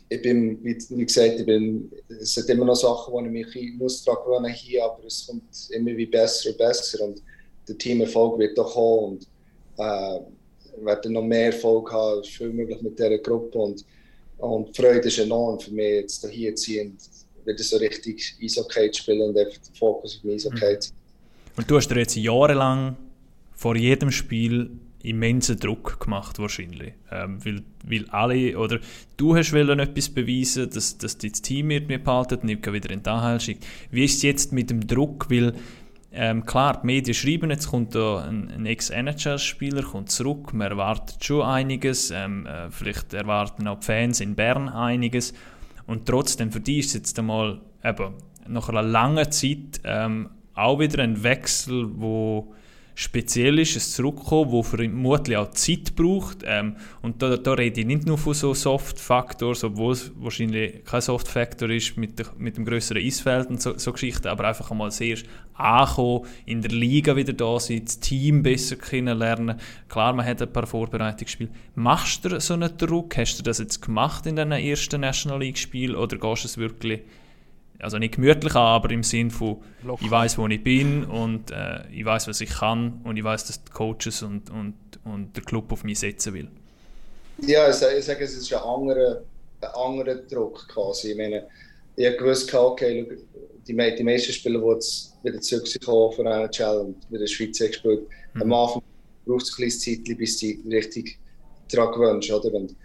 ich 0.08 0.22
bin, 0.22 0.64
wie, 0.64 1.06
gesagt, 1.06 1.40
ich 1.40 1.46
bin, 1.46 1.92
es 2.08 2.34
sind 2.34 2.50
immer 2.50 2.64
noch 2.64 2.76
Sachen, 2.76 3.14
wo 3.14 3.20
ich 3.20 3.30
mich 3.30 3.74
muss 3.78 4.04
daran 4.04 4.44
gewöhnen 4.44 4.56
aber 4.82 5.06
es 5.06 5.28
kommt 5.28 5.44
immer 5.72 5.98
wie 5.98 6.06
besser 6.06 6.52
und 6.52 6.58
besser 6.58 7.04
und 7.04 7.22
der 7.68 7.78
Teamerfolg 7.78 8.40
wird 8.40 8.60
auch 8.60 8.74
kommen 8.74 9.14
und 9.14 9.28
äh, 9.78 10.20
werden 10.86 11.14
noch 11.14 11.24
mehr 11.24 11.48
Erfolg 11.48 11.92
haben, 11.92 12.22
ist 12.22 12.32
viel 12.32 12.50
möglich 12.50 12.82
mit 12.82 12.98
dieser 12.98 13.18
Gruppe 13.20 13.58
und, 13.58 13.86
und 14.38 14.70
die 14.70 14.82
Freude 14.82 15.08
ist 15.08 15.20
enorm 15.20 15.60
für 15.60 15.72
mich, 15.72 16.02
jetzt 16.02 16.28
hier 16.30 16.56
zu 16.56 16.72
sein 16.72 16.88
und 16.88 17.48
wieder 17.48 17.64
so 17.64 17.78
richtig 17.78 18.36
Eishockey 18.42 18.92
zu 18.92 19.04
spielen 19.04 19.22
und 19.22 19.38
einfach 19.38 19.58
den 19.58 19.76
Fokus 19.76 20.16
auf 20.16 20.22
dem 20.22 20.32
Eishockey 20.32 20.80
zu 20.80 20.92
mhm. 20.92 20.98
Und 21.56 21.70
du 21.70 21.78
hast 21.78 21.88
dir 21.90 22.00
jetzt 22.00 22.16
jahrelang 22.16 22.96
vor 23.56 23.76
jedem 23.76 24.12
Spiel 24.12 24.72
immensen 25.04 25.60
Druck 25.60 26.00
gemacht 26.00 26.40
wahrscheinlich, 26.40 26.94
ähm, 27.12 27.38
weil, 27.46 27.62
weil 27.86 28.06
alle, 28.10 28.58
oder 28.58 28.80
du 29.18 29.36
hast 29.36 29.52
wollen 29.52 29.80
etwas 29.80 30.10
beweisen, 30.10 30.70
dass, 30.70 30.98
dass 30.98 31.18
das 31.18 31.42
Team 31.42 31.68
mit 31.68 31.90
mir 31.90 32.00
behalten 32.00 32.36
und 32.36 32.44
nicht 32.46 32.72
wieder 32.72 32.90
in 32.90 33.04
die 33.04 33.10
Anhalt 33.10 33.44
schickt. 33.44 33.66
Wie 33.92 34.06
ist 34.06 34.16
es 34.16 34.22
jetzt 34.24 34.54
mit 34.54 34.70
dem 34.70 34.88
Druck, 34.88 35.30
weil 35.30 35.54
ähm, 36.14 36.46
klar, 36.46 36.80
die 36.82 36.86
Medien 36.86 37.16
schreiben, 37.16 37.50
jetzt 37.50 37.68
kommt 37.68 37.96
da 37.96 38.24
ein, 38.24 38.52
ein 38.52 38.66
Ex-NHL-Spieler 38.66 39.84
zurück, 40.06 40.54
man 40.54 40.70
erwartet 40.70 41.24
schon 41.24 41.42
einiges, 41.42 42.12
ähm, 42.12 42.46
äh, 42.46 42.70
vielleicht 42.70 43.14
erwarten 43.14 43.68
auch 43.68 43.80
die 43.80 43.86
Fans 43.86 44.20
in 44.20 44.36
Bern 44.36 44.70
einiges. 44.70 45.34
Und 45.88 46.06
trotzdem, 46.06 46.52
für 46.52 46.60
die 46.60 46.80
ist 46.80 46.90
es 46.90 46.94
jetzt 46.94 47.20
einmal 47.20 47.62
eben, 47.84 48.14
nach 48.48 48.70
einer 48.70 48.84
langen 48.84 49.32
Zeit 49.32 49.82
ähm, 49.84 50.30
auch 50.54 50.80
wieder 50.80 51.02
ein 51.02 51.24
Wechsel, 51.24 51.90
wo 51.96 52.54
speziell 52.96 53.60
ist, 53.60 53.76
es 53.76 53.94
zurückkommen, 53.94 54.52
wo 54.52 54.64
vermutlich 54.64 55.38
auch 55.38 55.52
Zeit 55.52 55.96
braucht. 55.96 56.40
Ähm, 56.46 56.76
und 57.02 57.22
da, 57.22 57.38
da 57.38 57.54
rede 57.54 57.82
ich 57.82 57.88
nicht 57.88 58.06
nur 58.06 58.18
von 58.18 58.34
so 58.34 58.54
Soft-Factors, 58.54 59.64
obwohl 59.64 59.94
es 59.94 60.12
wahrscheinlich 60.16 60.84
kein 60.86 61.02
Soft-Factor 61.02 61.70
ist 61.70 61.98
mit, 61.98 62.20
der, 62.20 62.28
mit 62.38 62.58
dem 62.58 62.66
größeren 62.66 63.02
Eisfeld 63.02 63.50
und 63.50 63.62
so, 63.62 63.78
so 63.78 63.92
Geschichten, 63.92 64.28
aber 64.28 64.48
einfach 64.48 64.70
einmal 64.72 64.92
sehr 64.92 65.18
ankommen, 65.56 66.26
in 66.46 66.62
der 66.62 66.72
Liga 66.72 67.16
wieder 67.16 67.34
da 67.34 67.60
sein, 67.60 67.84
das 67.86 68.00
Team 68.00 68.44
besser 68.44 68.76
kennenlernen. 68.76 69.60
Klar, 69.90 70.14
man 70.14 70.26
hat 70.26 70.42
ein 70.42 70.52
paar 70.52 70.68
Vorbereitungsspiele. 70.68 71.50
Machst 71.76 72.26
du 72.26 72.40
so 72.40 72.54
einen 72.54 72.78
Druck? 72.78 73.18
Hast 73.18 73.40
du 73.40 73.44
das 73.44 73.60
jetzt 73.60 73.82
gemacht 73.82 74.26
in 74.26 74.36
deinem 74.36 74.60
ersten 74.60 75.02
National 75.02 75.40
League-Spiel 75.40 75.96
oder 75.96 76.18
gehst 76.18 76.44
du 76.44 76.48
es 76.48 76.58
wirklich 76.58 77.02
also 77.84 77.98
nicht 77.98 78.16
gemütlich 78.16 78.56
an, 78.56 78.62
aber 78.62 78.92
im 78.92 79.04
Sinn 79.04 79.30
von, 79.30 79.58
Locker. 79.84 80.04
ich 80.04 80.12
weiß, 80.12 80.38
wo 80.38 80.48
ich 80.48 80.64
bin 80.64 81.04
und 81.06 81.52
äh, 81.52 81.88
ich 81.92 82.06
weiß, 82.06 82.28
was 82.28 82.42
ich 82.42 82.50
kann 82.50 83.02
und 83.04 83.18
ich 83.18 83.24
weiß, 83.24 83.46
dass 83.48 83.64
die 83.64 83.72
Coaches 83.72 84.24
und, 84.24 84.50
und, 84.50 84.76
und 85.04 85.36
der 85.36 85.44
Club 85.44 85.72
auf 85.72 85.84
mich 85.84 86.00
setzen 86.00 86.34
will. 86.34 86.50
Ja, 87.40 87.70
ich 87.70 87.76
sage, 87.76 87.98
ich 87.98 88.06
sage 88.06 88.24
es 88.24 88.36
ist 88.36 88.54
ein 88.54 88.62
anderer, 88.62 89.22
ein 89.62 89.70
anderer 89.70 90.16
Druck 90.16 90.68
quasi. 90.68 91.12
Ich 91.12 91.18
meine, 91.18 91.48
ich 91.96 92.06
habe 92.06 92.18
gewusst, 92.18 92.54
okay, 92.54 93.08
die, 93.68 93.74
die 93.74 94.04
meisten 94.04 94.32
Spieler, 94.32 94.60
die 94.60 94.68
jetzt 94.74 95.14
wieder 95.24 95.42
zurückkommen 95.42 96.14
von 96.14 96.28
einer 96.28 96.50
Challenge, 96.50 96.96
mit 97.10 97.22
der 97.22 97.28
Schweiz 97.28 97.60
gespielt, 97.60 98.08
mhm. 98.34 98.42
am 98.42 98.54
Anfang 98.54 98.82
braucht 99.26 99.44
es 99.44 99.52
ein 99.52 99.56
kleines 99.56 99.80
Zeit, 99.80 100.18
bis 100.18 100.38
die 100.38 100.64
richtig 100.70 101.18
daran 101.72 101.94
gewöhnst, 101.94 102.32
oder? 102.32 102.54
Und 102.54 102.76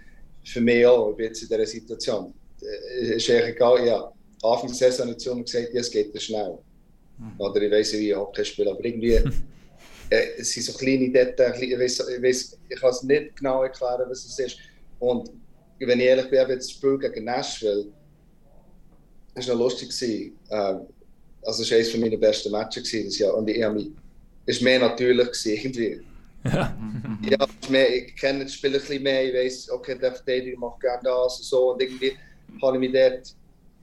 für 0.44 0.60
mich 0.60 0.86
auch, 0.86 1.10
ich 1.10 1.16
bin 1.16 1.26
jetzt 1.26 1.42
in 1.42 1.48
dieser 1.48 1.66
Situation. 1.66 2.32
Es 2.60 3.08
äh, 3.08 3.16
ist 3.16 3.30
eigentlich 3.30 3.56
egal, 3.56 3.86
ja 3.86 4.12
Anfang 4.42 4.68
der 4.68 4.76
Saison 4.76 5.10
ich 5.10 5.18
zu 5.18 5.30
ihm 5.30 5.44
gesagt, 5.44 5.72
ja, 5.72 5.80
es 5.80 5.90
geht 5.90 6.14
ja 6.14 6.20
schnell. 6.20 6.58
Mhm. 7.18 7.32
Oder 7.38 7.62
ich 7.62 7.72
weiß 7.72 7.92
nicht, 7.92 8.02
wie 8.02 8.10
ich 8.10 8.16
Hockey 8.16 8.44
spiele, 8.44 8.70
aber 8.70 8.84
irgendwie 8.84 9.12
äh, 10.10 10.26
es 10.38 10.52
sind 10.52 10.64
so 10.64 10.72
kleine 10.72 11.10
Details, 11.10 11.60
ich, 11.60 11.78
weiss, 11.78 12.00
ich, 12.00 12.22
weiss, 12.22 12.58
ich 12.68 12.80
kann 12.80 12.90
es 12.90 13.02
nicht 13.02 13.36
genau 13.36 13.62
erklären, 13.62 14.08
was 14.08 14.24
es 14.24 14.38
ist. 14.38 14.58
Und 14.98 15.30
wenn 15.78 16.00
ich 16.00 16.06
ehrlich 16.06 16.30
bin, 16.30 16.38
jetzt 16.48 16.68
das 16.68 16.70
Spiel 16.72 16.98
gegen 16.98 17.24
Nashville, 17.24 17.86
das 19.34 19.48
war 19.48 19.54
noch 19.54 19.64
lustig. 19.64 20.32
Ähm, 20.50 20.80
also 21.42 21.62
es 21.62 21.70
war 21.70 21.78
eines 21.78 21.96
meiner 21.96 22.16
besten 22.16 22.50
Matches 22.50 22.90
dieses 22.90 23.18
Jahr. 23.18 23.34
Und 23.36 23.48
ich 23.48 23.66
mich, 23.68 23.90
es 24.46 24.58
war 24.60 24.64
mehr 24.64 24.80
natürlich 24.80 25.26
gewesen, 25.26 25.52
irgendwie. 25.54 26.00
Ja. 26.44 26.76
ja 27.28 27.46
mehr, 27.68 27.94
ich 27.94 28.16
kenne 28.16 28.44
das 28.44 28.54
Spiel 28.54 28.74
ein 28.74 28.80
bisschen 28.80 29.02
mehr, 29.02 29.24
ich 29.24 29.34
weiß, 29.34 29.70
okay, 29.70 29.98
der 29.98 30.14
Verteidiger 30.14 30.58
macht 30.58 30.80
gerne 30.80 31.02
das 31.02 31.38
und 31.38 31.44
so. 31.44 31.72
Und 31.72 31.82
irgendwie 31.82 32.12
habe 32.62 32.76
ich 32.76 32.80
mich 32.80 32.92
dort 32.92 33.34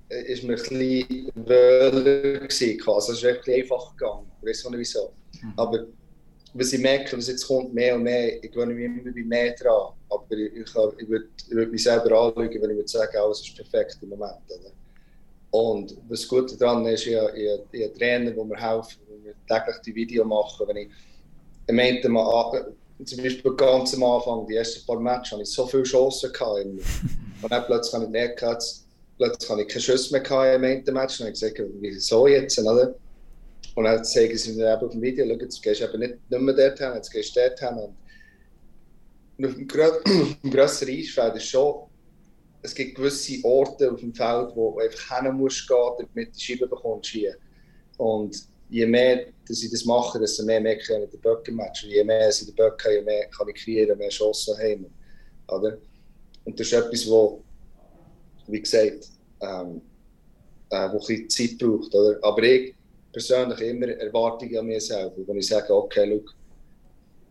ist 0.10 0.44
mir 0.44 0.56
ein 0.56 0.62
bisschen 0.62 1.32
wöhler. 1.36 2.42
Also 2.42 3.12
es 3.12 3.18
ist 3.18 3.24
wirklich 3.24 3.64
einfach 3.64 3.96
gegangen. 3.96 4.32
Ich 4.42 4.48
weiß 4.48 4.70
nicht 4.70 4.80
wieso. 4.80 5.14
Mhm. 5.42 5.54
Aber 5.58 5.86
was 6.54 6.72
ich 6.72 6.80
merke, 6.80 7.18
was 7.18 7.28
jetzt 7.28 7.48
kommt, 7.48 7.74
mehr 7.74 7.96
und 7.96 8.04
mehr, 8.04 8.42
ich 8.44 8.52
gewöhne 8.52 8.74
mich 8.74 8.86
immer 8.86 9.28
mehr 9.28 9.54
dran. 9.56 9.94
Aber 10.10 10.32
ich, 10.32 10.54
ich, 10.54 10.68
ich 10.98 11.10
würde 11.10 11.28
würd 11.50 11.72
mich 11.72 11.84
selber 11.84 12.06
anschauen, 12.06 12.36
wenn 12.38 12.54
ich 12.54 12.78
würde 12.78 12.88
sagen, 12.88 13.18
alles 13.18 13.42
ist 13.42 13.56
perfekt 13.56 13.98
im 14.02 14.10
Moment. 14.10 14.40
Oder? 14.48 14.72
Und 15.52 15.98
was 16.08 16.28
gut 16.28 16.60
daran 16.60 16.86
ist, 16.86 17.08
ich, 17.08 17.14
ich, 17.14 17.60
ich 17.72 17.84
habe 17.84 17.94
Trainer, 17.94 18.32
die 18.32 18.44
mir 18.44 18.58
helfen, 18.58 19.00
die 19.08 19.28
mir 19.28 19.36
täglich 19.48 19.82
die 19.86 19.96
Videos 19.96 20.28
machen. 20.28 20.68
Wenn 20.68 20.78
ich, 20.78 20.90
ich 21.68 21.74
meinte 21.74 22.08
mal, 22.10 22.74
zum 23.04 23.24
Beispiel 23.24 23.54
ganz 23.56 23.94
am 23.94 24.04
Anfang, 24.04 24.48
die 24.48 24.56
ersten 24.56 24.86
paar 24.86 25.00
Matches, 25.00 25.34
hatte 25.34 25.44
ich 25.44 25.50
so 25.50 25.68
viele 25.68 25.84
Chancen 25.84 26.32
gehabt. 26.32 26.66
Und 26.66 27.52
dann 27.52 27.66
plötzlich 27.66 27.94
habe 27.94 28.06
ich 28.06 28.12
gemerkt, 28.12 28.85
plötzlich 29.18 29.50
hatte 29.50 29.62
ich 29.62 29.68
keine 29.68 29.82
Schuss 29.82 30.12
mehr 30.12 30.56
im 30.56 30.62
Match. 30.62 31.20
Und 31.20 31.28
ich 31.28 31.34
gesagt, 31.34 31.62
wieso 31.80 32.28
jetzt? 32.28 32.60
Oder? 32.60 32.96
Und 33.76 33.84
dann 33.84 34.04
zeigen 34.06 34.38
sie 34.38 34.54
mir 34.54 34.74
eben 34.74 34.86
auf 34.86 34.92
dem 34.92 35.02
Video, 35.02 35.26
schau, 35.26 35.40
jetzt 35.40 35.62
gehst 35.62 35.82
du 35.82 35.86
eben 35.86 36.00
nicht, 36.00 36.30
nicht 36.30 36.42
mehr 36.42 36.54
dorthin, 36.54 36.94
jetzt 36.96 37.12
gehst 37.12 37.36
du 37.36 37.40
dorthin. 37.42 37.94
Und 39.38 39.46
auf 39.46 39.54
dem, 39.56 39.68
dem 40.44 40.52
grösseren 40.52 40.94
Eisfeld 40.94 41.36
ist 41.36 41.46
schon, 41.46 41.88
es 42.62 42.74
gibt 42.74 42.96
gewisse 42.96 43.44
Orte 43.44 43.92
auf 43.92 44.00
dem 44.00 44.14
Feld, 44.14 44.56
wo 44.56 44.72
du 44.72 44.80
einfach 44.80 45.22
hin 45.22 45.34
musst 45.34 45.68
gehen, 45.68 45.78
damit 45.98 46.30
du 46.30 46.38
die 46.38 46.44
Scheibe 46.44 46.68
bekommst 46.68 47.10
hier. 47.10 47.36
Und 47.98 48.36
je 48.70 48.86
mehr 48.86 49.28
dass 49.48 49.62
ich 49.62 49.72
das 49.72 49.86
mache, 49.86 50.20
desto 50.20 50.44
mehr 50.44 50.60
merke 50.60 50.82
ich 50.82 50.90
in 50.90 51.10
den 51.10 51.22
Böckenmatch. 51.22 51.84
Und 51.84 51.92
je 51.92 52.04
mehr 52.04 52.30
ich 52.30 52.46
den 52.46 52.56
Böcken 52.56 52.92
je 52.92 53.02
mehr 53.02 53.28
kann 53.28 53.48
ich 53.50 53.64
kreieren, 53.64 53.98
mehr 53.98 54.10
Chancen 54.10 54.58
haben. 54.58 54.86
Oder? 55.48 55.78
Und 56.46 56.60
das 56.60 56.68
ist 56.68 56.74
etwas, 56.74 57.08
wo 57.08 57.44
wie 58.48 58.62
gesagt, 58.62 59.10
ähm, 59.42 59.82
äh, 60.70 60.90
wo 60.92 61.00
ein 61.08 61.30
Zeit 61.30 61.58
braucht. 61.58 61.94
Oder? 61.94 62.18
Aber 62.22 62.44
ich 62.44 62.76
persönlich 63.12 63.62
immer 63.62 63.88
Erwartungen 63.88 64.58
an 64.58 64.66
mir 64.66 64.82
selber, 64.82 65.16
wenn 65.26 65.38
ich 65.38 65.48
sage, 65.48 65.74
okay, 65.74 66.06
look, 66.06 66.34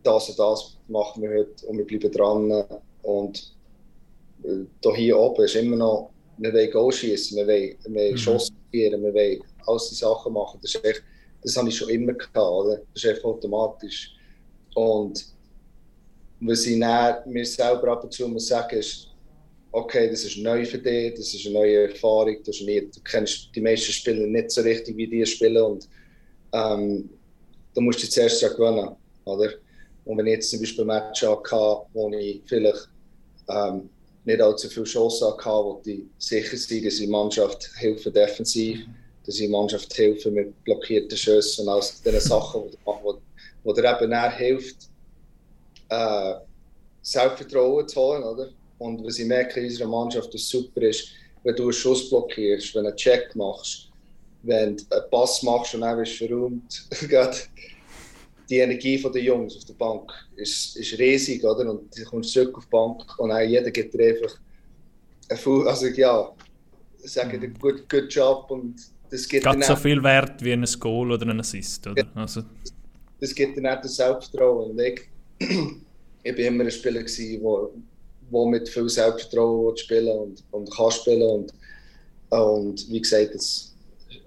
das 0.03 0.29
und 0.29 0.39
das 0.39 0.77
machen 0.87 1.23
wir 1.23 1.29
heute 1.29 1.65
und 1.67 1.77
wir 1.77 1.85
bleiben 1.85 2.11
dran. 2.11 2.63
Und 3.03 3.55
äh, 4.43 4.95
hier 4.95 5.17
oben 5.17 5.43
ist 5.43 5.55
immer 5.55 5.75
noch, 5.75 6.11
wir 6.37 6.53
wollen 6.53 6.71
Goal 6.71 6.91
schießen, 6.91 7.37
wir 7.37 7.47
wollen, 7.47 7.75
wir 7.85 8.01
wollen 8.01 8.11
mhm. 8.11 8.17
Schuss 8.17 8.51
wir 8.71 8.91
wollen 9.13 9.41
all 9.65 9.77
diese 9.77 9.95
Sachen 9.95 10.33
machen. 10.33 10.59
Das, 10.61 10.75
echt, 10.83 11.03
das 11.41 11.55
habe 11.57 11.69
ich 11.69 11.77
schon 11.77 11.89
immer 11.89 12.13
gehabt, 12.13 12.37
oder? 12.37 12.81
das 12.93 13.03
ist 13.03 13.09
einfach 13.09 13.25
automatisch. 13.25 14.11
Und 14.73 15.25
was 16.41 16.65
ich 16.65 16.79
dann 16.79 17.17
mir 17.31 17.45
selber 17.45 17.93
ab 17.93 18.03
und 18.03 18.13
zu 18.13 18.27
muss 18.27 18.47
sagen, 18.47 18.77
ist, 18.77 19.07
okay, 19.75 20.09
das 20.09 20.23
ist 20.23 20.37
neu 20.37 20.65
für 20.65 20.77
dich, 20.77 21.15
das 21.15 21.33
ist 21.33 21.45
eine 21.45 21.55
neue 21.55 21.89
Erfahrung, 21.89 22.37
du, 22.43 22.51
nicht, 22.63 22.95
du 22.95 23.01
kennst 23.03 23.49
die 23.53 23.59
meisten 23.59 23.91
Spieler 23.91 24.25
nicht 24.25 24.49
so 24.49 24.61
richtig 24.61 24.95
wie 24.95 25.07
die 25.07 25.25
spielen 25.25 25.61
und 25.61 25.89
ähm, 26.53 27.09
du 27.73 27.81
musst 27.81 28.01
dich 28.01 28.09
zuerst 28.09 28.41
ja 28.41 28.47
gewöhnen, 28.47 28.95
oder? 29.25 29.51
Und 30.05 30.17
wenn 30.17 30.27
ich 30.27 30.33
jetzt 30.35 30.49
zum 30.49 30.61
Beispiel 30.61 30.85
Match 30.85 31.23
hatte, 31.23 31.87
wo 31.91 32.09
ich 32.13 32.41
vielleicht 32.45 32.87
ähm, 33.49 33.89
nicht 34.23 34.41
allzu 34.41 34.69
viele 34.69 34.85
Chancen 34.85 35.27
hatte, 35.27 35.45
wo 35.49 35.81
die 35.85 36.07
sicher 36.19 36.55
sein, 36.55 36.83
dass 36.83 36.95
die 36.95 37.07
Mannschaft 37.07 37.69
helfen 37.75 38.13
defensiv, 38.13 38.79
dass 39.25 39.35
die 39.35 39.47
Mannschaft 39.49 39.97
helfen 39.97 40.35
mit 40.35 40.63
blockierten 40.63 41.17
Schüssen 41.17 41.67
und 41.67 41.73
all 41.73 41.81
diesen 41.81 42.19
Sachen, 42.21 42.71
die 42.71 42.77
wo, 42.85 43.19
wo 43.63 43.73
dir 43.73 43.93
eben 43.93 44.31
hilft, 44.37 44.89
äh, 45.89 46.35
Selbstvertrauen 47.01 47.85
zu 47.89 47.99
holen, 47.99 48.23
oder? 48.23 48.51
Und 48.77 49.03
was 49.05 49.19
ich 49.19 49.25
merke 49.25 49.59
in 49.59 49.67
unserer 49.67 49.87
Mannschaft, 49.87 50.33
was 50.33 50.47
super 50.47 50.81
ist, 50.81 51.09
wenn 51.43 51.55
du 51.55 51.63
einen 51.63 51.73
Schuss 51.73 52.09
blockierst, 52.09 52.75
wenn 52.75 52.83
du 52.83 52.89
einen 52.89 52.97
Check 52.97 53.35
machst, 53.35 53.89
wenn 54.43 54.77
du 54.77 54.83
einen 54.89 55.09
Pass 55.09 55.43
machst 55.43 55.75
und 55.75 55.81
dann 55.81 55.97
bist 55.97 56.19
du 56.19 56.27
verräumt, 56.27 56.87
die 58.49 58.57
Energie 58.57 59.01
der 59.01 59.21
Jungs 59.21 59.55
auf 59.57 59.65
der 59.65 59.73
Bank 59.73 60.11
ist, 60.35 60.75
ist 60.75 60.97
riesig, 60.99 61.43
oder? 61.43 61.69
Und 61.69 61.97
du 61.97 62.03
kommst 62.03 62.31
zurück 62.31 62.57
auf 62.57 62.65
die 62.65 62.69
Bank 62.69 63.19
und 63.19 63.29
dann 63.29 63.49
jeder 63.49 63.71
gibt 63.71 63.93
dir 63.93 64.07
einfach 64.07 64.37
ein 65.29 65.67
also 65.67 65.87
ja, 65.87 66.31
sagen 66.97 67.39
dir 67.39 67.49
good, 67.49 67.89
good 67.89 68.13
job 68.13 68.45
und 68.49 68.75
das 69.09 69.27
gibt 69.27 69.45
dir 69.45 69.63
so 69.63 69.75
viel 69.75 70.01
Wert 70.03 70.43
wie 70.43 70.53
ein 70.53 70.65
Goal 70.79 71.11
oder 71.11 71.27
ein 71.27 71.39
Assist, 71.39 71.87
oder? 71.87 72.07
Also. 72.15 72.43
Das 73.19 73.33
gibt 73.33 73.57
dir 73.57 73.61
nicht 73.61 73.83
das 73.83 73.95
Selbstvertrauen 73.95 74.71
und 74.71 74.79
ich, 74.79 75.01
ich 75.39 76.35
bin 76.35 76.45
immer 76.45 76.63
ein 76.63 76.71
Spieler 76.71 76.99
gewesen, 76.99 77.41
wo, 77.41 77.71
wo 78.29 78.45
mit 78.45 78.67
viel 78.69 78.89
Selbstvertrauen 78.89 79.77
spielen 79.77 80.17
und, 80.17 80.43
und 80.51 80.71
kann 80.71 80.91
spielen 80.91 81.29
und, 81.29 81.53
und 82.29 82.89
wie 82.89 83.01
gesagt, 83.01 83.35
das 83.35 83.75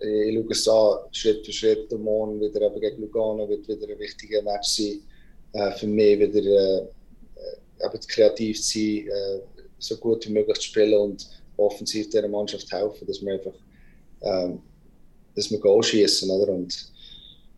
ich 0.01 0.35
schaue 0.35 0.53
es 0.53 0.69
an, 0.69 0.99
Schritt 1.13 1.45
für 1.45 1.53
Schritt. 1.53 1.93
Und 1.93 2.05
morgen 2.05 2.41
wieder 2.41 2.63
eben 2.63 2.81
gegen 2.81 3.03
Lugano 3.03 3.49
wird 3.49 3.67
wieder 3.67 3.89
ein 3.89 3.99
wichtiger 3.99 4.43
Match 4.43 4.69
sein. 4.69 5.01
Äh, 5.53 5.73
für 5.73 5.87
mich 5.87 6.19
wieder 6.19 6.39
äh, 6.39 6.79
äh 6.79 7.87
eben 7.87 8.01
kreativ 8.07 8.61
zu 8.61 8.79
sein, 8.79 9.09
äh, 9.09 9.41
so 9.79 9.97
gut 9.97 10.27
wie 10.29 10.33
möglich 10.33 10.59
zu 10.59 10.65
spielen 10.65 10.99
und 10.99 11.29
offensiv 11.57 12.09
dieser 12.11 12.29
Mannschaft 12.29 12.71
helfen, 12.73 13.07
dass 13.07 13.21
wir 13.23 13.33
einfach 13.35 13.55
ähm, 14.21 14.61
dass 15.35 15.51
wir 15.51 15.59
Goal 15.61 15.83
schießen. 15.83 16.31
Oder? 16.31 16.53
Und 16.53 16.93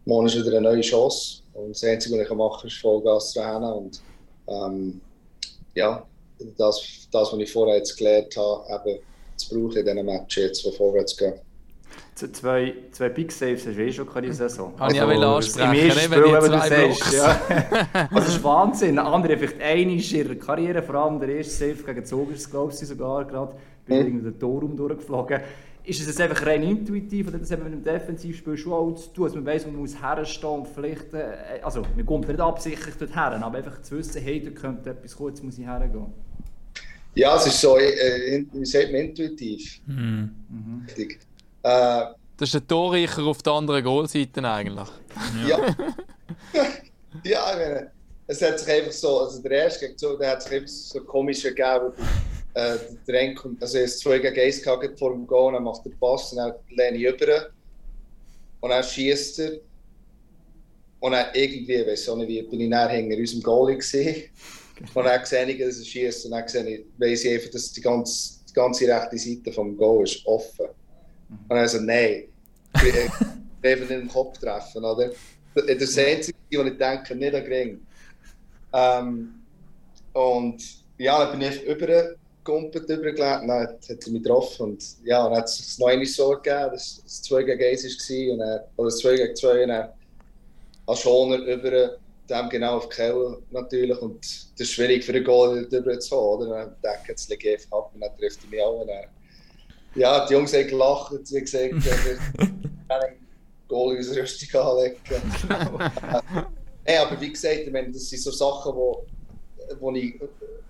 morgen 0.04 0.26
ist 0.26 0.36
wieder 0.36 0.58
eine 0.58 0.60
neue 0.60 0.82
Chance. 0.82 1.42
Und 1.54 1.70
das 1.70 1.84
Einzige, 1.84 2.16
was 2.16 2.24
ich 2.24 2.34
machen 2.34 2.60
kann, 2.60 2.68
ist 2.68 2.78
Vollgas 2.78 3.32
zu. 3.32 3.40
Und 3.40 4.02
ähm, 4.48 5.00
ja, 5.74 6.06
das, 6.56 7.08
das, 7.10 7.32
was 7.32 7.38
ich 7.38 7.52
vorher 7.52 7.76
jetzt 7.76 7.96
gelernt 7.96 8.36
habe, 8.36 8.88
eben 8.88 9.00
zu 9.36 9.48
brauchen 9.48 9.78
in 9.78 9.84
diesen 9.84 10.06
Matches, 10.06 10.44
jetzt, 10.44 10.64
die 10.64 10.72
vorwärts 10.72 11.16
gehen 11.16 11.34
zwei, 12.28 12.74
zwei 12.92 13.08
Big 13.08 13.32
Saves 13.32 13.66
hast 13.66 13.76
du 13.76 13.82
eh 13.82 13.92
schon 13.92 14.08
in 14.08 14.22
dieser 14.22 14.48
Saison. 14.48 14.72
Habe 14.78 14.92
ich 14.92 15.00
auch 15.00 15.08
also, 15.08 15.26
ansprechen, 15.26 15.72
im 15.72 15.88
ersten 15.88 16.12
Spiel, 16.12 16.22
wenn 16.22 16.52
du 16.52 16.58
sagst. 16.58 17.12
Ja. 17.12 17.40
also 17.92 18.14
das 18.14 18.28
ist 18.28 18.44
Wahnsinn. 18.44 18.94
Der 18.96 19.06
andere 19.06 19.36
vielleicht 19.36 19.60
eine 19.60 19.92
in 19.92 19.98
ihrer 19.98 20.34
Karriere, 20.34 20.82
vor 20.82 20.94
allem 20.96 21.20
der 21.20 21.30
erste 21.36 21.52
Save 21.52 21.82
gegen 21.82 22.04
Zogers, 22.04 22.50
glaube 22.50 22.72
ich, 22.72 22.78
sogar 22.78 23.24
gerade, 23.24 23.54
bin 23.86 24.16
mhm. 24.16 24.24
den 24.24 24.38
Torraum 24.38 24.76
durchgeflogen. 24.76 25.40
Ist 25.82 26.00
es 26.00 26.06
jetzt 26.06 26.20
einfach 26.20 26.44
rein 26.44 26.62
intuitiv 26.62 27.28
oder 27.28 27.38
das 27.38 27.50
eben 27.50 27.64
mit 27.64 27.72
dem 27.72 27.82
Defensivspiel 27.82 28.56
schon 28.56 28.72
auch 28.72 28.94
zu 28.94 29.08
tun, 29.10 29.24
dass 29.24 29.34
man 29.34 29.46
weiss, 29.46 29.64
man 29.64 29.76
muss 29.76 30.00
herstehen 30.00 30.50
und 30.50 30.68
vielleicht, 30.68 31.14
äh, 31.14 31.60
also 31.62 31.82
man 31.96 32.04
kommt 32.04 32.28
nicht 32.28 32.38
absichtlich 32.38 32.94
dort 32.98 33.16
her, 33.16 33.40
aber 33.42 33.58
einfach 33.58 33.80
zu 33.80 33.96
wissen, 33.96 34.20
hey, 34.20 34.44
da 34.44 34.50
könnte 34.50 34.90
etwas 34.90 35.16
kommen, 35.16 35.30
jetzt 35.30 35.42
muss 35.42 35.58
ich 35.58 35.64
hergehen. 35.64 36.12
Ja, 37.14 37.36
es 37.36 37.46
ist 37.46 37.60
so, 37.60 37.76
äh, 37.76 38.44
wie 38.52 38.64
sagt 38.64 38.92
man, 38.92 39.00
intuitiv. 39.02 39.80
Mhm. 39.86 40.30
Mhm. 40.48 40.86
Äh, 41.62 42.04
das 42.36 42.48
ist 42.48 42.54
der 42.54 42.66
Torreicher 42.66 43.22
auf 43.24 43.42
der 43.42 43.52
anderen 43.52 43.84
Goalseite 43.84 44.42
eigentlich. 44.42 44.88
Ja. 45.46 45.58
ja, 47.24 47.50
ich 47.50 47.58
meine, 47.58 47.90
es 48.26 48.40
hat 48.40 48.60
sich 48.60 48.72
einfach 48.72 48.92
so, 48.92 49.20
also 49.20 49.42
der 49.42 49.50
erste 49.50 49.86
gegen 49.86 49.98
so, 49.98 50.16
der 50.16 50.30
hat 50.30 50.42
sich 50.42 50.52
einfach 50.52 50.68
so 50.68 51.00
komisch 51.00 51.42
gegeben. 51.42 51.92
Äh, 52.54 52.76
der 53.06 53.14
Renk, 53.14 53.44
also 53.60 53.78
er 53.78 53.84
ist 53.84 54.00
zwei 54.00 54.18
gegen 54.18 54.40
eins 54.40 54.62
gehabt 54.62 54.98
vor 54.98 55.12
dem 55.12 55.26
Goal, 55.26 55.52
dann 55.52 55.64
macht 55.64 55.84
er 55.84 55.92
Pass 56.00 56.32
und 56.32 56.38
dann 56.38 56.54
lehne 56.70 56.96
ich 56.96 57.04
über. 57.04 57.48
Und 58.60 58.70
dann 58.70 58.82
schießt 58.82 59.40
er. 59.40 59.52
Und 61.00 61.12
dann 61.12 61.26
irgendwie, 61.34 61.86
weiß 61.86 62.08
ich 62.08 62.14
nicht 62.14 62.28
wie, 62.28 62.42
bin 62.42 62.60
ich 62.60 62.68
näher 62.68 62.88
hinter 62.88 63.16
unserem 63.16 63.42
Goalie 63.42 63.76
gesehen. 63.76 64.30
Und 64.80 65.04
dann 65.04 65.24
sehe 65.24 65.46
ich, 65.46 65.58
dass 65.58 65.78
er 65.78 65.84
schießt 65.84 66.24
und 66.26 66.30
dann 66.32 66.48
sehe 66.48 66.64
ich, 66.64 66.84
weiss 66.98 67.24
ich 67.24 67.34
einfach, 67.34 67.50
dass 67.50 67.72
die 67.72 67.80
ganze, 67.80 68.38
die 68.48 68.52
ganze 68.52 68.88
rechte 68.88 69.18
Seite 69.18 69.52
vom 69.52 69.76
Goal 69.76 70.04
ist 70.04 70.26
offen. 70.26 70.66
Und 71.28 71.56
dann 71.56 71.68
so, 71.68 71.80
nein, 71.80 72.24
ich 72.76 72.82
will 73.62 73.82
in 73.82 73.88
den 73.88 74.08
Kopf 74.08 74.38
treffen, 74.38 74.84
oder? 74.84 75.10
Das 75.54 75.64
ist 75.64 75.82
das 75.82 75.98
Einzige, 75.98 76.38
was 76.52 76.66
ich 76.66 76.78
denke, 76.78 77.14
nicht 77.14 77.34
an 77.34 77.44
Gring. 77.44 77.86
Ähm, 78.72 79.34
und 80.12 80.62
ja, 80.98 81.24
dann 81.24 81.38
bin 81.38 81.48
ich 81.50 81.62
übergegumpelt, 81.64 82.88
übergelegt, 82.88 83.18
dann 83.18 83.50
hat 83.50 83.78
er 83.88 84.10
mich 84.10 84.22
getroffen 84.22 84.62
und 84.62 84.84
ja, 85.04 85.28
dann 85.28 85.38
hat 85.38 85.46
es 85.46 85.78
noch 85.78 85.88
eine 85.88 86.06
so 86.06 86.30
gegeben, 86.30 86.70
dass 86.72 87.02
es 87.04 87.22
2 87.22 87.42
gegen 87.42 87.62
1 87.62 87.84
war, 87.84 88.32
und 88.32 88.38
dann, 88.38 88.60
oder 88.76 88.90
2 88.90 89.16
gegen 89.16 89.36
2 89.36 89.62
und 89.62 89.68
dann 89.68 89.88
als 90.86 91.00
Schoner 91.00 91.36
über 91.38 91.96
dem 92.30 92.48
genau 92.48 92.76
auf 92.76 92.88
die 92.88 92.96
Kelle 92.96 93.42
natürlich 93.50 93.98
und 93.98 94.18
das 94.20 94.60
ist 94.60 94.72
schwierig 94.72 95.04
für 95.04 95.12
einen 95.12 95.24
Goal 95.24 95.66
drüber 95.68 95.98
zu 95.98 96.16
haben, 96.16 96.42
oder? 96.42 96.46
Dann 96.48 96.76
denke 96.82 96.98
ich, 97.02 97.08
jetzt 97.08 97.28
lege 97.28 97.54
ich 97.54 97.72
ab 97.72 97.90
und 97.94 98.00
dann 98.00 98.16
trifft 98.16 98.40
er 98.44 98.50
mich 98.50 98.62
auch. 98.62 98.86
Ja, 99.94 100.26
die 100.26 100.34
Jungs 100.34 100.52
haben 100.54 100.68
gelacht, 100.68 101.12
wie 101.12 101.40
gesagt, 101.40 101.72
einen 102.88 103.26
Goal 103.68 103.92
in 103.92 103.98
unsere 103.98 104.22
Rüstung 104.22 104.60
anlegen. 104.60 104.96
hey, 106.84 106.98
aber 106.98 107.20
wie 107.20 107.32
gesagt, 107.32 107.60
ich 107.66 107.72
meine, 107.72 107.90
das 107.90 108.08
sind 108.08 108.22
so 108.22 108.30
Sachen, 108.30 108.74
wo, 108.74 109.04
wo, 109.80 109.92
ich, 109.92 110.20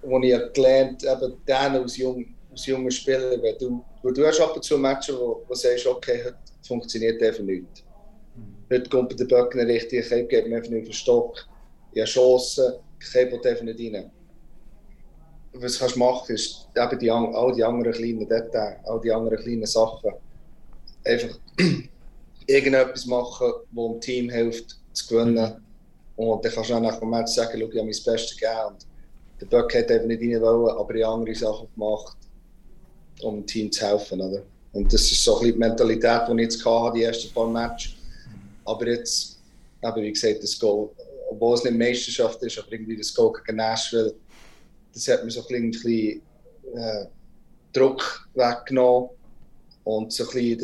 wo 0.02 0.18
ich 0.20 0.52
gelernt 0.52 1.06
habe, 1.06 1.36
dann 1.46 1.76
als, 1.76 1.96
jung, 1.96 2.26
als 2.50 2.66
junger 2.66 2.90
Spieler, 2.90 3.42
weil 3.42 3.56
du, 3.58 3.84
weil 4.02 4.14
du 4.14 4.26
hast 4.26 4.40
ab 4.40 4.56
und 4.56 4.64
zu 4.64 4.78
Matches, 4.78 5.16
wo, 5.16 5.44
du 5.46 5.54
sagst, 5.54 5.86
okay, 5.86 6.22
heute 6.24 6.36
funktioniert 6.66 7.22
einfach 7.22 7.42
nicht. 7.42 7.84
Heute 8.72 8.88
kommt 8.88 9.18
der 9.18 9.24
Böckner 9.24 9.66
richtig, 9.66 10.11
ich 10.11 10.28
gebe 10.28 10.48
mir 10.48 10.56
einfach 10.56 10.70
nicht 10.70 10.86
den 10.86 10.92
Stock, 10.92 11.46
Chancen, 12.05 12.74
gebe 13.12 13.49
einfach 13.49 13.64
nicht 13.64 13.95
rein 13.95 14.11
was 15.53 15.78
kannst 15.78 15.97
du 15.97 15.99
machen, 15.99 16.34
ist 16.34 16.68
eben 16.76 16.99
die, 16.99 17.11
all 17.11 17.53
die 17.57 17.64
anderen 17.64 17.93
kleinen 17.93 18.28
Details, 18.28 18.78
all 18.84 19.01
die 19.01 19.12
anderen 19.12 19.38
kleinen 19.38 19.66
Sachen. 19.66 20.12
Einfach 21.05 21.38
irgendetwas 22.47 23.07
machen, 23.07 23.53
wo 23.72 23.93
dem 23.93 24.01
Team 24.01 24.30
hilft, 24.30 24.78
zu 24.93 25.07
gewinnen. 25.09 25.64
Und 26.16 26.45
dann 26.45 26.53
kannst 26.53 26.70
du 26.70 26.74
auch 26.74 26.80
nach 26.80 26.99
dem 27.01 27.26
sagen, 27.26 27.59
schau, 27.59 27.66
ich 27.66 27.78
habe 27.78 27.78
mein 27.78 27.86
Bestes 27.86 28.36
gegeben. 28.36 28.66
Und 28.68 29.41
der 29.41 29.47
Böck 29.47 29.74
hat 29.74 29.91
eben 29.91 30.09
nicht 30.09 30.20
rein 30.20 30.43
wollen, 30.43 30.76
aber 30.76 30.95
ich 30.95 31.07
andere 31.07 31.34
Sachen 31.34 31.68
gemacht, 31.74 32.16
um 33.22 33.36
dem 33.36 33.47
Team 33.47 33.72
zu 33.72 33.86
helfen. 33.86 34.20
Oder? 34.20 34.43
Und 34.72 34.93
das 34.93 35.03
ist 35.03 35.24
so 35.24 35.36
ein 35.36 35.41
bisschen 35.41 35.55
die 35.55 35.59
Mentalität, 35.59 36.22
die 36.28 36.32
ich 36.32 36.41
jetzt 36.41 36.64
hatte, 36.64 36.99
die 36.99 37.05
ersten 37.05 37.32
paar 37.32 37.49
Matches. 37.49 37.93
Aber 38.64 38.86
jetzt, 38.86 39.38
eben, 39.82 40.03
wie 40.03 40.12
gesagt, 40.12 40.43
das 40.43 40.59
Goal, 40.59 40.91
obwohl 41.30 41.54
es 41.54 41.64
nicht 41.64 41.78
Meisterschaft 41.78 42.42
ist, 42.42 42.58
aber 42.58 42.72
irgendwie 42.72 42.96
das 42.96 43.14
Goal 43.14 43.32
gegen 43.32 43.56
Nashville, 43.56 44.14
das 44.92 45.06
hat 45.08 45.24
mir 45.24 45.30
so 45.30 45.40
ein 45.40 45.46
äh, 46.74 47.06
Druck 47.72 48.28
weggenommen 48.34 49.10
und 49.84 50.12
so 50.12 50.24
ein 50.24 50.30
bisschen. 50.30 50.58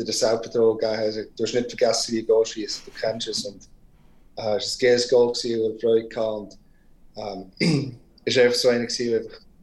Also, 0.99 1.21
du 1.35 1.43
hast 1.43 1.53
nicht 1.53 1.69
vergessen, 1.69 2.15
wie 2.15 2.23
du 2.23 2.43
schießt, 2.43 2.81
du 2.85 2.91
kennst 2.99 3.27
es. 3.29 3.45
Und 3.45 3.63
äh, 4.35 4.57
es 4.57 4.77
war 4.81 4.87
ein 4.87 4.89
geiles 4.89 5.09
Goal, 5.09 5.31
gewesen, 5.31 5.79
Freude 5.79 6.15
hatte. 6.15 6.57
Ähm, 7.15 7.97
es 8.25 8.35
war 8.35 8.51
so 8.51 8.69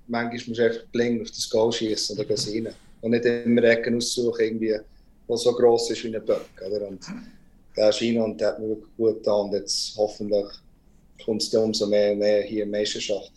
manchmal 0.06 0.82
blind 0.90 1.22
auf 1.22 1.28
das 1.28 1.50
Goal 1.50 1.70
schießen 1.70 2.18
und 2.18 2.30
rein. 2.30 2.74
Und 3.02 3.10
nicht 3.10 3.24
immer 3.26 3.62
Ecken 3.64 3.98
aussuchen, 3.98 4.40
irgendwie, 4.40 4.74
die 5.28 5.36
so 5.36 5.52
gross 5.52 5.90
ist 5.90 6.02
wie 6.04 6.16
ein 6.16 6.24
Böck. 6.24 6.48
Oder? 6.66 6.88
Und 6.88 7.04
der 7.76 7.92
und 8.22 8.40
hat 8.40 8.58
mir 8.58 8.76
gut 8.96 9.26
hoffentlich 9.96 10.46
kommt 11.24 11.42
es 11.42 11.54
umso 11.54 11.86
mehr 11.86 12.12
und 12.12 12.18
mehr 12.18 12.42
hier 12.42 12.64
in 12.64 12.70
Meisterschaft. 12.70 13.32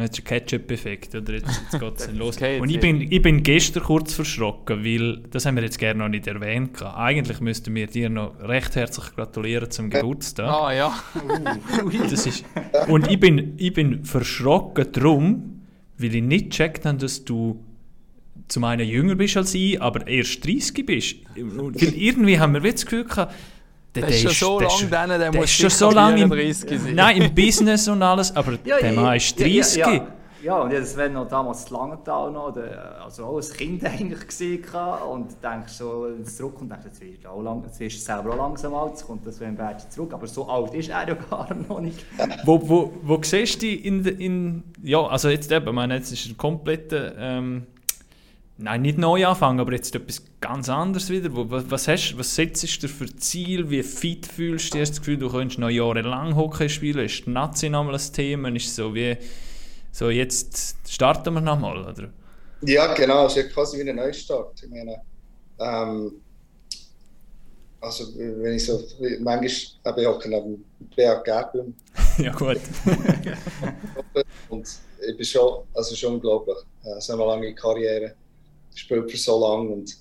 Jetzt 0.00 0.18
ist 0.18 0.24
ein 0.24 0.28
Ketchup-Effekt, 0.28 1.14
oder? 1.14 1.34
Jetzt, 1.34 1.60
jetzt 1.70 1.80
geht 1.80 2.00
es 2.00 2.10
los. 2.12 2.36
Und 2.60 2.68
ich 2.68 2.80
bin, 2.80 3.00
ich 3.00 3.22
bin 3.22 3.42
gestern 3.44 3.84
kurz 3.84 4.14
verschrocken, 4.14 4.84
weil, 4.84 5.18
das 5.30 5.46
haben 5.46 5.54
wir 5.54 5.62
jetzt 5.62 5.78
gerne 5.78 6.00
noch 6.00 6.08
nicht 6.08 6.26
erwähnt. 6.26 6.82
Eigentlich 6.82 7.40
müssten 7.40 7.74
wir 7.74 7.86
dir 7.86 8.10
noch 8.10 8.34
recht 8.40 8.74
herzlich 8.74 9.14
gratulieren 9.14 9.70
zum 9.70 9.90
Geburtstag. 9.90 10.48
Ah, 10.48 10.72
ja. 10.72 10.94
das 12.10 12.26
ist, 12.26 12.44
und 12.88 13.08
ich 13.08 13.20
bin, 13.20 13.54
ich 13.56 13.72
bin 13.72 14.04
verschrocken 14.04 14.90
darum, 14.90 15.62
weil 15.98 16.14
ich 16.16 16.22
nicht 16.22 16.50
gecheckt 16.50 16.86
habe, 16.86 16.98
dass 16.98 17.24
du 17.24 17.62
zum 18.48 18.64
einen 18.64 18.86
jünger 18.86 19.14
bist 19.14 19.36
als 19.36 19.54
ich, 19.54 19.80
aber 19.80 20.06
erst 20.06 20.44
30 20.44 20.84
bist. 20.84 21.16
Weil 21.36 21.94
irgendwie 21.94 22.38
haben 22.38 22.52
wir 22.52 22.72
das 22.72 22.84
Gefühl 22.84 23.04
gehabt, 23.04 23.32
der, 23.94 24.06
der 24.06 24.10
ist 24.10 24.34
schon 24.34 24.60
so 24.60 24.60
lange 24.60 25.08
drin, 25.08 25.20
der, 25.20 25.32
muss 25.32 25.50
schon 25.50 25.70
so 25.70 25.90
lange 25.90 26.22
im, 26.22 26.52
sein. 26.52 26.80
Nein, 26.94 27.22
im 27.22 27.34
Business 27.34 27.88
und 27.88 28.02
alles, 28.02 28.34
aber 28.34 28.58
ja, 28.64 28.78
der 28.78 28.92
Mann 28.92 29.16
ist 29.16 29.38
30. 29.38 29.76
Ja, 29.76 29.92
ja, 29.92 30.06
Ja, 30.42 30.60
und 30.60 30.72
hatte 30.72 30.84
Sven 30.84 31.12
noch 31.14 31.28
damals 31.28 31.70
in 31.70 31.76
Langenthal 31.76 32.30
noch, 32.30 32.54
also 33.02 33.24
auch 33.24 33.36
als 33.36 33.52
Kind 33.52 33.84
eigentlich 33.86 34.26
gesehen 34.26 34.64
und 35.10 35.28
denkst 35.42 35.72
so 35.72 36.06
zurück 36.24 36.60
und 36.60 36.70
denkst, 36.70 36.86
jetzt 36.86 37.00
wirst 37.00 37.24
du, 37.24 37.28
auch 37.28 37.42
lang, 37.42 37.62
jetzt 37.64 37.80
wirst 37.80 37.96
du 37.96 38.00
selber 38.00 38.34
auch 38.34 38.36
langsam 38.36 38.74
alt, 38.74 38.90
jetzt 38.90 39.06
kommt 39.06 39.26
das 39.26 39.36
Sven 39.36 39.56
Berger 39.56 39.88
zurück, 39.88 40.12
aber 40.12 40.26
so 40.26 40.46
alt 40.48 40.74
ist 40.74 40.90
er 40.90 41.08
ja 41.08 41.14
gar 41.30 41.54
noch 41.54 41.80
nicht. 41.80 42.04
wo, 42.44 42.60
wo, 42.68 42.92
wo 43.02 43.18
siehst 43.22 43.62
du 43.62 43.66
in, 43.68 44.04
in, 44.04 44.64
ja, 44.82 45.06
also 45.06 45.28
jetzt 45.28 45.50
eben, 45.50 45.66
ich 45.66 45.72
meine, 45.72 45.94
jetzt 45.94 46.12
ist 46.12 46.26
ein 46.26 46.36
kompletter, 46.36 47.16
ähm, 47.16 47.66
nein, 48.58 48.82
nicht 48.82 48.98
neu 48.98 49.26
anfangen, 49.26 49.60
aber 49.60 49.72
jetzt 49.72 49.94
etwas 49.94 50.22
ganz 50.40 50.68
anderes 50.68 51.10
wieder. 51.10 51.28
Was, 51.32 51.70
was, 51.70 51.88
hast, 51.88 52.18
was 52.18 52.34
setzt 52.34 52.82
du 52.82 52.88
für 52.88 53.14
Ziel? 53.16 53.70
Wie 53.70 53.82
fit 53.82 54.26
fühlst 54.26 54.74
du? 54.74 54.80
Hast 54.80 54.90
du 54.90 54.92
das 54.92 55.00
Gefühl, 55.00 55.18
du 55.18 55.30
könntest 55.30 55.58
noch 55.58 55.70
jahrelang 55.70 56.36
Hockey 56.36 56.68
spielen? 56.68 57.04
Ist 57.04 57.26
die 57.26 57.30
Nazi 57.30 57.68
nochmal 57.68 57.94
ein 57.94 58.12
Thema? 58.12 58.48
Ist 58.50 58.66
es 58.66 58.76
so 58.76 58.94
wie 58.94 59.16
so 59.94 60.10
jetzt 60.10 60.76
starten 60.88 61.34
wir 61.34 61.40
nochmal, 61.40 61.78
oder? 61.78 62.08
Ja, 62.62 62.92
genau, 62.94 63.26
es 63.26 63.36
ist 63.36 63.52
quasi 63.52 63.78
wie 63.78 63.88
ein 63.88 63.94
Neustart. 63.94 64.60
Ich 64.60 64.68
meine, 64.68 65.00
ähm, 65.60 66.20
also 67.80 68.04
wenn 68.16 68.54
ich 68.54 68.64
so, 68.64 68.82
manchmal 69.20 69.50
habe 69.84 70.00
ich 70.00 70.06
auch 70.08 70.24
neben 70.24 70.64
BAG 70.96 71.52
bin. 71.52 71.76
ja 72.18 72.32
gut. 72.32 72.58
und 74.48 74.68
ich 75.06 75.16
bin 75.16 75.26
schon, 75.26 75.62
also 75.74 75.94
schon 75.94 76.14
unglaublich. 76.14 76.56
Äh, 76.82 77.00
so 77.00 77.12
eine 77.12 77.24
lange 77.24 77.54
Karriere, 77.54 78.14
gespielt 78.74 79.10
für 79.10 79.16
so 79.16 79.40
lange 79.40 79.70
und 79.70 79.96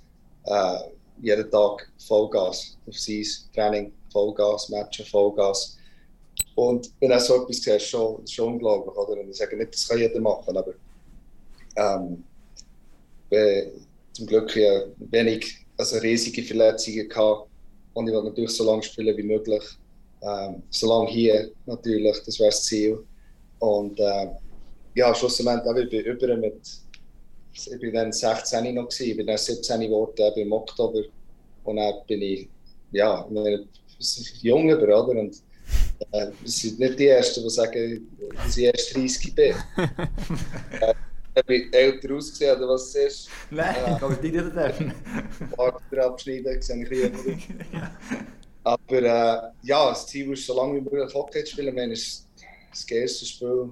äh, 0.46 0.80
jeden 1.22 1.50
Tag 1.50 1.90
Vollgas 2.08 2.78
auf 2.88 2.98
sein 2.98 3.24
Training, 3.54 3.94
Vollgas, 4.12 4.70
Matchen, 4.70 5.06
Vollgas. 5.06 5.78
Und 6.56 6.92
wenn 7.00 7.10
du 7.10 7.20
so 7.20 7.44
etwas 7.44 7.58
siehst, 7.58 7.90
schon, 7.90 8.26
schon 8.28 8.54
unglaublich. 8.54 8.96
Oder? 8.96 9.22
Und 9.22 9.30
ich 9.30 9.38
sage 9.38 9.56
nicht, 9.56 9.74
das 9.74 9.88
kann 9.88 10.00
jeder 10.00 10.20
machen, 10.20 10.58
aber 10.58 10.74
ähm, 11.76 12.24
zum 14.14 14.28
Glück 14.28 14.56
ja 14.56 14.84
wenig, 14.98 15.66
also 15.78 15.98
riesige 15.98 16.44
Verletzungen 16.44 17.10
gehabt. 17.10 17.50
Und 17.94 18.08
ich 18.08 18.14
wollte 18.14 18.30
natürlich 18.30 18.52
so 18.52 18.66
lange 18.66 18.84
spielen 18.84 19.16
wie 19.18 19.24
möglich. 19.24 19.64
Ähm, 20.22 20.64
so 20.70 20.88
lange 20.88 21.10
hier 21.10 21.52
natürlich, 21.66 22.18
das 22.26 22.40
wäre 22.40 22.50
das 22.50 22.64
Ziel. 22.64 23.04
Und 23.60 24.00
äh, 24.00 24.28
ja, 24.96 25.14
schlussendlich 25.16 25.66
auch 25.66 25.76
ich 25.76 26.06
über 26.06 26.38
mit, 26.38 26.62
ich 27.54 27.80
bin 27.80 27.94
dann 27.94 28.12
16 28.12 28.74
noch 28.74 28.90
gewesen, 28.90 29.12
ich 29.12 29.18
bin 29.18 29.28
dann 29.28 29.38
17 29.38 29.82
geworden 29.82 30.34
im 30.36 30.52
Oktober. 30.52 31.02
Und 31.64 31.76
dann 31.78 31.94
bin 32.08 32.22
ich, 32.22 32.50
ja, 32.92 33.28
jung 34.42 34.70
über, 34.70 34.84
oder? 34.84 35.20
Und 35.20 35.36
äh, 36.12 36.28
das 36.44 36.56
sind 36.58 36.80
nicht 36.80 37.00
die 37.00 37.08
Ersten, 37.08 37.44
die 37.44 37.50
sagen, 37.50 38.08
dass 38.36 38.58
ich 38.58 38.66
erst 38.66 38.96
30 38.96 39.36
bin. 39.36 39.56
äh, 40.82 40.94
ich 41.48 41.74
älter 41.74 42.16
ausgesehen, 42.16 42.58
oder 42.58 42.70
was 42.70 42.88
es 42.90 42.96
ist. 42.96 43.30
Nein, 43.50 43.76
äh, 43.76 44.00
kann 44.00 44.14
ich 44.14 44.22
nicht 44.22 44.36
dürfen. 44.36 44.94
Parker 45.56 46.06
abschneiden, 46.06 46.62
sehe 46.62 46.86
ich 46.86 47.50
ja. 47.74 47.92
Aber 48.64 48.98
äh, 48.98 49.52
ja, 49.64 49.90
das 49.90 50.08
Ziel 50.08 50.32
ist, 50.32 50.46
so 50.46 50.56
lange 50.56 50.76
wie 50.76 50.82
möglich 50.82 51.14
Hockey 51.14 51.44
zu 51.44 51.52
spielen. 51.52 51.76
Wenn 51.76 51.92
es 51.92 52.28
das 52.70 52.86
geilste 52.86 53.26
Spiel, 53.26 53.70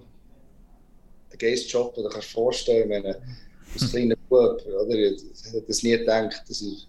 der 1.31 1.37
geilste 1.37 1.69
Job, 1.69 1.93
den 1.95 2.03
du 2.03 2.09
dir 2.09 2.21
vorstellen 2.21 3.03
kannst. 3.03 3.19
Als 3.73 3.91
kleiner 3.91 4.15
Bub, 4.29 4.65
oder? 4.65 4.95
Ich 4.95 5.23
hätte 5.45 5.63
das 5.67 5.83
nie 5.83 5.91
gedacht, 5.91 6.43
dass 6.47 6.61
ich 6.61 6.87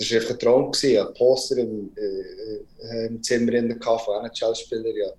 das 0.00 0.10
war 0.10 0.18
einfach 0.18 0.30
ein 0.30 0.38
Traum. 0.38 0.72
Gewesen. 0.72 1.06
ein 1.06 1.14
Poster 1.14 1.58
im, 1.58 1.90
äh, 1.94 3.06
im 3.06 3.22
Zimmer 3.22 3.52
in 3.52 3.68
der 3.68 3.98
von 3.98 4.24
NHL-Spieler. 4.24 4.96
Ja. 4.96 5.12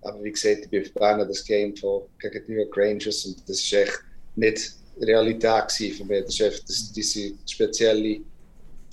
Aber 0.00 0.22
wie 0.22 0.32
gesagt, 0.32 0.60
ich 0.62 0.70
bin 0.70 0.82
Bern 0.94 1.18
das 1.18 1.44
Game 1.44 1.76
von, 1.76 2.02
gegen 2.18 2.42
die 2.46 2.52
New 2.52 2.58
York 2.60 2.74
Rangers 2.74 3.26
und 3.26 3.36
das 3.46 3.70
war 3.70 3.80
echt 3.80 4.00
nicht 4.36 4.72
Realität 5.00 5.94
von 5.96 6.06
mir. 6.06 6.22
Das 6.22 6.34
ist 6.34 6.42
einfach 6.42 6.60
das, 6.66 6.92
diese 6.92 7.32
spezielle, 7.46 8.20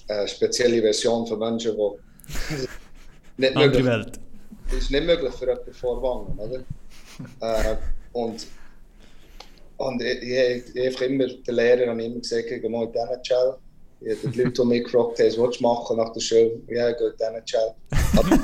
äh, 0.07 0.28
spezielle 0.28 0.82
Version 0.82 1.26
von 1.26 1.39
Menschen, 1.39 1.78
die 1.78 2.68
nicht 3.38 3.55
möglich 3.55 3.86
Welt. 3.86 4.20
Das 4.70 4.80
ist 4.80 4.91
nicht 4.91 5.05
möglich 5.05 5.34
für 5.34 5.47
jemanden 5.47 5.74
vorwangen, 5.74 6.39
oder? 6.39 6.64
äh, 7.72 7.78
und 8.12 8.45
und 9.88 10.01
ich, 10.01 10.21
ich, 10.21 10.75
ich 10.75 10.86
einfach 10.86 11.01
immer, 11.01 11.27
der 11.27 11.53
Lehrer 11.53 11.91
hat 11.91 11.99
immer 11.99 12.19
gesagt, 12.19 12.47
geh 12.47 12.69
mal 12.69 12.86
in 12.86 12.91
die 12.91 12.97
NHL 12.97 13.57
ja, 14.01 14.15
die 14.15 14.38
Leute, 14.38 14.61
die 14.61 14.67
mich 14.67 14.84
gefragt 14.84 15.19
haben, 15.19 15.38
was 15.38 15.57
du 15.57 15.63
machen 15.63 15.97
nach 15.97 16.11
der 16.11 16.19
Schule? 16.19 16.59
Ja, 16.69 16.91
geht 16.91 17.13
dann 17.19 17.45
ciao. 17.45 17.75
Aber 18.17 18.39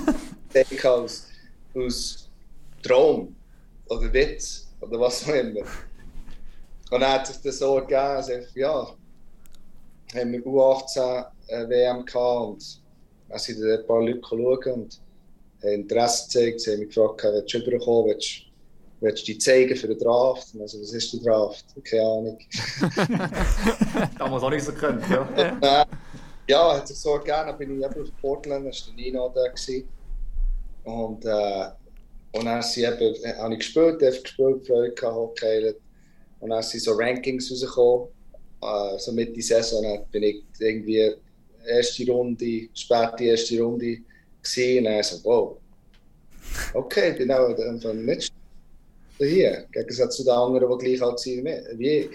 ich 0.70 0.86
aus, 0.86 1.28
aus 1.76 2.30
Traum 2.84 3.36
oder 3.90 4.14
Witz 4.14 4.68
oder 4.80 5.00
was 5.00 5.28
auch 5.28 5.34
immer. 5.34 5.62
Und 6.92 7.02
dann 7.02 7.12
hat 7.12 7.28
sich 7.28 7.38
das 7.38 7.60
so 7.60 7.78
ergeben, 7.78 7.96
also, 7.96 8.34
ja, 8.54 8.96
haben 10.14 10.32
wir 10.32 10.40
U18 10.42 11.26
äh, 11.48 11.68
WM 11.68 12.06
gehabt 12.06 12.48
und 12.48 12.82
dann 13.28 13.40
sind 13.40 13.64
ein 13.64 13.86
paar 13.86 14.02
Leute 14.02 14.22
schauen 14.30 14.74
und 14.74 15.02
haben 15.64 15.74
Interesse 15.74 16.26
gezeigt. 16.26 16.62
Sie 16.62 16.72
haben 16.72 16.80
mich 16.80 16.90
gefragt, 16.90 17.24
willst 17.24 17.54
du 17.54 17.58
rüberkommen, 17.58 18.12
willst 18.12 18.44
Willst 19.00 19.28
du 19.28 19.34
die 19.34 19.38
zeigen 19.38 19.76
für 19.76 19.88
den 19.88 20.00
Draft? 20.00 20.48
Also, 20.60 20.82
was 20.82 20.94
ist 20.94 21.14
der 21.14 21.20
Draft? 21.20 21.66
Keine 21.84 22.04
Ahnung. 22.04 22.40
Damals 24.18 24.44
auch 24.44 24.50
nicht 24.50 24.64
so 24.64 24.72
können, 24.72 25.04
ja. 25.10 25.82
Äh, 25.82 25.86
ja, 26.48 26.78
hat 26.78 26.88
sich 26.88 26.98
so 26.98 27.20
gerne. 27.20 27.52
Dann 27.52 27.60
bin 27.60 27.78
ich 27.78 27.86
eben 27.86 28.02
auf 28.02 28.22
Portland, 28.22 28.66
da 28.66 28.70
war 28.70 28.72
der 28.88 28.94
Nino 28.96 29.32
da. 29.36 29.48
Gewesen. 29.50 29.88
Und, 30.84 31.26
äh, 31.26 31.68
und 32.32 32.46
dann 32.46 32.64
sie 32.64 32.86
eben, 32.86 33.16
äh, 33.24 33.36
habe 33.38 33.54
ich 33.54 33.60
gespielt, 33.60 34.02
einfach 34.02 34.24
gespielt, 34.24 34.66
Freude 34.66 34.94
gehabt, 34.94 35.16
Hockey. 35.16 35.74
Und 36.40 36.50
dann 36.50 36.64
sind 36.64 36.82
so 36.82 36.94
Rankings 36.94 37.52
rausgekommen, 37.52 38.08
äh, 38.64 38.98
so 38.98 39.12
Mitte 39.12 39.42
Saison. 39.42 39.84
Dann 39.84 40.06
bin 40.12 40.24
ich 40.24 40.44
irgendwie 40.60 41.14
erste 41.68 42.12
Runde, 42.12 42.70
späte 42.74 43.26
erste 43.26 43.62
Runde 43.62 43.98
gewesen. 44.42 44.80
Und 44.80 44.86
dann 44.86 45.04
so, 45.04 45.24
wow. 45.24 45.58
Okay, 46.74 47.12
bin 47.12 47.32
auch 47.32 47.50
nicht 47.94 48.34
hier, 49.26 49.66
im 49.66 49.72
Gegensatz 49.72 50.18
zu 50.18 50.24
den 50.24 50.34
anderen, 50.34 50.78
die 50.78 50.86
gleich 50.86 51.02
alt 51.02 51.20
sind 51.20 51.46
wie 51.46 51.90
ich. 51.90 52.10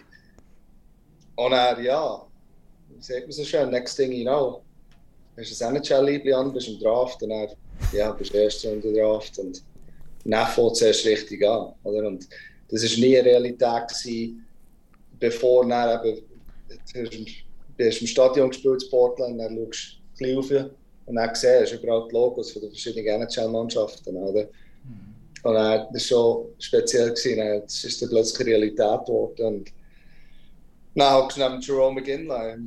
Und 1.37 1.53
er, 1.53 1.81
ja, 1.81 2.27
wie 2.89 3.03
sagt 3.03 3.23
man 3.23 3.33
so 3.33 3.45
schön, 3.45 3.71
next 3.71 3.97
thing 3.97 4.13
you 4.13 4.25
know, 4.25 4.63
hast 5.37 5.61
du 5.61 5.65
ein 5.65 5.77
NHL-Liebling 5.77 6.35
an, 6.35 6.53
bist 6.53 6.69
im 6.69 6.79
Draft 6.79 7.23
und 7.23 7.31
er, 7.31 7.55
ja, 7.93 8.13
bist 8.13 8.35
erst 8.35 8.65
in 8.65 8.81
der 8.81 8.93
Draft 8.93 9.39
und 9.39 9.63
dann 10.25 10.47
fängt 10.47 10.73
es 10.73 10.83
erst 10.83 11.07
richtig 11.07 11.45
an. 11.47 11.73
Oder? 11.85 12.07
Und 12.07 12.29
das 12.69 12.83
war 12.83 12.99
nie 12.99 13.19
eine 13.19 13.29
Realität, 13.29 13.89
gewesen, 13.89 14.47
bevor 15.19 15.67
dann 15.67 16.05
eben, 16.05 16.23
du 16.95 17.25
bist 17.77 18.01
im 18.01 18.07
Stadion 18.07 18.51
gespielt 18.51 18.83
in 18.83 18.91
Portland, 18.91 19.41
dann 19.41 19.57
schaust 19.57 19.99
du 20.21 20.25
ein 20.25 20.37
bisschen 20.37 20.59
rauf 20.59 20.71
und 21.07 21.15
dann 21.17 21.35
siehst 21.35 21.73
du 21.73 21.77
überall 21.77 22.07
die 22.09 22.15
Logos 22.15 22.53
von 22.53 22.63
den 22.63 22.71
verschiedenen 22.71 23.23
NHL-Mannschaften. 23.23 24.17
Das 25.43 25.55
war 25.55 25.99
schon 25.99 26.47
speziell. 26.59 27.11
Gewesen. 27.11 27.39
Dann 27.39 27.63
ist 27.65 28.03
dann 28.03 28.09
plötzlich 28.09 28.47
Realität 28.47 28.79
geworden. 28.79 29.47
Und 29.47 29.73
dann 30.95 31.15
hockst 31.15 31.39
du 31.39 31.43
neben 31.43 31.61
Jerome 31.61 32.01
McGinley 32.01 32.59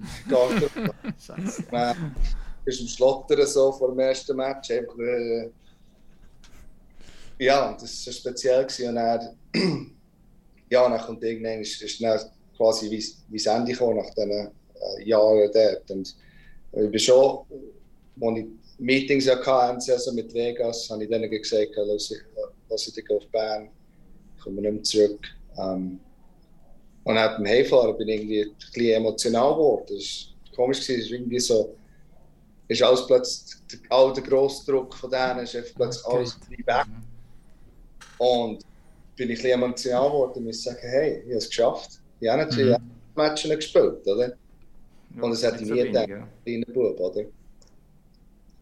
bist 2.66 2.80
du 2.80 2.84
im 2.84 2.90
Schlottern 2.90 3.48
so 3.48 3.72
vor 3.72 3.90
dem 3.90 4.00
ersten 4.00 4.36
Match. 4.36 4.72
Einfach, 4.72 4.98
äh, 4.98 5.50
ja, 7.40 7.78
das 7.80 8.06
war 8.06 8.14
speziell. 8.14 8.64
Gewesen. 8.66 8.90
Und 8.90 8.96
dann, 8.96 9.38
ja, 10.70 10.90
dann 10.90 11.00
kommt 11.02 11.24
irgendwann, 11.24 11.62
ist, 11.62 11.82
ist 11.82 12.02
dann 12.02 12.20
quasi 12.58 12.90
wie, 12.90 13.04
wie 13.30 13.38
das 13.38 13.46
Ende 13.46 13.72
gekommen 13.72 13.98
nach 13.98 14.14
diesen 14.14 14.32
äh, 14.32 15.04
Jahren 15.04 15.50
dort. 15.54 15.92
Und 15.92 16.16
ich 16.74 16.92
bin 16.92 17.00
schon, 17.00 17.40
als 18.22 18.38
ich 18.40 18.46
Meetings 18.78 19.30
hatte, 19.30 19.94
also 19.94 20.12
mit 20.14 20.34
Vegas, 20.34 20.90
habe 20.90 21.04
ich 21.04 21.10
denen 21.10 21.30
gesagt, 21.30 21.70
ich, 21.72 22.18
lass 22.70 22.88
ich 22.88 23.10
auf 23.10 23.28
Bern, 23.28 23.70
ich 24.36 24.44
komme 24.44 24.62
nicht 24.62 24.74
mehr 24.74 24.84
zurück. 24.84 25.28
Ähm, 25.58 26.00
und 27.04 27.16
dann 27.16 27.38
beim 27.38 27.46
Heimfahren 27.46 27.98
bin 27.98 28.08
ich 28.08 28.22
irgendwie 28.22 28.42
ein 28.44 28.56
bisschen 28.58 28.94
emotional 28.94 29.54
geworden. 29.54 29.86
Das 29.90 30.34
war 30.48 30.56
komisch, 30.56 30.80
es 30.80 30.90
ist 30.90 31.12
irgendwie 31.12 31.40
so, 31.40 31.76
ist 32.68 32.82
alles 32.82 33.06
plötzlich, 33.06 33.82
all 33.90 34.14
der 34.14 34.24
grosse 34.24 34.66
Druck 34.66 34.96
von 34.96 35.12
denen 35.12 35.40
ist 35.40 35.76
plötzlich 35.76 36.06
alles 36.06 36.40
weg. 36.50 36.86
Und 38.18 38.66
bin 39.16 39.30
ich 39.30 39.40
ein 39.40 39.44
bisschen 39.44 39.52
emotional 39.52 40.08
geworden 40.08 40.40
und 40.40 40.46
muss 40.46 40.64
sagen, 40.64 40.80
hey, 40.82 41.20
ich 41.20 41.26
habe 41.26 41.36
es 41.36 41.48
geschafft. 41.48 42.00
Ich 42.20 42.28
habe 42.28 42.44
natürlich 42.44 42.78
mhm. 42.78 42.92
Matches 43.16 43.52
gespielt, 43.52 44.06
oder? 44.08 44.34
Und 45.22 45.32
das 45.32 45.44
hätte 45.44 45.64
ich 45.64 45.70
nie 45.70 45.84
gedacht, 45.84 46.10
kleiner 46.44 46.66
Bub, 46.74 47.00
oder? 47.00 47.26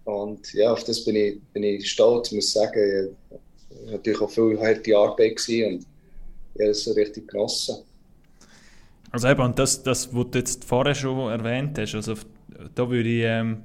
Und 0.06 0.54
ja, 0.54 0.72
auf 0.72 0.84
das 0.84 1.04
bin 1.04 1.16
ich, 1.16 1.42
bin 1.54 1.64
ich 1.64 1.90
stolz, 1.90 2.32
muss 2.32 2.52
sagen. 2.52 3.16
War 3.30 3.40
natürlich 3.86 4.22
auch 4.22 4.30
viel 4.30 4.60
harte 4.60 4.98
Arbeit 4.98 5.38
gewesen 5.38 5.76
und 5.76 5.86
ich 6.56 6.62
habe 6.62 6.72
es 6.72 6.84
so 6.84 6.92
richtig 6.94 7.28
genossen. 7.28 7.78
Also 9.12 9.28
eben, 9.28 9.42
und 9.42 9.60
das, 9.60 9.84
das, 9.84 10.14
was 10.14 10.32
du 10.32 10.40
jetzt 10.40 10.66
vorher 10.66 10.96
schon 10.96 11.32
erwähnt 11.32 11.78
hast, 11.78 11.94
also 11.96 12.16
da 12.74 12.90
würde 12.90 13.10
ich 13.10 13.24
ähm, 13.24 13.64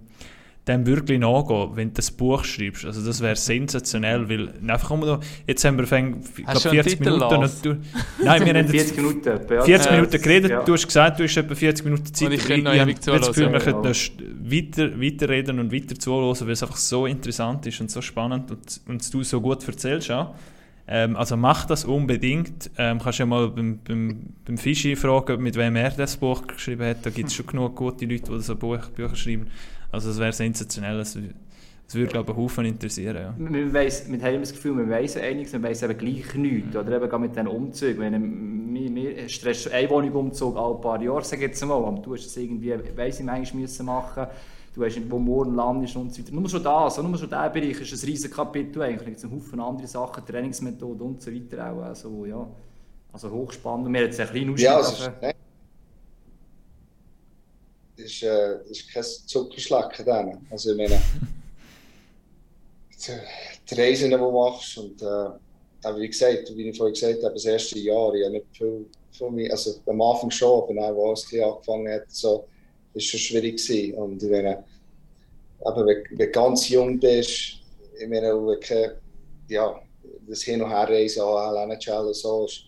dem 0.69 0.87
wirklich 0.87 1.19
nachgehen, 1.19 1.71
wenn 1.75 1.89
du 1.89 1.95
das 1.95 2.11
Buch 2.11 2.45
schreibst. 2.45 2.85
Also 2.85 3.05
das 3.05 3.21
wäre 3.21 3.37
sensationell, 3.37 4.29
weil 4.29 4.53
einfach 4.69 4.91
immer 4.91 5.21
jetzt 5.47 5.65
haben 5.65 5.79
wir 5.79 5.87
fäng, 5.87 6.23
glaub, 6.35 6.59
40 6.59 7.01
Minuten 7.01 7.51
du, 7.63 7.77
Nein, 8.23 8.45
wir 8.45 8.55
haben 8.55 8.69
40 8.69 8.97
Minuten, 8.97 9.41
40 9.65 9.91
Minuten 9.91 10.23
geredet, 10.23 10.51
ja. 10.51 10.63
du 10.63 10.73
hast 10.73 10.87
gesagt, 10.87 11.19
du 11.19 11.25
hast 11.25 11.37
etwa 11.37 11.55
40 11.55 11.85
Minuten 11.85 12.15
Zeit. 12.15 12.29
Und 12.29 12.35
ich 12.35 12.45
kann 12.47 12.63
noch 12.63 12.75
ewig 12.75 13.03
zuhören. 13.03 13.21
Das 13.21 13.29
Gefühl, 13.29 13.53
wir 13.53 13.61
könnten 13.61 13.85
weiter, 13.85 15.01
weiterreden 15.01 15.59
und 15.59 15.73
weiter 15.73 15.99
zuhören, 15.99 16.39
weil 16.41 16.51
es 16.51 16.63
einfach 16.63 16.77
so 16.77 17.07
interessant 17.07 17.67
ist 17.67 17.81
und 17.81 17.91
so 17.91 18.01
spannend 18.01 18.51
und, 18.51 18.81
und 18.87 19.15
du 19.15 19.23
so 19.23 19.41
gut 19.41 19.67
erzählst 19.67 20.11
auch. 20.11 20.35
Ähm, 20.91 21.17
also 21.17 21.37
mach 21.37 21.67
das 21.67 21.85
unbedingt. 21.85 22.71
Ähm, 22.79 22.99
kannst 22.99 23.19
ja 23.19 23.27
mal 23.27 23.49
beim, 23.49 23.81
beim, 23.87 24.21
beim 24.47 24.57
Fischi 24.57 24.97
fragen, 24.97 25.43
mit 25.43 25.55
wem 25.57 25.77
er 25.77 25.91
das 25.91 26.17
Buch 26.17 26.47
geschrieben 26.47 26.87
hat. 26.87 27.05
Da 27.05 27.11
gibt 27.11 27.29
es 27.29 27.35
schon 27.35 27.47
genug 27.47 27.77
gute 27.77 28.07
Leute, 28.07 28.33
die 28.33 28.41
so 28.41 28.57
Buch, 28.57 28.89
Bücher 28.89 29.15
schreiben. 29.15 29.49
Also 29.91 30.11
es 30.11 30.19
wäre 30.19 30.33
sensationell. 30.33 30.99
Das, 30.99 31.15
das 31.15 31.95
würde, 31.95 32.13
glaube 32.13 32.31
ich, 32.31 32.37
einen 32.37 32.45
Haufen 32.45 32.65
interessieren. 32.67 33.17
Ja. 33.17 33.35
Man 33.39 33.73
weiss, 33.73 34.07
man 34.09 34.21
hat 34.21 34.35
das 34.35 34.53
Gefühl, 34.53 34.73
man 34.73 34.91
weiss 34.91 35.17
einiges, 35.17 35.53
man 35.53 35.63
weiss 35.63 35.83
eben 35.83 35.97
gleich 35.97 36.35
nichts. 36.35 36.77
Oder 36.77 37.03
eben 37.03 37.21
mit 37.21 37.31
diesen 37.35 37.49
Umzügen. 37.49 38.01
Wenn 38.01 38.73
mir 38.73 39.29
stresst 39.29 39.73
ein 39.73 39.89
Wohnungumzug 39.89 40.57
alle 40.57 40.75
paar 40.75 41.03
Jahre, 41.03 41.25
sag 41.25 41.41
jetzt 41.41 41.65
mal, 41.65 41.75
aber 41.75 42.01
du 42.01 42.15
hast 42.15 42.27
es 42.27 42.37
irgendwie, 42.37 42.75
weiss 42.97 43.21
ich, 43.21 43.27
manchmal 43.27 43.63
müssen 43.63 43.87
machen 43.87 44.27
du 44.79 44.85
weißt 44.85 44.99
nicht, 44.99 45.11
wo 45.11 45.19
morgen 45.19 45.55
Land 45.55 45.85
ist 45.85 45.97
und 45.97 46.15
so 46.15 46.23
weiter. 46.23 46.33
Nur 46.33 46.49
schon 46.49 46.63
das, 46.63 46.99
nur 46.99 47.19
schon 47.19 47.29
dieser 47.29 47.51
Bereich 47.51 47.81
ist 47.81 47.93
ein 47.93 48.09
riesiges 48.09 48.31
Kapitel 48.31 48.83
eigentlich. 48.83 48.99
Da 48.99 49.05
gibt 49.07 49.19
es 49.19 49.25
einen 49.25 49.35
Haufen 49.35 49.61
andere 49.61 49.89
Sachen, 49.89 50.25
Trainingsmethoden 50.25 51.01
und 51.01 51.23
so 51.23 51.33
weiter 51.33 51.73
auch. 51.73 51.83
Also, 51.83 52.27
ja, 52.27 52.47
also 53.13 53.31
hochspannend. 53.31 53.93
Wir 53.93 54.01
haben 54.01 54.07
jetzt 54.07 54.21
einen 54.21 54.31
kleinen 54.31 54.51
Ausschnitt. 54.53 55.13
Ja, 55.21 55.29
es 55.31 55.35
ist, 58.19 58.23
äh, 58.23 58.71
ist 58.71 58.93
kein 58.93 59.03
Zuckerschlecken 59.03 60.05
dann. 60.05 60.47
Also 60.51 60.73
ich 60.73 60.77
meine, 60.77 61.01
die 63.71 63.75
Reisen, 63.75 64.11
die 64.11 64.17
du 64.17 64.31
und 64.77 65.03
äh, 65.03 65.31
aber 65.85 66.01
wie 66.01 66.09
gesagt, 66.09 66.57
wie 66.57 66.69
ich 66.69 66.77
vorhin 66.77 66.95
gesagt 66.95 67.23
habe, 67.23 67.35
das 67.35 67.45
erste 67.45 67.79
Jahr, 67.79 68.13
ich 68.15 68.29
nicht 68.29 68.47
viel 68.53 68.87
von 69.13 69.35
mir, 69.35 69.51
also 69.53 69.75
am 69.87 70.01
Anfang 70.01 70.31
schon, 70.31 70.63
aber 70.63 70.75
dann, 70.75 70.97
als 70.97 71.33
es 71.33 71.41
angefangen 71.41 71.93
hat, 71.93 72.05
so, 72.09 72.47
ist 72.95 73.07
schon 73.07 73.21
schwierig 73.21 73.59
gewesen. 73.59 73.95
Und 73.95 74.23
wenn, 74.29 74.57
aber 75.61 75.87
wenn, 75.87 76.05
du 76.11 76.29
ganz 76.31 76.69
jung 76.69 76.99
bist, 76.99 77.59
ich 77.99 78.09
meine, 78.09 78.35
wenn 78.35 78.93
ja, 79.49 79.81
das 80.29 80.43
Hin- 80.43 80.63
und 80.63 80.71
Herreisen 80.71 81.23
und 81.23 82.17
so, 82.17 82.45
ist, 82.47 82.65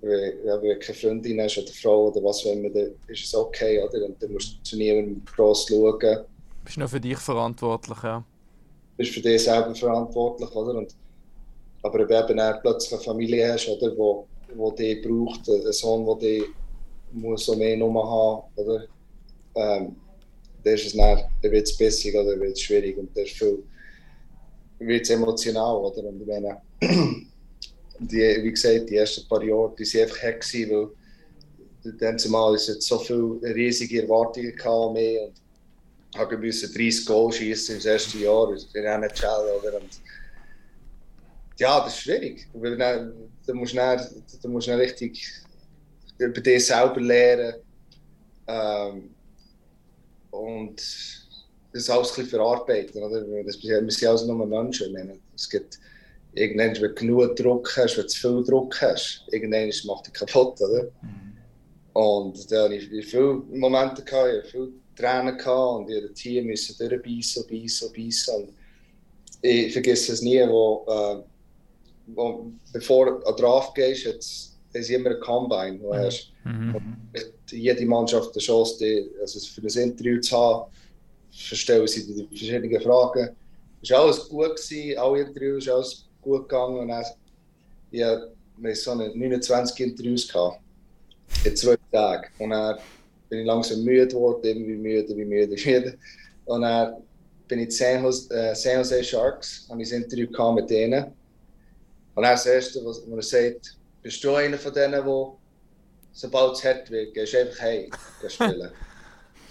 wenn, 0.00 0.34
wenn 0.44 0.60
du 0.60 0.78
keine 0.78 0.98
Freundin 0.98 1.40
hast 1.40 1.58
oder 1.58 1.72
Frau 1.72 2.08
oder 2.08 2.22
was 2.22 2.44
auch 2.44 2.52
immer, 2.52 2.70
dann 2.70 2.90
ist 3.08 3.24
es 3.24 3.34
okay, 3.34 3.82
oder? 3.82 4.04
Und 4.04 4.22
dann 4.22 4.32
musst 4.32 4.58
du 4.58 4.62
zu 4.62 4.76
niemandem 4.76 5.22
gross 5.24 5.66
schauen. 5.68 5.98
Du 6.00 6.24
bist 6.64 6.78
nur 6.78 6.88
für 6.88 7.00
dich 7.00 7.18
verantwortlich, 7.18 7.98
ja. 8.02 8.18
Du 8.18 8.24
bist 8.96 9.12
für 9.12 9.20
dich 9.20 9.42
selber 9.42 9.74
verantwortlich, 9.74 10.50
oder? 10.54 10.78
Und, 10.78 10.94
aber 11.82 12.08
wenn 12.08 12.36
du 12.36 12.60
plötzlich 12.62 12.92
eine 12.92 13.02
Familie 13.02 13.52
hast, 13.52 13.68
oder, 13.68 13.96
wo, 13.96 14.26
wo 14.54 14.70
dich 14.70 15.02
braucht, 15.02 15.48
einen 15.48 15.72
Sohn, 15.72 16.06
der 16.06 16.16
dich 16.16 16.44
muss 17.12 17.46
so 17.46 17.56
mehr 17.56 17.76
Nummer 17.76 18.04
haben, 18.04 18.42
oder? 18.56 18.86
ähm, 19.58 19.96
dann 20.64 20.74
ist 20.74 20.86
es 20.86 20.92
dann, 20.92 21.24
dann 21.42 21.52
wird 21.52 21.66
es 21.66 21.76
bissig 21.76 22.14
oder 22.14 22.38
wird 22.38 22.52
es 22.52 22.60
schwierig 22.60 22.96
und 22.98 23.10
dann 23.16 23.26
wird 24.78 25.02
es 25.02 25.10
emotional, 25.10 25.76
oder? 25.76 26.04
Und 26.04 26.26
wenn, 26.26 26.56
die, 27.98 28.42
wie 28.42 28.50
gesagt, 28.50 28.90
die 28.90 28.96
ersten 28.96 29.26
paar 29.28 29.42
Jahre, 29.42 29.74
die 29.78 29.84
waren 29.84 30.02
einfach 30.02 30.22
hack 30.22 30.44
weil 30.54 30.88
dann 31.98 32.18
ist 32.54 32.68
jetzt 32.68 32.82
so 32.82 32.98
viele 32.98 33.40
riesige 33.54 34.02
Erwartungen 34.02 34.54
an 34.64 34.92
mich 34.92 35.18
und 35.20 35.32
habe 36.18 36.38
müssen 36.38 36.72
30 36.72 37.06
Goal 37.06 37.32
schießen 37.32 37.78
im 37.78 37.86
ersten 37.86 38.20
Jahr 38.20 38.50
in 38.50 38.82
der 38.82 38.94
NHL, 38.94 39.60
oder? 39.60 39.76
Und 39.76 40.00
ja, 41.58 41.80
das 41.80 41.94
ist 41.94 42.02
schwierig. 42.02 42.46
Dann, 42.52 43.12
dann 43.46 43.56
musst 43.56 43.72
du 43.72 43.76
dann, 43.76 44.06
dann 44.42 44.52
musst 44.52 44.68
du 44.68 44.78
richtig 44.78 45.26
über 46.18 46.40
dich 46.40 46.66
selber 46.66 47.00
lernen. 47.00 47.54
Ähm, 48.46 49.10
und 50.30 50.76
das 50.76 51.90
alles 51.90 52.10
ein 52.10 52.16
bisschen 52.16 52.26
verarbeiten. 52.26 53.02
Oder? 53.02 53.26
Wir 53.26 53.52
sind 53.52 54.08
alles 54.08 54.24
nur 54.24 54.46
Menschen. 54.46 55.20
Es 55.34 55.48
gibt, 55.48 55.78
irgendwann, 56.34 56.74
wenn 56.74 56.82
du 56.82 56.94
genug 56.94 57.36
Druck 57.36 57.76
hast, 57.76 57.96
wenn 57.96 58.04
du 58.04 58.08
zu 58.08 58.20
viel 58.20 58.44
Druck 58.44 58.80
hast, 58.80 59.24
irgendwann 59.30 59.70
macht 59.86 60.06
dich 60.06 60.14
kaputt. 60.14 60.60
Oder? 60.60 60.84
Mhm. 61.02 61.28
Und 61.92 62.52
da 62.52 62.64
hatte 62.64 62.76
ich 62.76 63.06
viele 63.06 63.42
Momente, 63.50 64.02
gehabt, 64.02 64.44
ich 64.44 64.50
viele 64.50 64.68
Tränen 64.96 65.36
gehabt, 65.36 65.80
und 65.80 65.90
ich 65.90 66.12
Team 66.14 66.46
müssen 66.46 66.76
durchbeissen, 66.78 67.44
beißen, 67.48 67.92
beißen. 67.92 68.34
Und 68.36 68.52
ich 69.42 69.72
vergesse 69.72 70.12
es 70.12 70.22
nie, 70.22 70.40
wo, 70.48 70.84
äh, 70.88 71.22
wo 72.14 72.52
bevor 72.72 73.20
du 73.20 73.32
drauf 73.32 73.74
gehst, 73.74 74.04
jetzt, 74.04 74.58
ist 74.72 74.90
immer 74.90 75.10
ein 75.10 75.20
Combine, 75.20 75.80
wo 75.80 75.92
mhm. 75.92 75.98
hast. 75.98 76.32
Mhm. 76.44 76.76
jede 77.50 77.84
Mannschaft 77.84 78.32
eine 78.32 78.42
Chance, 78.42 78.78
die, 78.78 79.10
also 79.20 79.40
für 79.40 79.62
ein 79.62 79.90
Interview 79.90 80.20
zu 80.20 80.36
haben, 80.36 80.70
verstellen 81.30 81.86
sie 81.86 82.06
die 82.06 82.26
verschiedenen 82.26 82.80
Fragen. 82.80 83.30
Es 83.82 83.90
war 83.90 84.00
alles 84.00 84.28
gut, 84.28 84.56
gewesen, 84.56 84.98
alle 84.98 85.20
Interviews 85.20 85.68
alles 85.68 86.07
gut 86.22 86.48
gegangen. 86.48 86.78
Und 86.78 86.88
dann, 86.88 87.04
ja, 87.90 88.20
wir 88.56 88.74
so 88.74 88.92
eine 88.92 89.08
29 89.14 89.80
Interviews 89.80 90.28
gehabt, 90.28 90.60
in 91.44 91.56
zwei 91.56 91.76
Tagen. 91.92 92.26
Und 92.38 92.50
dann 92.50 92.78
bin 93.28 93.40
ich 93.40 93.46
langsam 93.46 93.82
müde 93.84 94.08
geworden, 94.08 94.40
irgendwie 94.42 94.76
müde, 94.76 95.16
wie 95.16 95.24
müde, 95.24 95.56
wie 95.56 95.70
müde. 95.70 95.98
Und 96.44 96.62
dann 96.62 97.02
bin 97.46 97.60
ich 97.60 97.76
San 97.76 98.02
Jose, 98.02 98.34
äh, 98.34 98.54
San 98.54 98.76
Jose 98.78 99.02
Sharks, 99.02 99.66
habe 99.68 99.82
ich 99.82 99.92
ein 99.92 100.02
Interview 100.02 100.52
mit 100.52 100.68
denen. 100.70 101.04
Und 102.14 102.22
dann 102.22 102.32
das 102.32 102.46
Erste, 102.46 102.84
was 102.84 103.06
man 103.06 103.22
sagt, 103.22 103.76
bist 104.02 104.22
du 104.24 104.34
einer 104.34 104.58
von 104.58 104.72
denen, 104.72 104.92
der 104.92 105.32
sobald 106.12 106.56
es 106.56 106.64
hart 106.64 106.90
wird, 106.90 107.16
einfach 107.16 107.60
heim 107.60 107.90
spielen. 108.28 108.70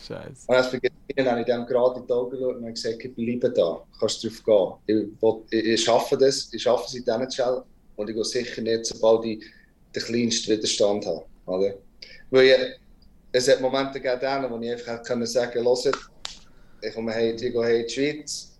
Scheiße. 0.07 0.47
Und 0.47 0.55
als 0.55 0.71
Beginn 0.71 1.29
habe 1.29 1.41
ich 1.41 1.45
dem 1.45 1.65
gerade 1.65 1.99
in 1.99 2.07
die 2.07 2.13
Augen 2.13 2.31
geschaut 2.31 2.55
und 2.55 2.73
gesagt, 2.73 3.03
ich 3.03 3.15
bleibe 3.15 3.49
da, 3.51 3.83
kannst 3.99 4.23
drauf 4.23 4.43
gehen. 4.87 5.05
Ich, 5.11 5.21
will, 5.21 5.41
ich, 5.49 5.65
ich 5.65 5.83
schaffe 5.83 6.17
das, 6.17 6.49
ich 6.53 6.61
schaffe 6.61 6.85
es 6.87 6.95
in 6.95 7.03
diesen 7.03 7.29
Challenge 7.29 7.63
und 7.95 8.09
ich 8.09 8.15
gehe 8.15 8.25
sicher 8.25 8.61
nicht, 8.61 8.85
sobald 8.85 9.25
ich 9.25 9.43
den 9.93 10.03
kleinsten 10.03 10.51
Widerstand 10.51 11.05
habe. 11.05 11.25
Oder? 11.45 11.73
Weil 12.31 12.45
ich, 12.45 12.55
es 13.33 13.47
hat 13.49 13.61
Momente 13.61 13.99
gegeben, 13.99 14.45
wo 14.49 14.59
ich 14.59 14.71
einfach 14.71 15.03
können 15.03 15.25
sagen 15.25 15.63
konnte, 15.63 15.91
ich 16.81 16.93
komme 16.93 17.11
hey, 17.11 17.31
ich 17.31 17.41
gehe 17.41 17.63
hey 17.63 17.81
in 17.81 17.87
die 17.87 17.93
Schweiz, 17.93 18.57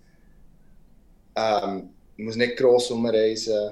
ähm, 1.35 1.89
ich 2.17 2.25
muss 2.25 2.35
nicht 2.35 2.57
gross 2.57 2.91
umreisen, 2.91 3.71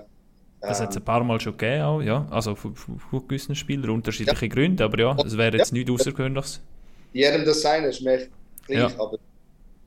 das 0.61 0.81
hat 0.81 0.89
es 0.89 0.97
ein 0.97 1.03
paar 1.03 1.23
Mal 1.23 1.39
schon 1.39 1.55
gegeben, 1.57 1.83
auch, 1.83 2.01
ja. 2.01 2.25
Also 2.31 2.55
von, 2.55 2.75
von 2.75 2.99
gewissen 3.27 3.53
Spielern, 3.55 3.91
unterschiedliche 3.91 4.47
ja. 4.47 4.51
Gründe, 4.51 4.83
aber 4.83 4.99
ja, 4.99 5.15
es 5.23 5.37
wäre 5.37 5.57
jetzt 5.57 5.71
ja. 5.71 5.77
nichts 5.77 5.91
Außergewöhnliches. 5.91 6.61
Jedem 7.15 7.45
das 7.45 7.61
sein 7.61 7.85
ist 7.85 8.01
mir 8.01 8.27
gleich, 8.67 8.91
ja. 8.91 8.99
aber 8.99 9.17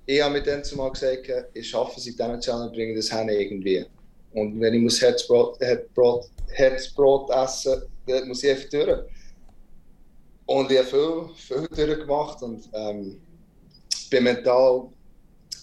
ich 0.07 0.23
habe 0.23 0.33
mit 0.33 0.47
denen 0.47 0.65
zumal 0.65 0.91
gesagt, 0.91 1.31
ich 1.53 1.69
schaffe 1.69 2.01
es 2.01 2.07
in 2.07 2.17
diesen 2.17 2.41
Challenge, 2.41 2.73
bringe 2.73 2.95
das 2.95 3.13
hin 3.13 3.29
irgendwie. 3.29 3.85
Und 4.33 4.59
wenn 4.59 4.73
ich 4.73 4.81
muss 4.81 5.03
Herzbrot, 5.03 5.61
Herzbrot, 5.61 6.31
Herzbrot 6.47 7.31
essen 7.31 7.83
dann 8.07 8.29
muss 8.29 8.43
ich 8.43 8.51
einfach 8.51 8.71
durch. 8.71 9.01
Und 10.47 10.71
ich 10.71 10.79
habe 10.79 11.31
viel, 11.37 11.67
viel 11.71 11.87
durchgemacht 11.87 12.43
und 12.43 12.67
ähm, 12.73 13.21
bin 14.09 14.25
mental, 14.25 14.89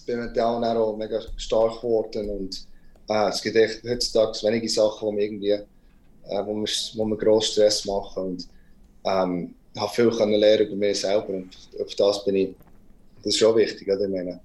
bin 0.06 0.20
mental 0.20 0.76
auch 0.76 0.96
mega 0.96 1.20
stark 1.36 1.80
geworden 1.80 2.30
und 2.30 2.64
ah, 3.08 3.30
es 3.30 3.42
gibt 3.42 3.56
echt 3.56 3.82
heutzutage 3.82 4.38
wenige 4.46 4.68
Sachen, 4.68 5.04
wo 5.04 5.10
man 5.10 5.20
irgendwie, 5.20 5.50
äh, 5.50 5.64
wo 6.44 6.54
man, 6.54 6.68
wo 6.94 7.04
man 7.04 7.18
grossen 7.18 7.50
Stress 7.54 7.84
machen 7.86 8.22
und 8.22 8.48
ähm, 9.04 9.54
habe 9.76 9.94
viel 9.94 10.10
können 10.10 10.34
lernen 10.34 10.66
über 10.66 10.76
mich 10.76 11.00
selber 11.00 11.28
und 11.28 11.56
auf 11.80 11.94
das 11.94 12.24
bin 12.24 12.36
ich, 12.36 12.54
das 13.18 13.34
ist 13.34 13.38
schon 13.38 13.56
wichtig, 13.56 13.88
oder? 13.88 14.04
Ich 14.04 14.10
meine, 14.10 14.40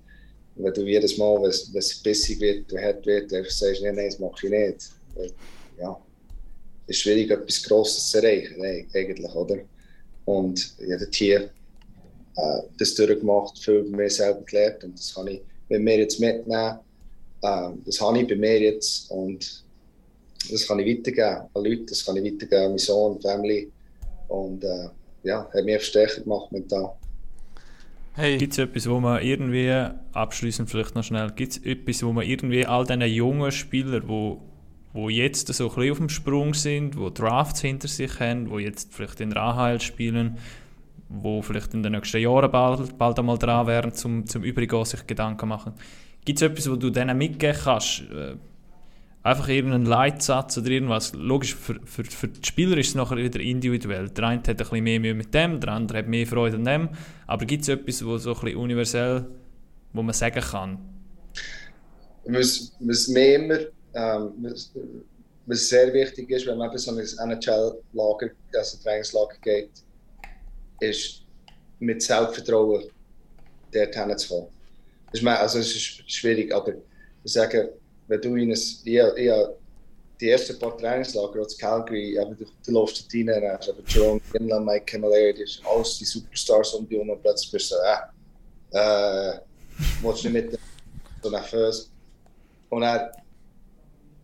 wenn 0.56 0.74
du 0.74 0.82
jedes 0.82 1.18
Mal, 1.18 1.42
wenn 1.42 1.50
es 1.50 1.96
bissig 2.04 2.40
wird, 2.40 2.72
hart 2.74 3.06
wird, 3.06 3.34
einfach 3.34 3.52
sagst, 3.52 3.82
nein, 3.82 3.96
nein, 3.96 4.08
das 4.10 4.20
mache 4.20 4.48
ich 4.48 4.52
nicht. 4.52 4.90
Ja, 5.80 6.00
es 6.88 6.98
ist 6.98 7.02
schwierig, 7.02 7.32
etwas 7.32 7.64
Grosses 7.64 8.10
zu 8.10 8.18
erreichen, 8.18 8.62
eigentlich, 8.94 9.36
oder? 9.36 9.58
Und 10.26 10.74
ich 10.80 10.92
habe 10.92 11.08
hier 11.12 11.50
äh, 12.36 12.62
das 12.78 12.96
durchgemacht, 12.96 13.58
viel 13.60 13.76
über 13.76 13.98
mich 13.98 14.16
selber 14.16 14.42
gelernt 14.42 14.84
und 14.84 14.98
das 14.98 15.14
kann 15.14 15.28
ich 15.28 15.42
mit 15.70 15.82
mir 15.82 16.00
jetzt 16.00 16.20
mitnehmen 16.20 16.80
ähm, 17.44 17.82
das 17.86 18.00
habe 18.00 18.20
ich 18.20 18.28
bei 18.28 18.36
mir 18.36 18.60
jetzt 18.60 19.10
und 19.10 19.64
das 20.50 20.68
kann 20.68 20.80
ich 20.80 20.98
weitergeben 20.98 21.50
an 21.54 21.64
Leute, 21.64 21.86
das 21.86 22.06
kann 22.06 22.18
ich 22.18 22.34
weitergeben 22.34 22.62
an 22.62 22.68
meinen 22.70 22.78
Sohn, 22.78 23.22
Family 23.22 23.72
und 24.28 24.64
äh, 24.64 24.90
ja, 25.24 25.48
hat 25.54 25.66
mich 25.66 25.84
stärker 25.84 26.22
gemacht 26.22 26.52
mental. 26.52 26.94
Hey. 28.14 28.38
Gibt 28.38 28.54
es 28.54 28.60
etwas, 28.60 28.90
wo 28.90 29.00
man 29.00 29.22
irgendwie, 29.22 29.88
abschließend 30.12 30.70
vielleicht 30.70 30.96
noch 30.96 31.04
schnell, 31.04 31.32
gibt 31.32 31.54
es 31.54 31.58
etwas, 31.60 32.04
wo 32.04 32.12
man 32.12 32.26
irgendwie 32.26 32.66
all 32.66 32.86
diesen 32.86 33.02
jungen 33.04 33.52
Spielern, 33.52 34.08
wo, 34.08 34.42
wo 34.92 35.10
jetzt 35.10 35.48
so 35.48 35.70
ein 35.70 35.76
bisschen 35.76 35.92
auf 35.92 35.98
dem 35.98 36.10
Sprung 36.10 36.54
sind, 36.54 36.98
wo 36.98 37.10
Drafts 37.10 37.62
hinter 37.62 37.88
sich 37.88 38.20
haben, 38.20 38.50
wo 38.50 38.60
jetzt 38.60 38.94
vielleicht 38.94 39.22
in 39.22 39.30
der 39.30 39.42
AHL 39.42 39.80
spielen, 39.80 40.38
wo 41.08 41.42
vielleicht 41.42 41.74
in 41.74 41.84
den 41.84 41.94
nächsten 41.94 42.20
Jahren 42.20 42.52
bald, 42.52 42.98
bald 42.98 43.18
einmal 43.18 43.38
dran 43.38 43.68
wären, 43.68 43.94
zum, 43.94 44.26
zum 44.26 44.44
Übrigen 44.44 44.84
sich 44.84 45.08
Gedanken 45.08 45.48
machen. 45.48 45.74
Gibt 46.26 46.42
es 46.42 46.50
etwas, 46.50 46.70
wo 46.70 46.76
du 46.76 46.90
denen 46.90 47.18
mitgeben 47.18 47.58
kannst? 47.64 48.04
Einfach 49.24 49.50
irgendeinen 49.50 49.86
Leitsatz 49.86 50.58
oder 50.58 50.70
irgendwas. 50.70 51.14
Logisch, 51.14 51.54
für, 51.54 51.80
für, 51.86 52.04
für 52.04 52.28
die 52.28 52.44
Spieler 52.44 52.78
ist 52.78 52.90
es 52.90 52.96
nachher 52.96 53.18
wieder 53.18 53.40
individuell. 53.40 54.10
Der 54.10 54.24
eine 54.24 54.40
hat 54.40 54.50
ein 54.50 54.58
bisschen 54.58 54.84
mehr 54.84 55.00
Mühe 55.00 55.14
mit 55.14 55.32
dem, 55.34 55.60
der 55.60 55.74
andere 55.74 56.00
hat 56.00 56.08
mehr 56.08 56.26
Freude 56.26 56.56
an 56.56 56.66
dem. 56.66 56.90
Aber 57.28 57.46
gibt 57.46 57.62
es 57.62 57.70
etwas, 57.70 58.04
wo 58.04 58.18
so 58.18 58.34
ein 58.34 58.42
bisschen 58.42 58.58
universell, 58.58 59.28
wo 59.94 60.02
man 60.02 60.14
sagen 60.16 60.42
kann? 60.42 60.80
Was, 62.26 62.76
was 62.80 63.08
mir 63.10 63.36
immer, 63.36 63.60
ähm, 63.94 64.34
was, 64.42 64.72
was, 65.46 65.70
sehr 65.70 65.94
wichtig 65.94 66.30
ist, 66.32 66.48
wenn 66.48 66.58
man 66.58 66.70
eben 66.70 66.78
so 66.80 66.92
ein 66.92 66.98
NHL-Lager, 66.98 68.32
also 68.56 68.78
Trainingslager 68.84 69.38
geht, 69.44 69.70
ist 70.80 71.24
mit 71.80 72.02
Selbstvertrauen 72.02 72.86
dorthin 73.72 74.18
zu 74.18 74.30
kommen. 74.30 74.48
Das 75.12 75.22
ist, 75.22 75.28
also 75.28 75.60
es 75.60 75.76
ist 75.76 76.12
schwierig, 76.12 76.54
aber 76.54 76.74
ich 77.24 77.32
sage, 77.32 77.74
wenn 78.12 78.22
du 78.22 78.36
in 78.36 78.52
ein, 78.52 78.52
ich, 78.52 79.32
die 80.20 80.30
ersten 80.30 80.60
paar 80.60 80.78
Trainingslager 80.78 81.40
in 81.40 81.58
Calgary, 81.58 82.20
aber 82.20 82.36
du, 82.36 82.46
du 82.66 82.72
läufst 82.72 83.08
dort 83.14 83.28
rein, 83.30 83.58
hast 83.58 83.70
aber 83.70 83.80
Jerome 83.88 84.20
Gimlin, 84.34 84.66
Mike 84.66 84.86
Camilleri, 84.86 85.34
die 85.34 85.46
sind 85.46 85.66
alles 85.66 85.98
die 85.98 86.04
Superstars 86.04 86.74
um 86.74 86.88
dich 86.88 86.98
herum 86.98 87.10
und 87.10 87.22
plötzlich 87.22 87.52
bist 87.54 87.72
du 87.72 87.76
so, 87.76 88.78
äh, 88.78 89.34
äh, 89.34 89.40
willst 90.02 90.26
du 90.26 90.30
nicht 90.30 90.52
mit 90.52 90.60
so 91.24 91.30
nervös. 91.30 91.90
Und 92.70 92.84
er 92.84 93.14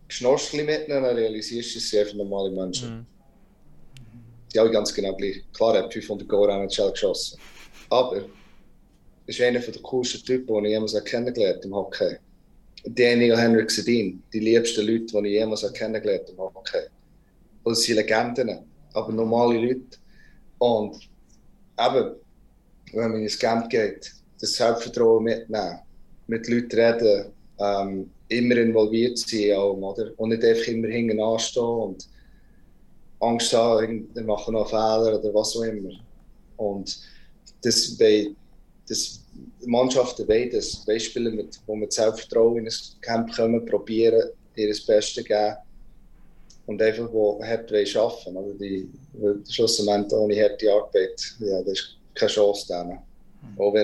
schnorchst 0.08 0.52
ein 0.52 0.66
mit 0.66 0.86
ihnen 0.86 0.98
und 0.98 1.04
dann 1.04 1.16
realisierst 1.16 1.74
du, 1.74 1.78
dass 1.78 1.88
sie 1.88 1.98
einfach 1.98 2.14
normale 2.14 2.50
Menschen 2.50 2.90
mhm. 2.90 3.06
Die 4.52 4.58
alle 4.58 4.70
ganz 4.70 4.94
genau 4.94 5.14
gleich. 5.14 5.44
Klar, 5.52 5.76
er 5.76 5.84
hat 5.84 5.92
500 5.92 6.28
Goal 6.28 6.50
an 6.50 6.62
NHL 6.62 6.90
geschossen. 6.90 7.38
Aber 7.90 8.22
ist 9.26 9.40
einer 9.40 9.60
der 9.60 9.82
coolsten 9.82 10.24
Typen, 10.24 10.62
die 10.62 10.68
ich 10.68 10.74
jemals 10.74 11.04
kennengelernt 11.04 11.56
habe 11.56 11.66
im 11.66 11.74
Hockey. 11.74 12.16
Daniel 12.84 13.36
Henrik 13.36 13.70
Sedin, 13.70 14.22
die 14.32 14.40
liebsten 14.40 14.86
Leute, 14.86 15.06
die 15.22 15.28
ich 15.28 15.34
jemals 15.34 15.72
kennengelernt 15.72 16.28
habe 16.36 16.48
im 16.48 16.54
Hockey. 16.54 16.86
Das 17.64 17.82
sind 17.82 17.96
Legenden, 17.96 18.60
aber 18.92 19.12
normale 19.12 19.58
Leute. 19.58 19.98
Und 20.58 20.96
eben, 21.78 22.14
wenn 22.92 23.10
man 23.10 23.22
ins 23.22 23.38
Camp 23.38 23.68
geht, 23.68 24.12
das 24.40 24.54
Selbstvertrauen 24.54 25.24
mitnehmen, 25.24 25.80
mit 26.26 26.48
Leuten 26.48 26.78
reden, 26.78 27.32
ähm, 27.58 28.10
immer 28.28 28.56
involviert 28.56 29.18
sein, 29.18 29.56
auch, 29.56 29.74
oder? 29.74 30.12
und 30.16 30.30
nicht 30.30 30.44
einfach 30.44 30.68
immer 30.68 30.88
hinten 30.88 31.20
anstehen 31.20 31.62
und 31.62 32.08
Angst 33.20 33.52
haben, 33.52 34.08
wir 34.14 34.22
machen 34.22 34.54
noch 34.54 34.68
Fehler 34.68 35.18
oder 35.18 35.34
was 35.34 35.56
auch 35.56 35.62
immer. 35.62 35.90
Und 36.56 37.00
das, 37.62 37.96
das 38.88 39.20
Mannschaften 39.66 40.26
wollen 40.28 40.50
das, 40.50 40.86
wollen 40.86 41.00
Spieler, 41.00 41.30
mit, 41.30 41.58
die 41.66 41.76
mit 41.76 41.92
Selbstvertrauen 41.92 42.58
in 42.58 42.66
ein 42.66 42.74
Camp 43.00 43.34
kommen, 43.34 43.64
probieren, 43.66 44.30
ihr 44.56 44.68
das 44.68 44.80
Beste 44.80 45.22
geben 45.22 45.56
und 46.66 46.82
einfach, 46.82 47.08
die 47.08 47.44
hart 47.44 47.72
arbeiten 47.72 47.94
wollen. 47.94 48.36
Also 48.36 48.52
die, 48.54 48.90
schlussendlich 49.48 50.12
ohne 50.12 50.42
harte 50.42 50.70
Arbeit, 50.70 51.34
ja, 51.40 51.62
das 51.62 51.72
ist 51.72 51.96
keine 52.14 52.30
Chance 52.30 52.66
denen. 52.68 52.98
Mhm. 53.42 53.60
Auch, 53.60 53.74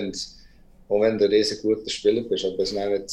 auch 0.89 1.01
wenn 1.01 1.17
du 1.17 1.25
ein 1.25 1.31
riesen 1.31 1.61
guter 1.61 1.89
Spieler 1.89 2.21
bist, 2.21 2.45
aber 2.45 2.57
wenn 2.57 3.01
du 3.01 3.07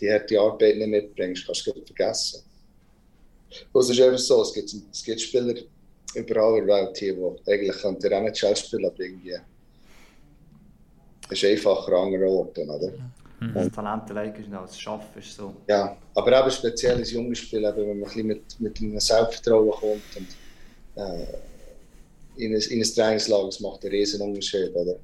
die 0.00 0.10
harte 0.10 0.40
Arbeit 0.40 0.76
nicht 0.76 0.88
mitbringst, 0.88 1.46
kannst 1.46 1.66
du 1.66 1.70
es 1.70 1.86
vergessen. 1.86 2.42
Und 3.72 3.82
es 3.82 3.90
ist 3.90 4.00
einfach 4.00 4.18
so, 4.18 4.42
es 4.42 4.52
gibt, 4.52 4.74
es 4.92 5.02
gibt 5.02 5.20
Spieler 5.20 5.54
überall 6.14 6.58
in 6.58 6.66
der 6.66 6.76
Welt 6.76 6.98
hier, 6.98 7.14
die 7.14 7.50
eigentlich 7.50 7.84
NHL 8.12 8.56
spielen, 8.56 8.86
aber 8.86 9.00
irgendwie 9.00 9.36
ist 11.30 11.44
einfacher 11.44 11.92
an 11.92 12.06
anderen 12.06 12.28
Orten, 12.28 12.70
oder? 12.70 12.92
Mhm. 13.40 13.54
Das 13.54 13.70
Talent 13.70 14.10
ist 14.38 14.52
als 14.52 14.80
Schaffen 14.80 15.18
ist 15.18 15.36
so. 15.36 15.54
Ja, 15.68 15.96
aber 16.14 16.40
eben 16.40 16.50
speziell 16.50 16.98
ins 16.98 17.12
junge 17.12 17.36
Spiel, 17.36 17.62
wenn 17.62 17.88
man 17.88 17.98
ein 17.98 18.00
bisschen 18.02 18.26
mit, 18.26 18.60
mit 18.60 18.80
einem 18.80 18.98
Selbstvertrauen 18.98 19.70
kommt 19.70 20.16
und 20.16 20.28
äh, 20.96 21.26
in, 22.36 22.54
ein, 22.54 22.60
in 22.60 22.82
ein 22.82 22.94
Trainingslager, 22.94 23.46
das 23.46 23.60
macht 23.60 23.82
einen 23.84 23.92
riesen 23.92 24.20
Unterschied, 24.20 24.74
oder? 24.74 24.96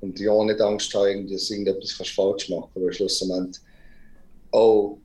Und 0.00 0.18
ja, 0.18 0.44
nicht 0.44 0.60
Angst 0.60 0.92
haben, 0.94 1.28
dass 1.28 1.50
irgendetwas 1.50 1.92
falsch 1.92 2.48
machen 2.48 2.70
kannst, 2.74 2.86
weil 2.86 2.92
schlussendlich 2.92 3.62
auch 4.52 4.98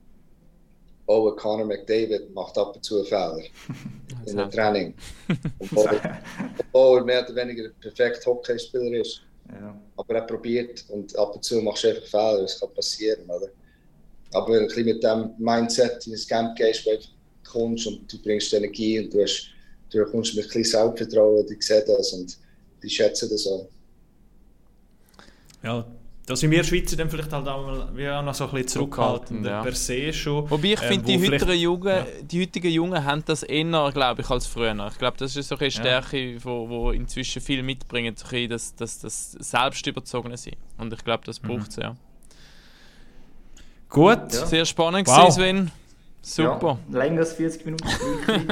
auch 1.12 1.36
Conor 1.36 1.66
McDavid 1.66 2.34
macht 2.34 2.58
ab 2.58 2.76
und 2.76 2.84
zu 2.84 3.04
Fehler 3.04 3.42
in 4.26 4.38
dem 4.38 4.50
Training. 4.50 4.94
Obwohl 5.60 7.00
er 7.00 7.04
mehr 7.04 7.24
oder 7.24 7.36
weniger 7.36 7.66
ein 7.66 7.74
perfekter 7.82 8.32
Hockeyspieler 8.32 9.02
ist. 9.02 9.22
Ja. 9.50 9.80
Aber 9.98 10.16
er 10.16 10.22
probiert 10.22 10.86
und 10.90 11.16
ab 11.18 11.36
und 11.36 11.44
zu 11.44 11.62
machst 11.62 11.84
du 11.84 11.90
einfach 11.90 12.08
Fehler, 12.08 12.42
das 12.42 12.60
kann 12.60 12.74
passieren. 12.74 13.30
Oder? 13.30 13.50
Aber 14.34 14.54
wenn 14.54 14.68
du 14.68 14.84
mit 14.84 15.04
dem 15.04 15.32
Mindset 15.38 16.06
in 16.06 16.14
das 16.14 16.28
Camp 16.28 16.56
gehst, 16.56 16.86
wo 16.86 16.92
du 16.92 17.04
kommst 17.44 17.88
und 17.88 18.12
du 18.12 18.22
bringst 18.22 18.54
Energie 18.54 19.00
und 19.00 19.14
du, 19.14 19.22
hast, 19.22 19.50
du 19.92 20.04
kommst 20.06 20.36
mit 20.36 20.46
ein 20.46 20.48
bisschen 20.48 20.64
Selbstvertrauen, 20.64 21.46
die 21.48 21.58
sehen 21.60 21.84
das 21.86 22.14
und 22.14 22.38
die 22.82 22.90
schätzen 22.90 23.30
das 23.30 23.46
auch. 23.48 23.68
Ja, 25.64 25.86
da 26.26 26.36
sind 26.36 26.52
wir 26.52 26.64
Schweizer 26.64 26.96
dann 26.96 27.10
vielleicht 27.10 27.34
halt 27.34 27.48
auch, 27.48 27.68
auch 27.68 28.22
noch 28.24 28.34
so 28.34 28.46
ein 28.46 28.52
bisschen 28.52 28.68
zurückhaltend 28.68 29.46
ja. 29.46 29.62
per 29.64 29.74
se 29.74 30.14
schon. 30.14 30.50
Wobei 30.50 30.74
ich 30.74 30.80
finde, 30.80 31.12
ähm, 31.12 31.22
die, 31.22 31.32
heutigen 31.32 31.60
Jungen, 31.60 31.88
ja. 31.88 32.06
die 32.22 32.42
heutigen 32.42 32.72
Jungen 32.72 33.04
haben 33.04 33.24
das 33.26 33.44
eher, 33.44 33.92
glaube 33.92 34.22
ich, 34.22 34.30
als 34.30 34.46
früher. 34.46 34.88
Ich 34.88 34.98
glaube, 34.98 35.18
das 35.18 35.36
ist 35.36 35.48
so 35.48 35.58
eine 35.58 35.72
Stärke, 35.72 36.18
die 36.18 36.46
wo, 36.46 36.70
wo 36.70 36.92
inzwischen 36.92 37.42
viel 37.42 37.64
mitbringen, 37.64 38.16
so 38.16 38.28
ein 38.36 38.50
das, 38.50 38.76
das, 38.76 39.00
das 39.00 39.32
Selbstüberzogene 39.32 40.38
sein. 40.38 40.56
Und 40.78 40.94
ich 40.94 41.04
glaube, 41.04 41.24
das 41.26 41.42
mhm. 41.42 41.48
braucht 41.48 41.72
es, 41.72 41.78
ja. 41.78 41.96
Gut. 43.90 44.32
Ja. 44.32 44.46
Sehr 44.46 44.66
spannend 44.66 45.08
wow. 45.08 45.18
gewesen, 45.18 45.34
Sven. 45.34 45.72
Super. 46.22 46.78
Ja, 46.92 47.00
länger 47.00 47.22
als 47.22 47.34
40 47.34 47.66
Minuten, 47.66 47.88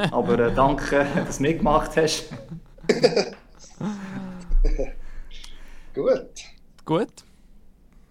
aber 0.12 0.40
äh, 0.40 0.54
danke, 0.54 1.06
dass 1.16 1.38
du 1.38 1.44
mitgemacht 1.44 1.96
hast. 1.96 2.26
Gut. 5.94 6.30
Gut. 6.84 7.29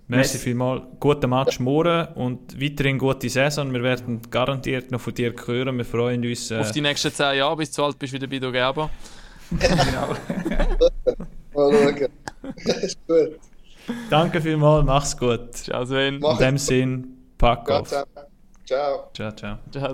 Merci 0.08 0.38
vielmals. 0.38 0.82
Guten 0.98 1.28
Match 1.28 1.60
morgen 1.60 2.08
und 2.14 2.58
weiterhin 2.58 2.98
gute 2.98 3.28
Saison. 3.28 3.70
Wir 3.74 3.82
werden 3.82 4.22
garantiert 4.30 4.90
noch 4.90 5.02
von 5.02 5.12
dir 5.12 5.34
hören. 5.46 5.76
Wir 5.76 5.84
freuen 5.84 6.24
uns. 6.24 6.50
Äh 6.50 6.58
Auf 6.58 6.72
die 6.72 6.80
nächsten 6.80 7.12
10 7.12 7.36
Jahre, 7.36 7.56
bis 7.56 7.70
du 7.72 7.84
alt 7.84 7.98
bist 7.98 8.14
wieder 8.14 8.26
bei 8.26 8.38
Gerber. 8.38 8.88
genau. 9.50 10.16
Mal 11.54 11.72
schauen. 11.72 12.08
ist 12.82 12.98
gut. 13.06 13.38
Danke 14.08 14.40
vielmals, 14.40 14.86
mach's 14.86 15.16
gut. 15.16 15.54
Ciao 15.54 15.84
Sven. 15.84 16.22
In 16.22 16.38
dem 16.38 16.58
Sinn, 16.58 17.06
pack 17.36 17.70
auf. 17.70 17.88
Ciao. 17.88 19.10
Ciao, 19.12 19.32
ciao. 19.32 19.58
ciao. 19.70 19.92